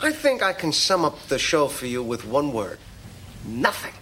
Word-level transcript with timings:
I 0.00 0.12
think 0.12 0.42
I 0.42 0.52
can 0.52 0.72
sum 0.72 1.04
up 1.04 1.18
the 1.26 1.38
show 1.38 1.66
for 1.66 1.86
you 1.86 2.02
with 2.02 2.24
one 2.24 2.52
word 2.52 2.78
nothing. 3.44 3.92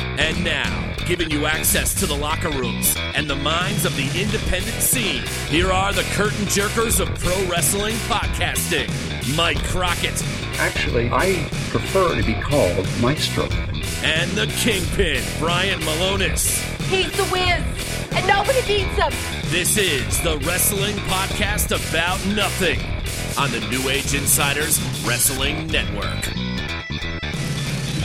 And 0.00 0.44
now, 0.44 0.94
giving 1.06 1.30
you 1.30 1.46
access 1.46 1.94
to 2.00 2.06
the 2.06 2.14
locker 2.14 2.50
rooms 2.50 2.96
and 3.14 3.28
the 3.28 3.36
minds 3.36 3.84
of 3.84 3.94
the 3.96 4.04
independent 4.20 4.76
scene, 4.80 5.22
here 5.48 5.70
are 5.72 5.92
the 5.92 6.02
curtain 6.14 6.44
jerkers 6.46 7.00
of 7.00 7.08
pro 7.18 7.36
wrestling 7.50 7.94
podcasting 8.08 8.88
Mike 9.36 9.62
Crockett 9.64 10.22
Actually, 10.58 11.08
I 11.12 11.48
prefer 11.70 12.16
to 12.16 12.22
be 12.26 12.34
called 12.34 12.86
Maestro. 13.00 13.44
and 14.02 14.30
the 14.32 14.46
Kingpin, 14.58 15.22
Brian 15.38 15.80
Malonis. 15.80 16.60
He's 16.88 17.12
the 17.12 17.24
Wiz, 17.30 17.62
and 18.16 18.26
nobody 18.26 18.60
beats 18.66 18.96
him. 18.96 19.12
This 19.50 19.76
is 19.76 20.20
the 20.22 20.38
Wrestling 20.38 20.96
Podcast 20.96 21.70
About 21.90 22.24
Nothing 22.34 22.80
on 23.38 23.50
the 23.50 23.60
New 23.68 23.88
Age 23.88 24.14
Insiders 24.14 24.80
Wrestling 25.06 25.66
Network. 25.68 26.26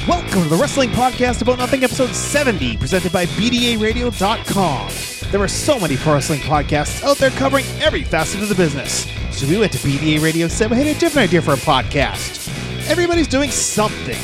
Welcome 0.08 0.44
to 0.44 0.50
the 0.50 0.58
Wrestling 0.60 0.90
Podcast 0.90 1.42
About 1.42 1.60
Nothing, 1.60 1.84
episode 1.84 2.10
70, 2.10 2.78
presented 2.78 3.12
by 3.14 3.26
BDARadio.com. 3.26 5.32
There 5.32 5.42
are 5.42 5.48
so 5.48 5.80
many 5.80 5.98
pro 5.98 6.14
wrestling 6.14 6.40
podcasts 6.42 7.04
out 7.04 7.18
there 7.18 7.30
covering 7.32 7.66
every 7.82 8.04
facet 8.04 8.42
of 8.42 8.50
the 8.50 8.56
business. 8.56 9.08
So 9.32 9.48
we 9.48 9.58
went 9.58 9.72
to 9.74 9.78
BDA 9.80 10.22
Radio 10.22 10.44
and 10.46 10.52
said 10.52 10.70
we 10.70 10.78
had 10.78 10.88
a 10.88 11.00
different 11.00 11.30
idea 11.30 11.42
for 11.42 11.54
a 11.54 11.58
podcast. 11.58 12.48
Everybody's 12.90 13.28
doing 13.28 13.50
something. 13.50 14.18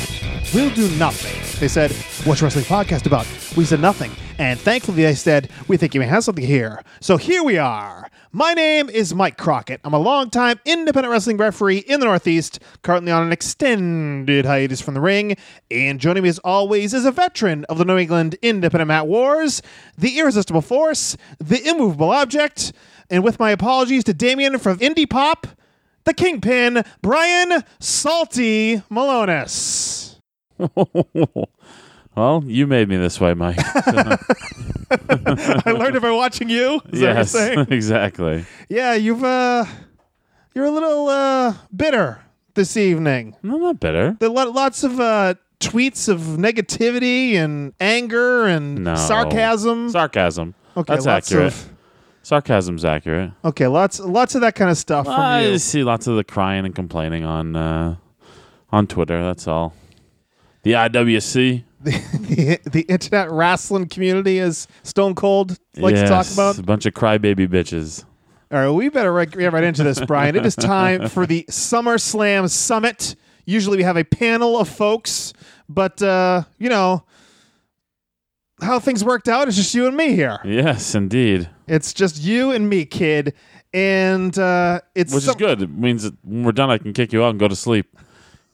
We'll 0.54 0.72
do 0.74 0.88
nothing. 0.98 1.36
They 1.60 1.68
said, 1.68 1.92
What's 2.24 2.42
wrestling 2.42 2.64
podcast 2.66 3.06
about? 3.06 3.26
We 3.56 3.64
said 3.64 3.80
nothing. 3.80 4.10
And 4.40 4.58
thankfully, 4.58 5.02
they 5.02 5.14
said, 5.14 5.50
We 5.68 5.76
think 5.76 5.92
you 5.92 6.00
may 6.00 6.06
have 6.06 6.24
something 6.24 6.46
here. 6.46 6.82
So 7.00 7.18
here 7.18 7.42
we 7.42 7.58
are. 7.58 8.08
My 8.32 8.54
name 8.54 8.88
is 8.88 9.14
Mike 9.14 9.36
Crockett. 9.36 9.82
I'm 9.84 9.92
a 9.92 9.98
longtime 9.98 10.58
independent 10.64 11.12
wrestling 11.12 11.36
referee 11.36 11.80
in 11.80 12.00
the 12.00 12.06
Northeast, 12.06 12.58
currently 12.82 13.12
on 13.12 13.22
an 13.22 13.32
extended 13.32 14.46
hiatus 14.46 14.80
from 14.80 14.94
the 14.94 15.00
ring. 15.02 15.36
And 15.70 16.00
joining 16.00 16.22
me 16.22 16.30
as 16.30 16.38
always 16.38 16.94
is 16.94 17.04
a 17.04 17.12
veteran 17.12 17.66
of 17.66 17.76
the 17.76 17.84
New 17.84 17.98
England 17.98 18.36
Independent 18.40 18.88
Mat 18.88 19.06
Wars, 19.06 19.60
the 19.98 20.18
irresistible 20.18 20.62
force, 20.62 21.18
the 21.38 21.62
immovable 21.68 22.10
object. 22.10 22.72
And 23.10 23.22
with 23.22 23.38
my 23.38 23.50
apologies 23.50 24.04
to 24.04 24.14
Damien 24.14 24.58
from 24.58 24.78
Indie 24.78 25.10
Pop, 25.10 25.48
the 26.04 26.14
Kingpin, 26.14 26.82
Brian 27.02 27.62
Salty 27.78 28.78
Malonis. 28.90 30.16
Well, 32.20 32.44
you 32.46 32.66
made 32.66 32.86
me 32.86 32.98
this 32.98 33.18
way, 33.18 33.32
Mike. 33.32 33.56
I 33.64 34.18
learned 35.72 35.96
it 35.96 36.02
by 36.02 36.10
watching 36.10 36.50
you. 36.50 36.82
Is 36.92 37.00
that 37.00 37.00
what 37.00 37.00
you're 37.00 37.14
yes, 37.14 37.30
saying? 37.30 37.58
exactly. 37.70 38.44
Yeah, 38.68 38.92
you've 38.92 39.24
uh 39.24 39.64
you're 40.54 40.66
a 40.66 40.70
little 40.70 41.08
uh 41.08 41.54
bitter 41.74 42.20
this 42.52 42.76
evening. 42.76 43.36
No, 43.42 43.54
I'm 43.54 43.62
not 43.62 43.80
bitter. 43.80 44.18
There 44.20 44.28
are 44.28 44.32
lo- 44.32 44.50
lots 44.50 44.84
of 44.84 45.00
uh 45.00 45.36
tweets 45.60 46.10
of 46.10 46.20
negativity 46.20 47.36
and 47.36 47.72
anger 47.80 48.44
and 48.44 48.84
No. 48.84 48.96
sarcasm. 48.96 49.88
Sarcasm. 49.88 50.54
okay, 50.76 50.92
That's 50.92 51.06
accurate. 51.06 51.54
Of, 51.54 51.72
Sarcasm's 52.22 52.84
accurate. 52.84 53.30
okay, 53.46 53.66
lots 53.66 53.98
lots 53.98 54.34
of 54.34 54.42
that 54.42 54.54
kind 54.56 54.70
of 54.70 54.76
stuff 54.76 55.06
from 55.06 55.14
I 55.14 55.56
see 55.56 55.84
lots 55.84 56.06
of 56.06 56.16
the 56.16 56.24
crying 56.24 56.66
and 56.66 56.74
complaining 56.74 57.24
on 57.24 57.56
uh, 57.56 57.96
on 58.70 58.86
Twitter. 58.86 59.22
That's 59.22 59.48
all. 59.48 59.72
The 60.64 60.72
IWC. 60.72 61.64
the, 61.84 62.60
the 62.70 62.82
internet 62.82 63.30
wrestling 63.30 63.88
community 63.88 64.38
is 64.38 64.68
Stone 64.82 65.14
Cold 65.14 65.58
likes 65.78 66.00
to 66.00 66.06
talk 66.06 66.24
Yes, 66.26 66.34
about. 66.34 66.58
a 66.58 66.62
bunch 66.62 66.84
of 66.84 66.92
crybaby 66.92 67.48
bitches. 67.48 68.04
All 68.52 68.58
right, 68.58 68.70
we 68.70 68.88
better 68.90 69.12
right, 69.12 69.30
get 69.30 69.52
right 69.52 69.64
into 69.64 69.82
this, 69.82 69.98
Brian. 70.04 70.36
It 70.36 70.44
is 70.44 70.56
time 70.56 71.08
for 71.08 71.24
the 71.24 71.44
SummerSlam 71.50 72.50
Summit. 72.50 73.14
Usually 73.46 73.78
we 73.78 73.82
have 73.84 73.96
a 73.96 74.04
panel 74.04 74.58
of 74.58 74.68
folks, 74.68 75.32
but 75.68 76.02
uh, 76.02 76.42
you 76.58 76.68
know 76.68 77.04
how 78.60 78.78
things 78.78 79.02
worked 79.02 79.28
out 79.28 79.48
is 79.48 79.56
just 79.56 79.74
you 79.74 79.86
and 79.86 79.96
me 79.96 80.14
here. 80.14 80.38
Yes, 80.44 80.94
indeed. 80.94 81.48
It's 81.66 81.94
just 81.94 82.20
you 82.20 82.50
and 82.50 82.68
me, 82.68 82.84
kid, 82.84 83.32
and 83.72 84.36
uh, 84.38 84.80
it's 84.94 85.14
Which 85.14 85.26
is 85.26 85.34
good. 85.36 85.62
It 85.62 85.70
means 85.70 86.02
that 86.02 86.14
when 86.24 86.42
we're 86.44 86.52
done, 86.52 86.70
I 86.70 86.76
can 86.78 86.92
kick 86.92 87.12
you 87.12 87.24
out 87.24 87.30
and 87.30 87.38
go 87.40 87.48
to 87.48 87.56
sleep. 87.56 87.96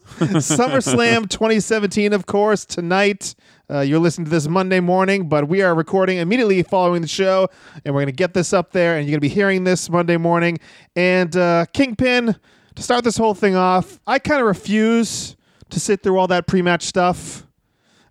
SummerSlam 0.07 1.29
2017, 1.31 2.13
of 2.13 2.27
course, 2.27 2.65
tonight. 2.65 3.35
Uh, 3.69 3.81
you're 3.81 3.99
listening 3.99 4.25
to 4.25 4.31
this 4.31 4.49
Monday 4.49 4.81
morning, 4.81 5.29
but 5.29 5.49
we 5.49 5.63
are 5.63 5.75
recording 5.75 6.19
immediately 6.19 6.63
following 6.63 7.03
the 7.03 7.09
show, 7.09 7.49
and 7.85 7.95
we're 7.95 8.01
going 8.01 8.07
to 8.07 8.13
get 8.13 8.33
this 8.33 8.53
up 8.53 8.73
there, 8.73 8.97
and 8.97 9.07
you're 9.07 9.13
going 9.13 9.21
to 9.21 9.29
be 9.29 9.35
hearing 9.35 9.65
this 9.65 9.91
Monday 9.91 10.17
morning. 10.17 10.59
And 10.95 11.37
uh, 11.37 11.67
Kingpin, 11.73 12.37
to 12.77 12.83
start 12.83 13.05
this 13.05 13.17
whole 13.17 13.35
thing 13.35 13.57
off, 13.57 14.01
I 14.07 14.19
kind 14.19 14.41
of 14.41 14.47
refuse 14.47 15.37
to 15.71 15.81
sit 15.81 16.03
through 16.03 16.19
all 16.19 16.29
that 16.29 16.47
pre 16.47 16.63
match 16.63 16.85
stuff. 16.85 17.47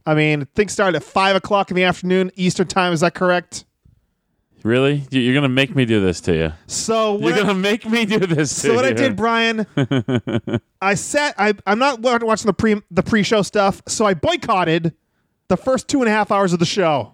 I 0.05 0.13
mean, 0.13 0.45
things 0.53 0.73
started 0.73 0.97
at 0.97 1.03
5 1.03 1.37
o'clock 1.37 1.71
in 1.71 1.75
the 1.75 1.83
afternoon, 1.83 2.31
Eastern 2.35 2.67
Time. 2.67 2.93
Is 2.93 2.99
that 2.99 3.15
correct? 3.15 3.65
Really? 4.65 5.03
You- 5.11 5.21
You're 5.21 5.35
gonna 5.35 5.47
make 5.47 5.75
me 5.75 5.85
do 5.85 6.01
this 6.01 6.19
to 6.21 6.33
you. 6.33 6.51
So, 6.65 7.19
You're 7.19 7.33
I- 7.33 7.37
gonna 7.37 7.53
make 7.53 7.87
me 7.87 8.03
do 8.05 8.17
this 8.17 8.49
to 8.55 8.59
So 8.69 8.73
what 8.73 8.83
I 8.83 8.93
did, 8.93 9.15
Brian, 9.15 9.67
I 10.81 10.95
sat. 10.95 11.35
I 11.37 11.53
I'm 11.67 11.77
not 11.77 11.99
watching 12.01 12.47
the 12.47 12.53
pre 12.53 12.81
the 12.89 13.03
pre 13.03 13.21
show 13.21 13.43
stuff, 13.43 13.83
so 13.87 14.05
I 14.05 14.15
boycotted 14.15 14.93
the 15.49 15.55
first 15.57 15.87
two 15.87 15.99
and 15.99 16.09
a 16.09 16.11
half 16.11 16.31
hours 16.31 16.51
of 16.51 16.57
the 16.57 16.65
show. 16.65 17.11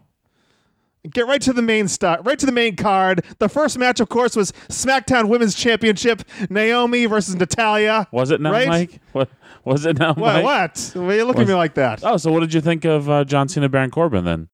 Get 1.10 1.28
right 1.28 1.42
to 1.42 1.52
the 1.52 1.62
main 1.64 1.90
start, 1.90 2.22
right 2.24 2.40
to 2.40 2.46
the 2.46 2.52
main 2.54 2.78
card. 2.78 3.26
The 3.40 3.50
first 3.50 3.78
match, 3.78 4.00
of 4.00 4.08
course, 4.08 4.34
was 4.36 4.54
SmackDown 4.70 5.28
Women's 5.28 5.54
Championship: 5.56 6.22
Naomi 6.50 7.06
versus 7.06 7.36
Natalya. 7.36 8.08
Was 8.14 8.32
it 8.32 8.40
now, 8.40 8.52
right? 8.54 8.68
Mike? 8.70 9.02
What 9.12 9.30
was 9.66 9.86
it 9.86 10.00
now, 10.00 10.14
What? 10.14 10.36
Mike? 10.36 10.44
What? 10.46 10.92
Why 10.96 11.02
are 11.02 11.16
you 11.18 11.26
looking 11.26 11.42
at 11.42 11.48
me 11.50 11.54
like 11.56 11.74
that? 11.74 12.00
Oh, 12.04 12.16
so 12.16 12.32
what 12.32 12.40
did 12.40 12.54
you 12.54 12.62
think 12.62 12.86
of 12.86 13.10
uh, 13.10 13.26
John 13.26 13.50
Cena, 13.50 13.68
Baron 13.68 13.92
Corbin 13.92 14.24
then? 14.24 14.48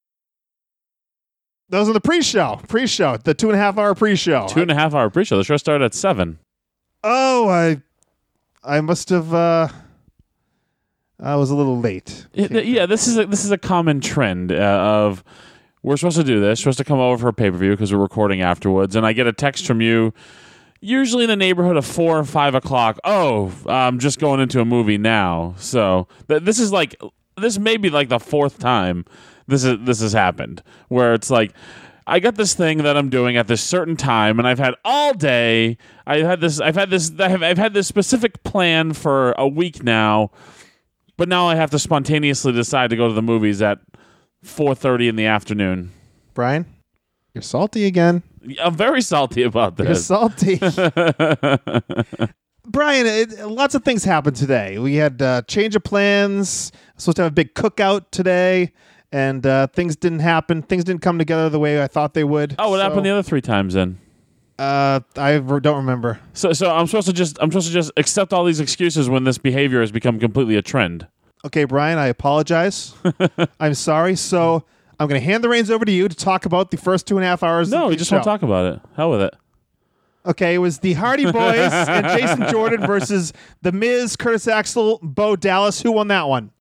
Those 1.69 1.89
are 1.89 1.93
the 1.93 2.01
pre-show. 2.01 2.61
Pre-show. 2.67 3.17
The 3.17 3.33
two 3.33 3.49
and 3.49 3.55
a 3.55 3.59
half 3.59 3.77
hour 3.77 3.93
pre-show. 3.93 4.47
Two 4.47 4.61
and 4.61 4.71
a 4.71 4.75
half 4.75 4.93
hour 4.93 5.09
pre-show. 5.09 5.37
The 5.37 5.43
show 5.43 5.57
started 5.57 5.83
at 5.85 5.93
seven. 5.93 6.39
oh, 7.03 7.47
I, 7.49 7.81
I 8.63 8.81
must 8.81 9.09
have. 9.09 9.33
uh 9.33 9.67
I 11.19 11.35
was 11.35 11.49
a 11.49 11.55
little 11.55 11.79
late. 11.79 12.27
Yeah, 12.33 12.47
th- 12.47 12.65
yeah, 12.67 12.85
this 12.85 13.07
is 13.07 13.17
a, 13.17 13.25
this 13.25 13.43
is 13.43 13.49
a 13.49 13.57
common 13.57 14.01
trend 14.01 14.51
uh, 14.51 14.55
of 14.55 15.23
we're 15.81 15.97
supposed 15.97 16.17
to 16.17 16.23
do 16.23 16.39
this, 16.39 16.59
supposed 16.59 16.77
to 16.77 16.83
come 16.83 16.99
over 16.99 17.17
for 17.19 17.27
a 17.29 17.33
pay 17.33 17.49
per 17.49 17.57
view 17.57 17.71
because 17.71 17.91
we're 17.91 17.99
recording 17.99 18.41
afterwards, 18.41 18.95
and 18.95 19.03
I 19.05 19.13
get 19.13 19.25
a 19.25 19.33
text 19.33 19.65
from 19.65 19.81
you, 19.81 20.13
usually 20.79 21.23
in 21.23 21.29
the 21.31 21.35
neighborhood 21.35 21.75
of 21.75 21.85
four 21.87 22.19
or 22.19 22.23
five 22.23 22.53
o'clock. 22.53 22.99
Oh, 23.03 23.51
I'm 23.65 23.97
just 23.97 24.19
going 24.19 24.39
into 24.39 24.61
a 24.61 24.65
movie 24.65 24.99
now. 24.99 25.55
So 25.57 26.07
th- 26.27 26.43
this 26.43 26.59
is 26.59 26.71
like 26.71 26.95
this 27.35 27.57
may 27.57 27.77
be 27.77 27.89
like 27.89 28.09
the 28.09 28.19
fourth 28.19 28.59
time 28.59 29.03
this 29.47 29.63
is 29.63 29.77
this 29.81 30.01
has 30.01 30.13
happened 30.13 30.63
where 30.87 31.13
it's 31.13 31.29
like. 31.29 31.53
I 32.09 32.21
got 32.21 32.35
this 32.35 32.53
thing 32.53 32.83
that 32.83 32.95
I'm 32.95 33.09
doing 33.09 33.35
at 33.35 33.47
this 33.47 33.61
certain 33.61 33.97
time, 33.97 34.39
and 34.39 34.47
I've 34.47 34.59
had 34.59 34.75
all 34.85 35.13
day. 35.13 35.77
I've 36.05 36.25
had 36.25 36.39
this. 36.39 36.61
I've 36.61 36.75
had 36.75 36.89
this. 36.89 37.11
I've, 37.19 37.43
I've 37.43 37.57
had 37.57 37.73
this 37.73 37.85
specific 37.85 38.43
plan 38.43 38.93
for 38.93 39.33
a 39.33 39.45
week 39.45 39.83
now, 39.83 40.31
but 41.17 41.27
now 41.27 41.49
I 41.49 41.55
have 41.55 41.69
to 41.71 41.79
spontaneously 41.79 42.53
decide 42.53 42.91
to 42.91 42.95
go 42.95 43.09
to 43.09 43.13
the 43.13 43.21
movies 43.21 43.61
at 43.61 43.79
4:30 44.45 45.09
in 45.09 45.15
the 45.17 45.25
afternoon. 45.25 45.91
Brian, 46.33 46.65
you're 47.33 47.41
salty 47.41 47.85
again. 47.85 48.23
I'm 48.61 48.75
very 48.75 49.01
salty 49.01 49.43
about 49.43 49.75
this. 49.75 49.85
You're 49.85 49.95
salty. 49.95 50.57
Brian, 52.67 53.05
it, 53.05 53.39
lots 53.47 53.75
of 53.75 53.83
things 53.83 54.03
happened 54.03 54.35
today. 54.35 54.77
We 54.77 54.95
had 54.95 55.21
uh, 55.21 55.41
change 55.43 55.75
of 55.75 55.83
plans. 55.83 56.71
Supposed 56.97 57.17
to 57.17 57.23
have 57.23 57.31
a 57.31 57.35
big 57.35 57.53
cookout 57.53 58.05
today, 58.11 58.73
and 59.11 59.45
uh, 59.45 59.67
things 59.67 59.95
didn't 59.95 60.19
happen. 60.19 60.61
Things 60.61 60.83
didn't 60.83 61.01
come 61.01 61.17
together 61.17 61.49
the 61.49 61.59
way 61.59 61.81
I 61.81 61.87
thought 61.87 62.13
they 62.13 62.23
would. 62.23 62.55
oh, 62.59 62.69
what 62.71 62.77
So, 62.77 62.83
happened 62.83 63.05
the 63.05 63.09
other 63.11 63.23
three 63.23 63.41
times 63.41 63.73
then? 63.73 63.99
Uh, 64.59 65.01
I 65.15 65.37
don't 65.37 65.65
remember. 65.77 66.19
So, 66.33 66.51
so 66.53 66.75
I'm 66.75 66.87
supposed 66.87 67.07
to 67.07 67.13
just 67.13 67.37
I'm 67.39 67.51
supposed 67.51 67.67
to 67.67 67.73
just 67.73 67.91
accept 67.95 68.33
all 68.33 68.43
these 68.43 68.59
excuses 68.59 69.07
when 69.09 69.23
this 69.23 69.37
behavior 69.37 69.81
has 69.81 69.91
become 69.91 70.19
completely 70.19 70.55
a 70.55 70.61
trend. 70.61 71.07
Okay, 71.45 71.63
Brian, 71.65 71.99
I 71.99 72.07
apologize. 72.07 72.95
I'm 73.59 73.75
sorry. 73.75 74.15
So 74.15 74.63
I'm 74.99 75.07
going 75.07 75.21
to 75.21 75.25
hand 75.25 75.43
the 75.43 75.49
reins 75.49 75.69
over 75.69 75.85
to 75.85 75.91
you 75.91 76.07
to 76.07 76.15
talk 76.15 76.45
about 76.45 76.71
the 76.71 76.77
first 76.77 77.05
two 77.05 77.17
and 77.17 77.23
a 77.23 77.27
half 77.27 77.43
hours. 77.43 77.69
No, 77.69 77.87
we 77.89 77.95
just 77.95 78.09
show. 78.09 78.15
won't 78.15 78.25
talk 78.25 78.41
about 78.41 78.73
it. 78.73 78.81
Hell 78.95 79.11
with 79.11 79.21
it. 79.21 79.33
Okay, 80.25 80.55
it 80.55 80.57
was 80.57 80.79
the 80.79 80.93
Hardy 80.93 81.23
Boys 81.31 81.71
and 81.71 82.05
Jason 82.19 82.49
Jordan 82.49 82.85
versus 82.85 83.31
The 83.61 83.71
Miz, 83.71 84.15
Curtis 84.15 84.47
Axel, 84.47 84.99
Bo 85.03 85.35
Dallas. 85.35 85.81
Who 85.83 85.91
won 85.91 86.07
that 86.09 86.27
one? 86.27 86.51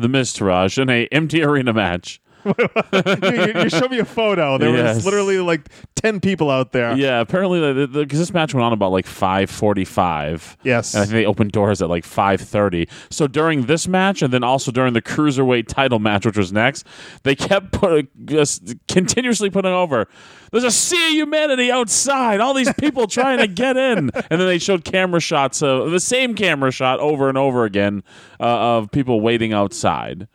The 0.00 0.08
Miztourage 0.08 0.80
in 0.80 0.88
a 0.88 1.06
empty 1.12 1.42
arena 1.42 1.74
match. 1.74 2.22
you, 2.44 3.62
you 3.62 3.68
show 3.70 3.88
me 3.88 3.98
a 3.98 4.04
photo. 4.04 4.58
There 4.58 4.70
was 4.70 5.04
literally 5.04 5.38
like 5.38 5.68
ten 5.94 6.20
people 6.20 6.50
out 6.50 6.72
there. 6.72 6.96
Yeah, 6.96 7.20
apparently 7.20 7.86
because 7.86 8.18
this 8.18 8.32
match 8.32 8.54
went 8.54 8.64
on 8.64 8.72
about 8.72 8.92
like 8.92 9.06
five 9.06 9.50
forty-five. 9.50 10.56
Yes. 10.62 10.94
and 10.94 11.02
I 11.02 11.06
think 11.06 11.14
they 11.14 11.26
opened 11.26 11.52
doors 11.52 11.82
at 11.82 11.88
like 11.88 12.04
five 12.04 12.40
thirty. 12.40 12.88
So 13.10 13.26
during 13.26 13.66
this 13.66 13.86
match, 13.88 14.22
and 14.22 14.32
then 14.32 14.44
also 14.44 14.70
during 14.70 14.92
the 14.94 15.02
cruiserweight 15.02 15.68
title 15.68 15.98
match, 15.98 16.26
which 16.26 16.36
was 16.36 16.52
next, 16.52 16.86
they 17.22 17.34
kept 17.34 17.72
put, 17.72 18.08
just 18.26 18.74
continuously 18.88 19.50
putting 19.50 19.72
over. 19.72 20.08
There's 20.52 20.64
a 20.64 20.70
sea 20.70 21.08
of 21.08 21.12
humanity 21.12 21.70
outside. 21.70 22.40
All 22.40 22.54
these 22.54 22.72
people 22.74 23.06
trying 23.08 23.38
to 23.38 23.46
get 23.46 23.76
in, 23.76 24.10
and 24.10 24.40
then 24.40 24.46
they 24.46 24.58
showed 24.58 24.84
camera 24.84 25.20
shots 25.20 25.62
of 25.62 25.90
the 25.90 26.00
same 26.00 26.34
camera 26.34 26.72
shot 26.72 26.98
over 26.98 27.28
and 27.28 27.38
over 27.38 27.64
again 27.64 28.02
uh, 28.40 28.78
of 28.78 28.90
people 28.90 29.20
waiting 29.20 29.52
outside. 29.52 30.26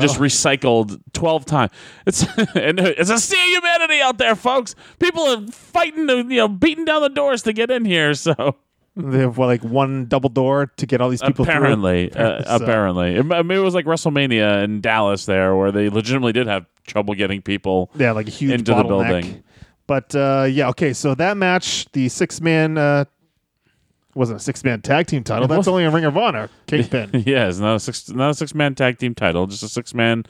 Just 0.00 0.18
recycled 0.18 1.00
12 1.12 1.44
times. 1.46 1.72
It's 2.06 2.22
and 2.54 2.78
it's 2.80 3.10
a 3.10 3.18
sea 3.18 3.36
of 3.56 3.62
humanity 3.62 4.00
out 4.00 4.18
there, 4.18 4.34
folks. 4.34 4.74
People 4.98 5.22
are 5.22 5.46
fighting 5.48 6.06
to, 6.08 6.16
you 6.18 6.36
know, 6.36 6.48
beating 6.48 6.84
down 6.84 7.02
the 7.02 7.08
doors 7.08 7.42
to 7.42 7.52
get 7.52 7.70
in 7.70 7.84
here, 7.84 8.14
so 8.14 8.56
They 8.96 9.18
have 9.20 9.38
what, 9.38 9.46
like 9.46 9.62
one 9.62 10.06
double 10.06 10.28
door 10.28 10.66
to 10.76 10.86
get 10.86 11.00
all 11.00 11.08
these 11.08 11.22
people 11.22 11.44
through. 11.44 11.54
apparently 11.54 12.12
uh, 12.12 12.42
So- 12.58 12.64
apparently. 12.64 13.14
It, 13.16 13.32
I 13.32 13.42
mean, 13.42 13.58
it 13.58 13.62
was 13.62 13.74
like 13.74 13.84
WrestleMania 13.86 14.64
in 14.64 14.80
Dallas 14.80 15.26
there 15.26 15.54
where 15.54 15.70
they 15.70 15.88
legitimately 15.88 16.32
did 16.32 16.46
have 16.48 16.66
trouble 16.86 17.14
getting 17.14 17.40
people 17.42 17.90
Yeah, 17.96 18.12
like 18.12 18.26
a 18.26 18.30
huge 18.30 18.52
into 18.52 18.74
the 18.74 18.82
building. 18.84 19.44
But 19.86 20.14
uh, 20.14 20.46
yeah, 20.50 20.68
okay. 20.70 20.92
So 20.92 21.14
that 21.14 21.36
match, 21.36 21.86
the 21.92 22.08
six 22.08 22.40
man 22.40 22.76
uh, 22.76 23.04
wasn't 24.18 24.40
a 24.40 24.42
six 24.42 24.62
man 24.64 24.82
tag 24.82 25.06
team 25.06 25.24
title. 25.24 25.44
It 25.44 25.48
That's 25.48 25.58
wasn't. 25.58 25.72
only 25.74 25.84
a 25.84 25.90
Ring 25.90 26.04
of 26.04 26.16
Honor 26.16 26.50
kingpin. 26.66 27.10
yeah, 27.26 27.48
it's 27.48 27.58
not 27.58 27.76
a 27.76 27.80
six 27.80 28.08
not 28.10 28.30
a 28.30 28.34
six 28.34 28.54
man 28.54 28.74
tag 28.74 28.98
team 28.98 29.14
title, 29.14 29.46
just 29.46 29.62
a 29.62 29.68
six 29.68 29.94
man 29.94 30.24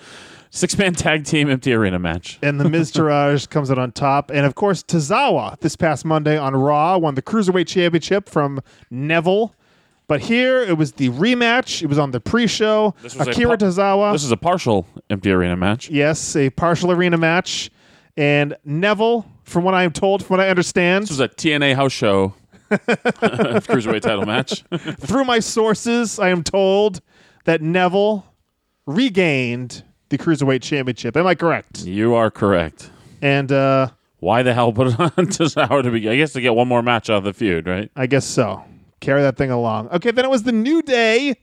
six 0.50 0.78
man 0.78 0.94
tag 0.94 1.24
team 1.24 1.48
empty 1.50 1.72
arena 1.72 1.98
match. 1.98 2.38
and 2.42 2.60
the 2.60 2.68
Miz 2.68 2.92
Taraj 2.94 3.48
comes 3.50 3.70
out 3.70 3.78
on 3.78 3.92
top. 3.92 4.30
And 4.30 4.46
of 4.46 4.54
course, 4.54 4.82
Tozawa 4.82 5.58
this 5.60 5.74
past 5.76 6.04
Monday 6.04 6.36
on 6.38 6.54
Raw 6.54 6.98
won 6.98 7.14
the 7.14 7.22
Cruiserweight 7.22 7.66
Championship 7.66 8.28
from 8.28 8.60
Neville. 8.90 9.54
But 10.06 10.20
here 10.22 10.62
it 10.62 10.78
was 10.78 10.92
the 10.92 11.10
rematch. 11.10 11.82
It 11.82 11.86
was 11.86 11.98
on 11.98 12.12
the 12.12 12.20
pre-show. 12.20 12.94
This 13.02 13.14
was 13.14 13.28
Akira 13.28 13.58
par- 13.58 13.68
Tozawa. 13.68 14.12
This 14.12 14.24
is 14.24 14.30
a 14.32 14.38
partial 14.38 14.86
empty 15.10 15.30
arena 15.30 15.54
match. 15.54 15.90
yes, 15.90 16.34
a 16.34 16.48
partial 16.48 16.90
arena 16.90 17.18
match. 17.18 17.70
And 18.16 18.56
Neville, 18.64 19.30
from 19.44 19.64
what 19.64 19.74
I 19.74 19.82
am 19.84 19.92
told, 19.92 20.24
from 20.24 20.38
what 20.38 20.44
I 20.46 20.48
understand, 20.48 21.02
This 21.04 21.10
was 21.10 21.20
a 21.20 21.28
TNA 21.28 21.74
house 21.76 21.92
show 21.92 22.32
cruiserweight 22.70 24.02
title 24.02 24.26
match. 24.26 24.64
through 25.00 25.24
my 25.24 25.38
sources, 25.40 26.18
I 26.18 26.28
am 26.30 26.42
told 26.42 27.00
that 27.44 27.62
Neville 27.62 28.26
regained 28.86 29.84
the 30.08 30.18
Cruiserweight 30.18 30.62
Championship. 30.62 31.16
Am 31.16 31.26
I 31.26 31.34
correct? 31.34 31.80
You 31.84 32.14
are 32.14 32.30
correct. 32.30 32.90
And 33.20 33.50
uh, 33.52 33.90
Why 34.20 34.42
the 34.42 34.54
hell 34.54 34.72
put 34.72 34.88
it 34.88 35.00
on 35.00 35.26
to 35.30 35.48
Sauer 35.48 35.82
to 35.82 35.90
be? 35.90 36.08
I 36.08 36.16
guess 36.16 36.32
to 36.34 36.40
get 36.40 36.54
one 36.54 36.68
more 36.68 36.82
match 36.82 37.10
out 37.10 37.18
of 37.18 37.24
the 37.24 37.32
feud, 37.32 37.66
right? 37.66 37.90
I 37.96 38.06
guess 38.06 38.24
so. 38.24 38.64
Carry 39.00 39.22
that 39.22 39.36
thing 39.36 39.50
along. 39.50 39.88
Okay, 39.90 40.10
then 40.10 40.24
it 40.24 40.30
was 40.30 40.42
the 40.42 40.52
New 40.52 40.82
Day. 40.82 41.36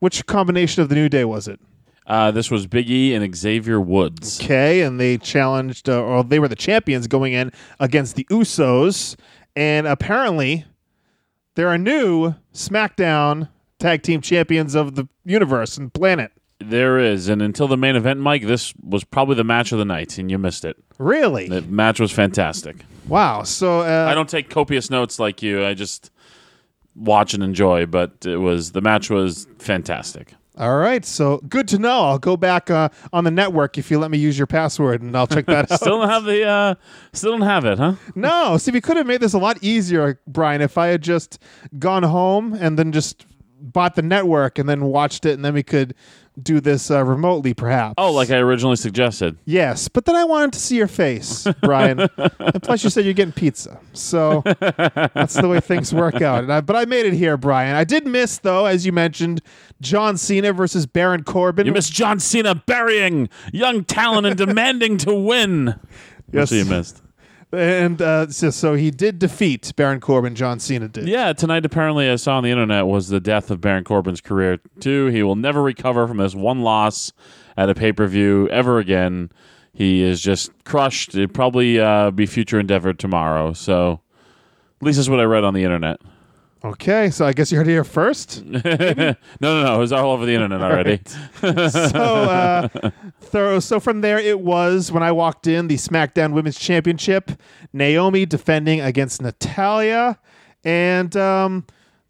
Which 0.00 0.26
combination 0.26 0.82
of 0.82 0.88
the 0.88 0.94
New 0.94 1.08
Day 1.08 1.24
was 1.24 1.48
it? 1.48 1.60
Uh, 2.08 2.30
this 2.30 2.50
was 2.50 2.66
Big 2.66 2.88
E 2.90 3.14
and 3.14 3.36
Xavier 3.36 3.78
Woods. 3.78 4.40
Okay, 4.42 4.80
and 4.80 4.98
they 4.98 5.18
challenged, 5.18 5.90
uh, 5.90 6.02
or 6.02 6.24
they 6.24 6.38
were 6.38 6.48
the 6.48 6.56
champions 6.56 7.06
going 7.06 7.34
in 7.34 7.52
against 7.78 8.16
the 8.16 8.24
Usos. 8.30 9.14
And 9.54 9.86
apparently, 9.86 10.64
there 11.54 11.68
are 11.68 11.76
new 11.76 12.34
SmackDown 12.54 13.50
tag 13.78 14.02
team 14.02 14.22
champions 14.22 14.74
of 14.74 14.94
the 14.94 15.06
universe 15.24 15.76
and 15.76 15.92
planet. 15.92 16.32
There 16.60 16.98
is, 16.98 17.28
and 17.28 17.42
until 17.42 17.68
the 17.68 17.76
main 17.76 17.94
event, 17.94 18.20
Mike, 18.20 18.46
this 18.46 18.72
was 18.82 19.04
probably 19.04 19.36
the 19.36 19.44
match 19.44 19.70
of 19.70 19.78
the 19.78 19.84
night, 19.84 20.16
and 20.18 20.30
you 20.30 20.38
missed 20.38 20.64
it. 20.64 20.76
Really? 20.98 21.48
The 21.48 21.62
match 21.62 22.00
was 22.00 22.10
fantastic. 22.10 22.84
wow. 23.06 23.42
So, 23.42 23.80
uh, 23.80 24.06
I 24.10 24.14
don't 24.14 24.28
take 24.28 24.48
copious 24.50 24.90
notes 24.90 25.18
like 25.20 25.42
you. 25.42 25.64
I 25.64 25.74
just 25.74 26.10
watch 26.96 27.34
and 27.34 27.44
enjoy, 27.44 27.86
but 27.86 28.24
it 28.26 28.38
was 28.38 28.72
the 28.72 28.80
match 28.80 29.10
was 29.10 29.46
fantastic. 29.58 30.34
All 30.58 30.76
right. 30.76 31.04
So, 31.04 31.38
good 31.48 31.68
to 31.68 31.78
know. 31.78 32.00
I'll 32.00 32.18
go 32.18 32.36
back 32.36 32.70
uh, 32.70 32.88
on 33.12 33.24
the 33.24 33.30
network 33.30 33.78
if 33.78 33.90
you 33.90 33.98
let 33.98 34.10
me 34.10 34.18
use 34.18 34.36
your 34.36 34.46
password, 34.46 35.02
and 35.02 35.16
I'll 35.16 35.26
check 35.26 35.46
that 35.46 35.70
out. 35.72 35.80
Still 35.80 36.00
don't 36.00 36.08
have 36.08 36.24
the 36.24 36.44
uh 36.44 36.74
still 37.12 37.32
don't 37.32 37.42
have 37.42 37.64
it, 37.64 37.78
huh? 37.78 37.94
No, 38.14 38.56
see, 38.58 38.72
we 38.72 38.80
could 38.80 38.96
have 38.96 39.06
made 39.06 39.20
this 39.20 39.34
a 39.34 39.38
lot 39.38 39.58
easier, 39.62 40.20
Brian, 40.26 40.60
if 40.60 40.76
I 40.76 40.88
had 40.88 41.02
just 41.02 41.38
gone 41.78 42.02
home 42.02 42.54
and 42.54 42.78
then 42.78 42.92
just 42.92 43.24
bought 43.60 43.94
the 43.94 44.02
network 44.02 44.58
and 44.58 44.68
then 44.68 44.84
watched 44.84 45.24
it, 45.26 45.32
and 45.34 45.44
then 45.44 45.54
we 45.54 45.62
could 45.62 45.94
do 46.42 46.60
this 46.60 46.90
uh, 46.90 47.04
remotely, 47.04 47.54
perhaps. 47.54 47.94
Oh, 47.98 48.12
like 48.12 48.30
I 48.30 48.36
originally 48.38 48.76
suggested. 48.76 49.36
yes, 49.44 49.88
but 49.88 50.04
then 50.04 50.16
I 50.16 50.24
wanted 50.24 50.52
to 50.54 50.58
see 50.58 50.76
your 50.76 50.86
face, 50.88 51.46
Brian. 51.62 52.00
and 52.16 52.62
plus, 52.62 52.82
you 52.84 52.90
said 52.90 53.04
you're 53.04 53.14
getting 53.14 53.32
pizza, 53.32 53.78
so 53.92 54.42
that's 54.44 55.34
the 55.34 55.48
way 55.48 55.60
things 55.60 55.92
work 55.92 56.20
out. 56.22 56.44
And 56.44 56.52
I, 56.52 56.60
but 56.60 56.76
I 56.76 56.84
made 56.84 57.06
it 57.06 57.14
here, 57.14 57.36
Brian. 57.36 57.76
I 57.76 57.84
did 57.84 58.06
miss, 58.06 58.38
though, 58.38 58.66
as 58.66 58.86
you 58.86 58.92
mentioned, 58.92 59.40
John 59.80 60.16
Cena 60.16 60.52
versus 60.52 60.86
Baron 60.86 61.24
Corbin. 61.24 61.66
You 61.66 61.72
missed 61.72 61.92
John 61.92 62.18
Cena 62.20 62.54
burying 62.54 63.28
young 63.52 63.84
talent 63.84 64.26
and 64.26 64.36
demanding 64.36 64.96
to 64.98 65.14
win. 65.14 65.78
Yes. 66.30 66.52
You 66.52 66.66
missed. 66.66 67.00
And 67.52 68.00
uh, 68.02 68.28
so, 68.30 68.50
so 68.50 68.74
he 68.74 68.90
did 68.90 69.18
defeat 69.18 69.72
Baron 69.76 70.00
Corbin. 70.00 70.34
John 70.34 70.58
Cena 70.58 70.88
did. 70.88 71.08
Yeah, 71.08 71.32
tonight 71.32 71.64
apparently 71.64 72.10
I 72.10 72.16
saw 72.16 72.36
on 72.36 72.44
the 72.44 72.50
internet 72.50 72.86
was 72.86 73.08
the 73.08 73.20
death 73.20 73.50
of 73.50 73.60
Baron 73.60 73.84
Corbin's 73.84 74.20
career 74.20 74.58
too. 74.80 75.06
He 75.06 75.22
will 75.22 75.36
never 75.36 75.62
recover 75.62 76.06
from 76.06 76.18
this 76.18 76.34
one 76.34 76.62
loss 76.62 77.12
at 77.56 77.70
a 77.70 77.74
pay 77.74 77.92
per 77.92 78.06
view 78.06 78.48
ever 78.48 78.78
again. 78.78 79.30
He 79.72 80.02
is 80.02 80.20
just 80.20 80.50
crushed. 80.64 81.14
It'd 81.14 81.32
probably 81.32 81.78
uh, 81.78 82.10
be 82.10 82.26
future 82.26 82.58
endeavor 82.58 82.92
tomorrow. 82.92 83.52
So 83.52 84.00
at 84.80 84.86
least 84.86 84.96
that's 84.96 85.08
what 85.08 85.20
I 85.20 85.24
read 85.24 85.44
on 85.44 85.54
the 85.54 85.64
internet. 85.64 86.00
Okay, 86.64 87.08
so 87.10 87.24
I 87.24 87.32
guess 87.32 87.52
you 87.52 87.58
heard 87.58 87.68
it 87.68 87.70
here 87.70 87.84
first. 87.84 88.44
no, 88.46 88.60
no, 88.60 89.14
no. 89.62 89.74
It 89.76 89.78
was 89.78 89.92
all 89.92 90.10
over 90.10 90.26
the 90.26 90.34
internet 90.34 90.60
already. 90.60 91.00
so 91.40 91.46
uh, 91.48 92.68
thorough. 93.20 93.60
So 93.60 93.78
from 93.78 94.00
there, 94.00 94.18
it 94.18 94.40
was 94.40 94.90
when 94.90 95.04
I 95.04 95.12
walked 95.12 95.46
in 95.46 95.68
the 95.68 95.76
SmackDown 95.76 96.32
Women's 96.32 96.58
Championship. 96.58 97.30
Naomi 97.72 98.26
defending 98.26 98.80
against 98.80 99.22
Natalya, 99.22 100.18
and 100.64 101.14
um, 101.16 101.64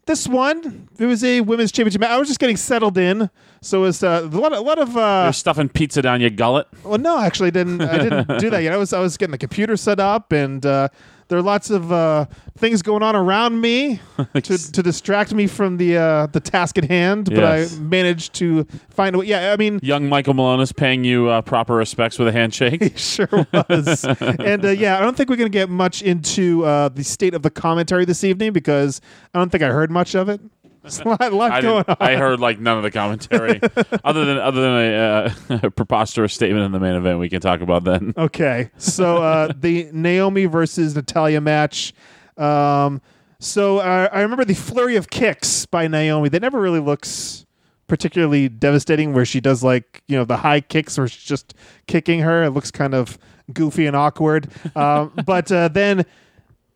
this 0.06 0.26
one 0.26 0.88
it 0.98 1.04
was 1.04 1.22
a 1.24 1.42
women's 1.42 1.70
championship. 1.70 2.00
match. 2.00 2.10
I 2.10 2.16
was 2.16 2.28
just 2.28 2.40
getting 2.40 2.56
settled 2.56 2.96
in, 2.96 3.28
so 3.60 3.80
it 3.80 3.82
was 3.82 4.02
uh, 4.02 4.22
a 4.32 4.36
lot, 4.36 4.52
a 4.52 4.60
lot 4.60 4.78
of. 4.78 4.96
Uh, 4.96 5.24
You're 5.26 5.32
stuffing 5.34 5.68
pizza 5.68 6.00
down 6.00 6.20
your 6.22 6.30
gullet. 6.30 6.68
well, 6.84 6.96
no, 6.96 7.18
actually, 7.18 7.48
I 7.48 7.50
didn't. 7.50 7.82
I 7.82 7.98
didn't 7.98 8.38
do 8.38 8.48
that 8.50 8.62
yet. 8.62 8.72
I 8.72 8.78
was 8.78 8.94
I 8.94 9.00
was 9.00 9.18
getting 9.18 9.32
the 9.32 9.38
computer 9.38 9.76
set 9.76 10.00
up, 10.00 10.32
and 10.32 10.64
uh, 10.64 10.88
there 11.28 11.38
are 11.38 11.42
lots 11.42 11.70
of 11.70 11.92
uh, 11.92 12.26
things 12.56 12.82
going 12.82 13.02
on 13.02 13.14
around 13.14 13.60
me 13.60 14.00
to, 14.34 14.72
to 14.72 14.82
distract 14.82 15.32
me 15.34 15.46
from 15.46 15.76
the 15.76 15.96
uh, 15.96 16.26
the 16.26 16.40
task 16.40 16.78
at 16.78 16.84
hand. 16.84 17.26
But 17.26 17.38
Yes. 17.38 17.76
I 17.76 17.80
managed 17.80 18.34
to 18.34 18.64
find 18.90 19.14
a 19.14 19.18
way. 19.18 19.26
Yeah, 19.26 19.52
I 19.52 19.56
mean, 19.56 19.78
Young 19.82 20.08
Michael 20.08 20.34
Malone 20.34 20.60
is 20.60 20.72
paying 20.72 21.04
you 21.04 21.28
uh, 21.28 21.42
proper 21.42 21.74
respects 21.74 22.18
with 22.18 22.28
a 22.28 22.32
handshake. 22.32 22.82
He 22.88 22.96
sure 22.96 23.28
was. 23.52 24.04
and 24.04 24.64
uh, 24.64 24.68
yeah, 24.70 24.98
I 24.98 25.00
don't 25.00 25.16
think 25.16 25.28
we're 25.30 25.36
going 25.36 25.50
to 25.52 25.58
get 25.58 25.68
much 25.68 26.02
into 26.02 26.64
uh, 26.64 26.88
the 26.88 27.04
state 27.04 27.34
of 27.34 27.42
the 27.42 27.50
commentary 27.50 28.04
this 28.04 28.24
evening 28.24 28.52
because 28.52 29.00
I 29.34 29.38
don't 29.38 29.50
think 29.50 29.62
I 29.62 29.68
heard 29.68 29.90
much 29.90 30.14
of 30.14 30.28
it. 30.28 30.40
There's 30.88 31.00
a 31.00 31.34
lot, 31.34 31.52
I, 31.52 31.60
going 31.60 31.84
on. 31.86 31.96
I 32.00 32.16
heard 32.16 32.40
like 32.40 32.58
none 32.58 32.78
of 32.78 32.82
the 32.82 32.90
commentary, 32.90 33.60
other 34.04 34.24
than 34.24 34.38
other 34.38 34.60
than 34.60 34.72
a, 34.72 34.96
uh, 34.96 35.58
a 35.64 35.70
preposterous 35.70 36.32
statement 36.32 36.64
in 36.64 36.72
the 36.72 36.80
main 36.80 36.94
event. 36.94 37.18
We 37.18 37.28
can 37.28 37.40
talk 37.40 37.60
about 37.60 37.84
then. 37.84 38.14
Okay, 38.16 38.70
so 38.78 39.22
uh, 39.22 39.52
the 39.58 39.88
Naomi 39.92 40.46
versus 40.46 40.96
Natalya 40.96 41.40
match. 41.40 41.92
Um, 42.36 43.02
so 43.38 43.78
uh, 43.78 44.08
I 44.12 44.20
remember 44.22 44.44
the 44.44 44.54
flurry 44.54 44.96
of 44.96 45.10
kicks 45.10 45.66
by 45.66 45.86
Naomi. 45.88 46.28
That 46.28 46.42
never 46.42 46.60
really 46.60 46.80
looks 46.80 47.44
particularly 47.86 48.48
devastating. 48.48 49.12
Where 49.12 49.24
she 49.24 49.40
does 49.40 49.62
like 49.62 50.02
you 50.08 50.16
know 50.16 50.24
the 50.24 50.38
high 50.38 50.60
kicks, 50.60 50.96
where 50.96 51.08
she's 51.08 51.24
just 51.24 51.54
kicking 51.86 52.20
her. 52.20 52.44
It 52.44 52.50
looks 52.50 52.70
kind 52.70 52.94
of 52.94 53.18
goofy 53.52 53.86
and 53.86 53.94
awkward. 53.94 54.50
Um, 54.74 55.12
but 55.26 55.50
uh, 55.52 55.68
then 55.68 56.06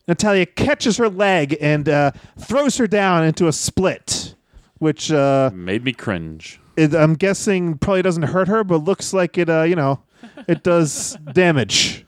Natalya 0.08 0.46
catches 0.46 0.96
her 0.96 1.08
leg 1.08 1.56
and 1.60 1.88
uh, 1.88 2.10
throws 2.38 2.76
her 2.78 2.86
down 2.86 3.24
into 3.24 3.46
a 3.48 3.52
split, 3.52 4.34
which 4.78 5.12
uh, 5.12 5.50
Made 5.54 5.84
me 5.84 5.92
cringe. 5.92 6.60
it, 6.76 6.94
I'm 6.94 7.14
guessing 7.14 7.78
probably 7.78 8.02
doesn't 8.02 8.24
hurt 8.24 8.48
her, 8.48 8.64
but 8.64 8.78
looks 8.78 9.12
like 9.14 9.38
it. 9.38 9.48
Uh, 9.48 9.62
you 9.62 9.76
know, 9.76 10.00
it 10.48 10.62
does 10.62 11.16
damage. 11.32 12.04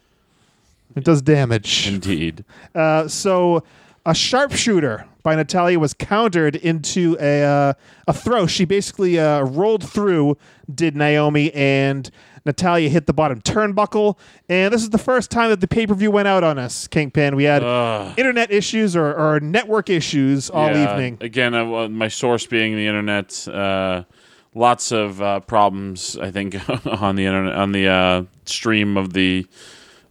It 0.97 1.05
does 1.05 1.23
damage. 1.23 1.87
Indeed. 1.89 2.45
Uh, 2.75 3.09
so 3.09 3.63
a 4.07 4.15
sharpshooter 4.15 5.07
by 5.23 5.35
Natalya 5.35 5.79
was 5.79 5.95
countered 5.95 6.55
into 6.57 7.17
a 7.21 7.43
uh, 7.43 7.73
a 8.07 8.13
throw. 8.13 8.47
She 8.47 8.65
basically 8.65 9.19
uh, 9.19 9.43
rolled 9.43 9.89
through. 9.89 10.37
Did 10.73 10.95
Naomi 10.97 11.53
and 11.55 12.11
Natalya 12.45 12.89
hit 12.89 13.07
the 13.07 13.13
bottom 13.13 13.41
turnbuckle? 13.41 14.19
And 14.49 14.73
this 14.73 14.83
is 14.83 14.91
the 14.91 14.99
first 14.99 15.31
time 15.31 15.51
that 15.51 15.61
the 15.61 15.69
pay 15.69 15.87
per 15.87 15.95
view 15.95 16.11
went 16.11 16.29
out 16.29 16.45
on 16.45 16.59
us, 16.59 16.87
Kingpin. 16.87 17.37
We 17.37 17.45
had 17.45 17.63
internet 18.17 18.51
issues 18.51 18.97
or, 18.97 19.15
or 19.15 19.41
network 19.41 19.91
issues 19.91 20.51
all 20.51 20.69
Yeah, 20.69 20.93
evening. 20.93 21.19
Again, 21.21 21.55
uh, 21.55 21.89
my 21.89 22.09
source 22.09 22.47
being 22.47 22.77
the 22.77 22.87
internet. 22.87 23.47
Uh, 23.49 24.05
lots 24.55 24.93
of 24.93 25.21
uh, 25.21 25.41
problems. 25.41 26.17
I 26.17 26.31
think 26.31 26.57
on 26.87 27.17
the 27.17 27.27
internet, 27.27 27.55
on 27.55 27.73
the 27.73 27.89
uh, 27.89 28.25
stream 28.47 28.97
of 28.97 29.13
the 29.13 29.47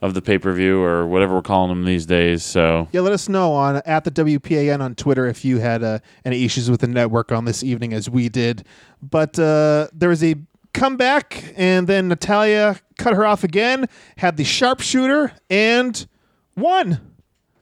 of 0.02 0.14
the 0.14 0.22
pay 0.22 0.38
per 0.38 0.52
view 0.52 0.82
or 0.82 1.08
whatever 1.08 1.36
we're 1.36 1.42
calling 1.42 1.70
them 1.70 1.86
these 1.86 2.06
days. 2.06 2.44
So 2.44 2.90
Yeah, 2.92 3.00
let 3.02 3.14
us 3.14 3.30
know 3.30 3.54
on 3.54 3.78
at 3.86 4.04
the 4.04 4.12
WPAN 4.12 4.82
on 4.82 4.96
Twitter 4.96 5.28
if 5.28 5.46
you 5.46 5.60
had 5.60 5.82
uh, 5.82 6.00
any 6.26 6.44
issues 6.44 6.70
with 6.70 6.82
the 6.82 6.88
network 6.88 7.32
on 7.32 7.46
this 7.46 7.64
evening 7.64 7.94
as 7.94 8.10
we 8.10 8.28
did. 8.28 8.66
But 9.02 9.40
uh, 9.40 9.88
there 9.94 10.10
was 10.10 10.22
a 10.22 10.36
comeback, 10.74 11.54
and 11.56 11.88
then 11.88 12.08
Natalya 12.08 12.80
cut 12.98 13.14
her 13.14 13.26
off 13.26 13.44
again, 13.44 13.88
had 14.18 14.38
the 14.38 14.44
sharpshooter, 14.44 15.34
and 15.50 16.06
won. 16.56 17.00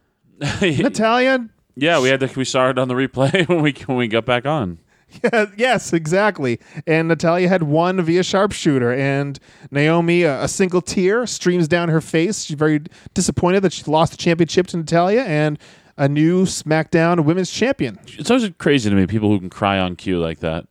Natalya 0.61 1.49
yeah, 1.75 1.99
we 1.99 2.09
had 2.09 2.19
to 2.19 2.29
we 2.35 2.45
saw 2.45 2.69
it 2.69 2.77
on 2.77 2.87
the 2.87 2.93
replay 2.93 3.47
when 3.49 3.61
we 3.61 3.73
when 3.85 3.97
we 3.97 4.07
got 4.07 4.25
back 4.25 4.45
on. 4.45 4.79
Yeah, 5.23 5.47
yes, 5.57 5.93
exactly. 5.93 6.59
And 6.87 7.07
Natalya 7.07 7.49
had 7.49 7.63
won 7.63 8.01
via 8.01 8.23
sharpshooter, 8.23 8.93
and 8.93 9.39
Naomi, 9.69 10.23
a, 10.23 10.43
a 10.43 10.47
single 10.47 10.81
tear 10.81 11.25
streams 11.27 11.67
down 11.67 11.89
her 11.89 12.01
face. 12.01 12.43
She's 12.45 12.57
very 12.57 12.81
disappointed 13.13 13.61
that 13.61 13.73
she 13.73 13.83
lost 13.85 14.11
the 14.11 14.17
championship 14.17 14.67
to 14.67 14.77
Natalya 14.77 15.21
and 15.23 15.59
a 15.97 16.07
new 16.07 16.45
SmackDown 16.45 17.25
Women's 17.25 17.51
Champion. 17.51 17.99
It's 18.07 18.31
always 18.31 18.49
crazy 18.57 18.89
to 18.89 18.95
me 18.95 19.05
people 19.07 19.29
who 19.29 19.39
can 19.39 19.49
cry 19.49 19.77
on 19.77 19.95
cue 19.95 20.19
like 20.19 20.39
that. 20.39 20.67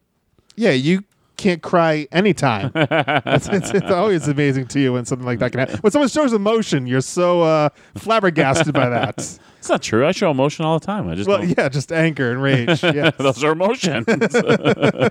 Yeah, 0.57 0.71
you 0.71 1.05
can't 1.41 1.63
cry 1.63 2.07
anytime. 2.13 2.71
it's, 2.75 3.49
it's, 3.49 3.71
it's 3.71 3.91
always 3.91 4.29
amazing 4.29 4.67
to 4.69 4.81
you 4.81 4.93
when 4.93 5.05
something 5.05 5.27
like 5.27 5.39
that 5.39 5.51
can 5.53 5.61
happen. 5.61 5.79
When 5.81 5.91
someone 5.91 6.09
shows 6.09 6.33
emotion, 6.33 6.87
you're 6.87 7.01
so 7.01 7.43
uh, 7.43 7.69
flabbergasted 7.97 8.73
by 8.75 8.89
that. 8.91 9.39
It's 9.61 9.69
not 9.69 9.83
true. 9.83 10.07
I 10.07 10.13
show 10.13 10.31
emotion 10.31 10.65
all 10.65 10.79
the 10.79 10.87
time. 10.87 11.07
I 11.07 11.15
just 11.15 11.29
Well, 11.29 11.37
don't- 11.43 11.51
yeah, 11.59 11.69
just 11.69 11.93
anger 11.93 12.31
and 12.33 12.41
rage. 12.43 12.83
Yes. 12.83 13.15
those 13.19 13.45
are 13.45 13.53
emotions. 13.53 14.07
Another 14.09 15.11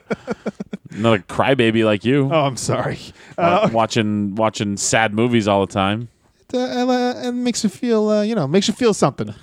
crybaby 1.19 1.86
like 1.86 2.03
you, 2.03 2.29
oh, 2.33 2.45
I'm 2.45 2.57
sorry. 2.57 2.98
Uh, 3.38 3.69
watching 3.71 4.33
watching 4.36 4.75
sad 4.75 5.13
movies 5.13 5.48
all 5.48 5.63
the 5.65 5.71
time. 5.71 6.09
Uh, 6.53 6.58
uh, 6.60 7.22
it 7.25 7.32
makes 7.32 7.63
you 7.63 7.70
feel, 7.70 8.10
uh, 8.10 8.22
you 8.22 8.36
know, 8.36 8.48
makes 8.48 8.68
you 8.68 8.74
feel 8.74 8.94
something. 8.94 9.34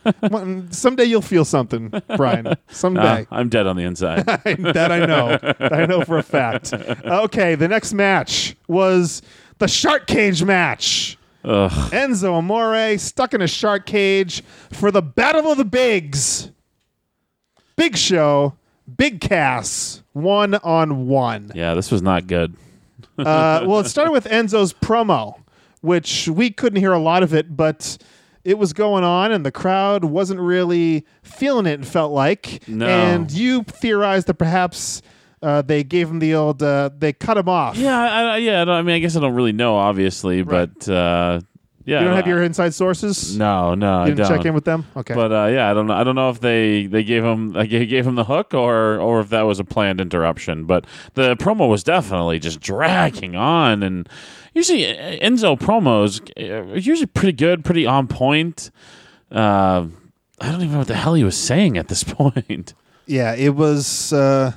Someday 0.70 1.04
you'll 1.04 1.22
feel 1.22 1.44
something, 1.44 1.92
Brian. 2.16 2.54
Someday. 2.70 3.26
I'm 3.30 3.48
dead 3.48 3.66
on 3.66 3.76
the 3.76 3.84
inside. 3.84 4.26
that 4.26 4.92
I 4.92 5.06
know. 5.06 5.38
That 5.58 5.72
I 5.72 5.86
know 5.86 6.02
for 6.02 6.18
a 6.18 6.22
fact. 6.22 6.72
Okay, 7.04 7.54
the 7.54 7.68
next 7.68 7.92
match 7.92 8.56
was 8.68 9.22
the 9.58 9.66
shark 9.66 10.06
cage 10.06 10.42
match. 10.44 11.18
Ugh. 11.44 11.70
Enzo 11.92 12.34
Amore 12.34 12.98
stuck 12.98 13.34
in 13.34 13.40
a 13.40 13.48
shark 13.48 13.86
cage 13.86 14.42
for 14.72 14.90
the 14.90 15.02
Battle 15.02 15.50
of 15.50 15.58
the 15.58 15.64
Bigs. 15.64 16.50
Big 17.76 17.96
Show, 17.96 18.54
Big 18.96 19.20
Cass, 19.20 20.02
one 20.12 20.54
on 20.56 21.08
one. 21.08 21.50
Yeah, 21.54 21.74
this 21.74 21.90
was 21.90 22.02
not 22.02 22.26
good. 22.26 22.54
Uh, 23.18 23.64
well, 23.66 23.80
it 23.80 23.86
started 23.88 24.12
with 24.12 24.24
Enzo's 24.26 24.72
promo, 24.72 25.40
which 25.80 26.28
we 26.28 26.50
couldn't 26.50 26.78
hear 26.80 26.92
a 26.92 26.98
lot 26.98 27.22
of 27.22 27.34
it, 27.34 27.56
but 27.56 27.98
it 28.44 28.58
was 28.58 28.72
going 28.72 29.04
on, 29.04 29.32
and 29.32 29.44
the 29.44 29.52
crowd 29.52 30.04
wasn't 30.04 30.40
really 30.40 31.04
feeling 31.22 31.66
it. 31.66 31.80
It 31.80 31.86
felt 31.86 32.12
like, 32.12 32.66
No. 32.68 32.86
and 32.86 33.30
you 33.30 33.62
theorized 33.64 34.26
that 34.28 34.34
perhaps 34.34 35.02
uh, 35.42 35.62
they 35.62 35.84
gave 35.84 36.08
him 36.08 36.18
the 36.18 36.34
old, 36.34 36.62
uh, 36.62 36.90
they 36.96 37.12
cut 37.12 37.36
him 37.36 37.48
off. 37.48 37.76
Yeah, 37.76 37.98
I, 37.98 38.36
yeah. 38.38 38.62
I, 38.62 38.64
don't, 38.64 38.74
I 38.76 38.82
mean, 38.82 38.96
I 38.96 38.98
guess 38.98 39.16
I 39.16 39.20
don't 39.20 39.34
really 39.34 39.52
know, 39.52 39.76
obviously, 39.76 40.42
but 40.42 40.88
uh, 40.88 41.40
yeah. 41.84 42.00
You 42.00 42.06
don't 42.06 42.16
have 42.16 42.26
your 42.26 42.42
inside 42.42 42.74
sources. 42.74 43.36
no, 43.36 43.74
no, 43.74 44.04
you 44.04 44.12
I 44.12 44.14
didn't 44.14 44.28
check 44.28 44.44
in 44.44 44.54
with 44.54 44.64
them. 44.64 44.86
Okay. 44.96 45.14
But 45.14 45.32
uh, 45.32 45.46
yeah, 45.46 45.70
I 45.70 45.74
don't 45.74 45.86
know. 45.86 45.94
I 45.94 46.04
don't 46.04 46.14
know 46.14 46.28
if 46.30 46.38
they 46.40 46.86
they 46.86 47.02
gave 47.02 47.24
him 47.24 47.52
like, 47.52 47.70
gave 47.70 48.06
him 48.06 48.14
the 48.16 48.24
hook 48.24 48.52
or 48.54 48.98
or 49.00 49.20
if 49.20 49.30
that 49.30 49.42
was 49.42 49.58
a 49.58 49.64
planned 49.64 50.00
interruption. 50.00 50.66
But 50.66 50.86
the 51.14 51.36
promo 51.36 51.68
was 51.68 51.82
definitely 51.82 52.38
just 52.38 52.60
dragging 52.60 53.34
on, 53.34 53.82
and 53.82 54.08
usually 54.60 54.86
uh, 54.86 55.18
Enzo 55.26 55.58
promos 55.58 56.20
uh, 56.36 56.72
are 56.72 56.78
usually 56.78 57.06
pretty 57.06 57.32
good, 57.32 57.64
pretty 57.64 57.86
on 57.86 58.06
point. 58.06 58.70
Uh, 59.30 59.86
I 60.40 60.50
don't 60.50 60.60
even 60.62 60.72
know 60.72 60.78
what 60.78 60.88
the 60.88 60.94
hell 61.04 61.14
he 61.14 61.24
was 61.24 61.36
saying 61.36 61.76
at 61.78 61.88
this 61.88 62.04
point. 62.20 62.74
Yeah, 63.06 63.34
it 63.34 63.54
was. 63.54 64.12
Uh, 64.12 64.52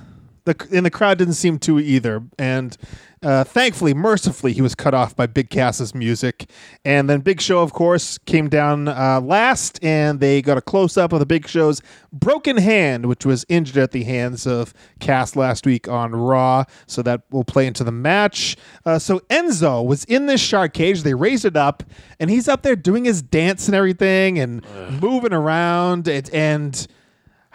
the 0.45 0.67
and 0.73 0.85
the 0.85 0.91
crowd 0.91 1.17
didn't 1.17 1.35
seem 1.35 1.59
to 1.59 1.79
either, 1.79 2.23
and 2.37 2.77
uh, 3.23 3.45
thankfully, 3.45 3.93
mercifully, 3.93 4.51
he 4.51 4.61
was 4.61 4.75
cut 4.75 4.93
off 4.93 5.15
by 5.15 5.25
Big 5.25 5.49
Cass's 5.49 5.95
music, 5.95 6.49
and 6.83 7.09
then 7.09 7.21
Big 7.21 7.39
Show, 7.39 7.61
of 7.61 7.71
course, 7.71 8.17
came 8.17 8.49
down 8.49 8.89
uh, 8.89 9.21
last, 9.23 9.79
and 9.81 10.19
they 10.19 10.41
got 10.41 10.57
a 10.57 10.61
close 10.61 10.97
up 10.97 11.13
of 11.13 11.19
the 11.19 11.25
Big 11.25 11.47
Show's 11.47 11.81
broken 12.11 12.57
hand, 12.57 13.05
which 13.05 13.25
was 13.25 13.45
injured 13.47 13.77
at 13.77 13.91
the 13.91 14.03
hands 14.03 14.45
of 14.45 14.73
Cass 14.99 15.37
last 15.37 15.65
week 15.65 15.87
on 15.87 16.13
Raw. 16.13 16.65
So 16.85 17.01
that 17.03 17.21
will 17.31 17.45
play 17.45 17.65
into 17.65 17.85
the 17.85 17.93
match. 17.93 18.57
Uh, 18.85 18.99
so 18.99 19.19
Enzo 19.29 19.85
was 19.85 20.03
in 20.03 20.25
this 20.25 20.41
shark 20.41 20.73
cage. 20.73 21.03
They 21.03 21.13
raised 21.13 21.45
it 21.45 21.55
up, 21.55 21.83
and 22.19 22.29
he's 22.29 22.49
up 22.49 22.61
there 22.61 22.75
doing 22.75 23.05
his 23.05 23.21
dance 23.21 23.67
and 23.67 23.75
everything, 23.75 24.37
and 24.37 24.65
moving 25.01 25.33
around, 25.33 26.09
and. 26.09 26.29
and 26.33 26.87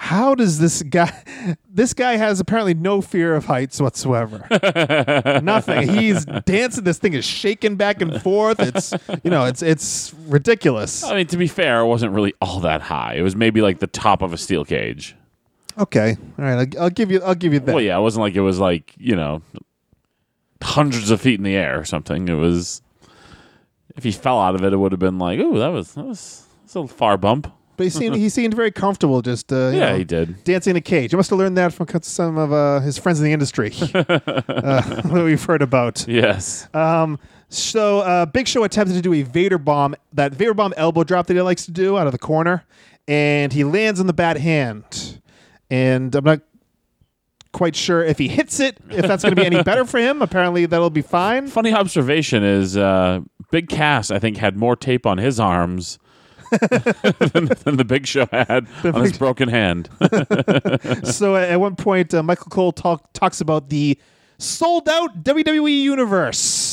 how 0.00 0.33
does 0.35 0.61
this 0.61 0.83
guy 0.85 1.12
this 1.69 1.93
guy 1.93 2.17
has 2.17 2.38
apparently 2.38 2.73
no 2.73 3.00
fear 3.00 3.35
of 3.35 3.47
heights 3.47 3.81
whatsoever 3.81 4.47
nothing 5.43 5.88
he's 5.88 6.25
dancing 6.47 6.85
this 6.85 6.99
thing 6.99 7.14
is 7.14 7.25
shaking 7.25 7.75
back 7.75 8.00
and 8.00 8.23
forth 8.23 8.61
it's 8.61 8.95
you 9.25 9.31
know 9.31 9.45
it's 9.45 9.61
it's 9.61 10.14
ridiculous 10.26 11.02
I 11.02 11.14
mean, 11.17 11.26
to 11.26 11.37
be 11.37 11.49
fair, 11.49 11.81
it 11.81 11.87
wasn't 11.87 12.12
really 12.12 12.33
all 12.40 12.61
that 12.61 12.81
high. 12.83 13.14
It 13.14 13.23
was 13.23 13.35
maybe 13.35 13.61
like 13.61 13.81
the 13.81 13.87
top 13.88 14.23
of 14.23 14.33
a 14.33 14.38
steel 14.38 14.64
cage. 14.64 15.17
okay 15.76 16.17
all 16.38 16.45
right 16.45 16.75
I'll, 16.76 16.85
I'll 16.85 16.90
give 16.90 17.11
you 17.11 17.21
i'll 17.23 17.35
give 17.35 17.52
you 17.52 17.61
that 17.61 17.75
Well, 17.75 17.83
yeah, 17.83 17.99
it 17.99 18.02
wasn't 18.02 18.23
like 18.23 18.35
it 18.37 18.40
was 18.40 18.59
like 18.61 18.95
you 18.99 19.17
know 19.17 19.43
hundreds 20.62 21.11
of 21.11 21.21
feet 21.21 21.38
in 21.38 21.45
the 21.45 21.55
air 21.57 21.78
or 21.78 21.85
something. 21.85 22.28
It 22.28 22.35
was 22.35 22.83
if 23.97 24.05
he 24.05 24.12
fell 24.12 24.40
out 24.40 24.55
of 24.55 24.62
it, 24.62 24.73
it 24.73 24.76
would 24.76 24.93
have 24.93 25.00
been 25.00 25.19
like, 25.19 25.40
oh, 25.40 25.59
that 25.59 25.69
was 25.69 25.95
that 25.95 26.05
was 26.05 26.47
that's 26.62 26.75
a 26.76 26.81
little 26.81 26.97
far 26.97 27.17
bump. 27.17 27.52
But 27.78 27.85
he 27.85 27.90
seemed 27.90 28.16
he 28.16 28.28
seemed 28.28 28.52
very 28.52 28.70
comfortable 28.70 29.23
just 29.23 29.50
uh, 29.52 29.68
you 29.68 29.78
Yeah, 29.78 29.92
know, 29.92 29.99
he 29.99 30.04
did. 30.04 30.44
dancing 30.44 30.73
in 30.73 30.76
a 30.76 30.80
cage 30.82 31.12
he 31.12 31.16
must 31.16 31.30
have 31.30 31.38
learned 31.38 31.56
that 31.56 31.73
from 31.73 31.87
some 32.02 32.37
of 32.37 32.52
uh, 32.52 32.80
his 32.80 32.99
friends 32.99 33.18
in 33.20 33.25
the 33.25 33.32
industry 33.32 33.73
uh, 33.94 34.02
that 34.02 35.23
we've 35.25 35.42
heard 35.42 35.62
about 35.62 36.04
Yes. 36.06 36.68
Um, 36.75 37.18
so 37.49 38.00
uh, 38.00 38.26
Big 38.26 38.47
Show 38.47 38.62
attempted 38.64 38.92
to 38.94 39.00
do 39.00 39.14
a 39.14 39.23
Vader 39.23 39.56
bomb, 39.56 39.94
that 40.12 40.35
Vader 40.35 40.52
bomb 40.52 40.75
elbow 40.76 41.02
drop 41.02 41.26
that 41.28 41.35
he 41.35 41.40
likes 41.40 41.64
to 41.64 41.70
do 41.70 41.97
out 41.97 42.06
of 42.06 42.12
the 42.12 42.18
corner, 42.18 42.66
and 43.06 43.54
he 43.54 43.64
lands 43.64 44.00
on 44.00 44.06
the 44.06 44.12
bad 44.12 44.37
hand. 44.37 45.18
And 45.70 46.14
I'm 46.14 46.25
not 46.25 46.40
quite 47.52 47.75
sure 47.75 48.04
if 48.04 48.18
he 48.18 48.28
hits 48.28 48.61
it, 48.61 48.76
if 48.90 49.06
that's 49.06 49.23
going 49.23 49.35
to 49.35 49.40
be 49.40 49.47
any 49.47 49.62
better 49.62 49.87
for 49.87 49.97
him. 49.99 50.20
Apparently, 50.20 50.66
that'll 50.66 50.90
be 50.90 51.00
fine. 51.00 51.49
Funny 51.49 51.73
observation 51.73 52.44
is 52.44 52.76
uh, 52.76 53.20
Big 53.50 53.70
Cass, 53.70 54.11
I 54.11 54.18
think, 54.18 54.37
had 54.37 54.58
more 54.58 54.76
tape 54.76 55.06
on 55.06 55.16
his 55.16 55.40
arms 55.40 55.99
than, 56.50 57.47
than 57.64 57.76
the 57.76 57.85
Big 57.87 58.07
Show 58.07 58.26
had 58.31 58.67
on 58.85 59.02
his 59.02 59.17
broken 59.17 59.49
hand. 59.49 59.88
so 61.05 61.37
at, 61.37 61.50
at 61.50 61.61
one 61.61 61.76
point, 61.76 62.14
uh, 62.14 62.23
Michael 62.23 62.50
Cole 62.50 62.73
talk, 62.73 63.12
talks 63.12 63.40
about 63.40 63.69
the 63.69 63.99
sold 64.38 64.88
out 64.88 65.25
WWE 65.25 65.83
universe. 65.83 66.67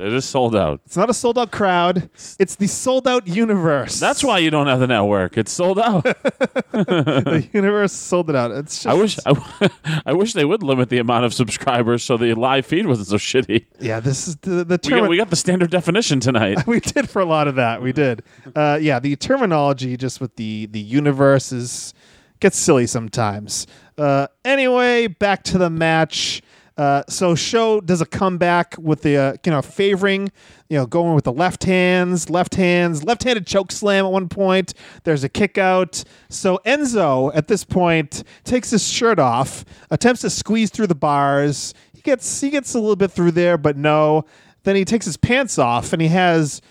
It 0.00 0.12
is 0.12 0.24
sold 0.24 0.56
out. 0.56 0.80
It's 0.86 0.96
not 0.96 1.10
a 1.10 1.14
sold 1.14 1.38
out 1.38 1.50
crowd. 1.50 2.10
It's 2.38 2.56
the 2.56 2.66
sold 2.66 3.06
out 3.06 3.26
universe. 3.28 4.00
That's 4.00 4.24
why 4.24 4.38
you 4.38 4.50
don't 4.50 4.66
have 4.66 4.80
the 4.80 4.86
network. 4.86 5.36
It's 5.38 5.52
sold 5.52 5.78
out. 5.78 6.02
the 6.72 7.48
universe 7.52 7.92
sold 7.92 8.30
it 8.30 8.36
out. 8.36 8.50
It's 8.50 8.82
just, 8.82 8.86
I 8.86 8.94
wish 8.94 9.18
I, 9.26 9.70
I 10.06 10.12
wish 10.12 10.32
they 10.32 10.44
would 10.44 10.62
limit 10.62 10.88
the 10.88 10.98
amount 10.98 11.24
of 11.24 11.34
subscribers 11.34 12.02
so 12.02 12.16
the 12.16 12.34
live 12.34 12.66
feed 12.66 12.86
wasn't 12.86 13.08
so 13.08 13.16
shitty. 13.16 13.66
Yeah, 13.78 14.00
this 14.00 14.26
is 14.28 14.36
the 14.36 14.64
the 14.64 14.80
We 14.82 14.90
term. 14.90 15.00
got, 15.00 15.08
we 15.10 15.16
got 15.16 15.30
the 15.30 15.36
standard 15.36 15.70
definition 15.70 16.20
tonight. 16.20 16.58
we 16.66 16.80
did 16.80 17.08
for 17.08 17.20
a 17.20 17.26
lot 17.26 17.48
of 17.48 17.56
that. 17.56 17.82
We 17.82 17.92
did. 17.92 18.22
Uh, 18.54 18.78
yeah, 18.80 18.98
the 18.98 19.16
terminology 19.16 19.96
just 19.96 20.20
with 20.20 20.36
the 20.36 20.66
the 20.66 20.80
universe 20.80 21.52
is 21.52 21.94
gets 22.40 22.56
silly 22.58 22.86
sometimes. 22.86 23.66
Uh, 23.98 24.26
anyway, 24.44 25.06
back 25.06 25.42
to 25.44 25.58
the 25.58 25.68
match. 25.70 26.42
Uh, 26.80 27.02
so 27.08 27.34
show 27.34 27.80
does 27.80 28.00
a 28.00 28.06
comeback 28.06 28.74
with 28.78 29.02
the 29.02 29.14
uh, 29.16 29.34
you 29.44 29.52
know 29.52 29.60
favoring 29.60 30.30
you 30.70 30.78
know 30.78 30.86
going 30.86 31.14
with 31.14 31.24
the 31.24 31.32
left 31.32 31.64
hands 31.64 32.30
left 32.30 32.54
hands 32.54 33.04
left-handed 33.04 33.46
choke 33.46 33.70
slam 33.70 34.06
at 34.06 34.10
one 34.10 34.28
point 34.28 34.72
there's 35.04 35.22
a 35.22 35.28
kick 35.28 35.58
out 35.58 36.02
so 36.30 36.58
enzo 36.64 37.30
at 37.34 37.48
this 37.48 37.64
point 37.64 38.22
takes 38.44 38.70
his 38.70 38.86
shirt 38.88 39.18
off 39.18 39.64
attempts 39.90 40.22
to 40.22 40.30
squeeze 40.30 40.70
through 40.70 40.86
the 40.86 40.94
bars 40.94 41.74
he 41.92 42.00
gets 42.00 42.40
he 42.40 42.48
gets 42.48 42.72
a 42.74 42.78
little 42.80 42.96
bit 42.96 43.10
through 43.10 43.32
there 43.32 43.58
but 43.58 43.76
no 43.76 44.24
then 44.62 44.74
he 44.74 44.84
takes 44.84 45.04
his 45.04 45.18
pants 45.18 45.58
off 45.58 45.92
and 45.92 46.00
he 46.00 46.08
has 46.08 46.62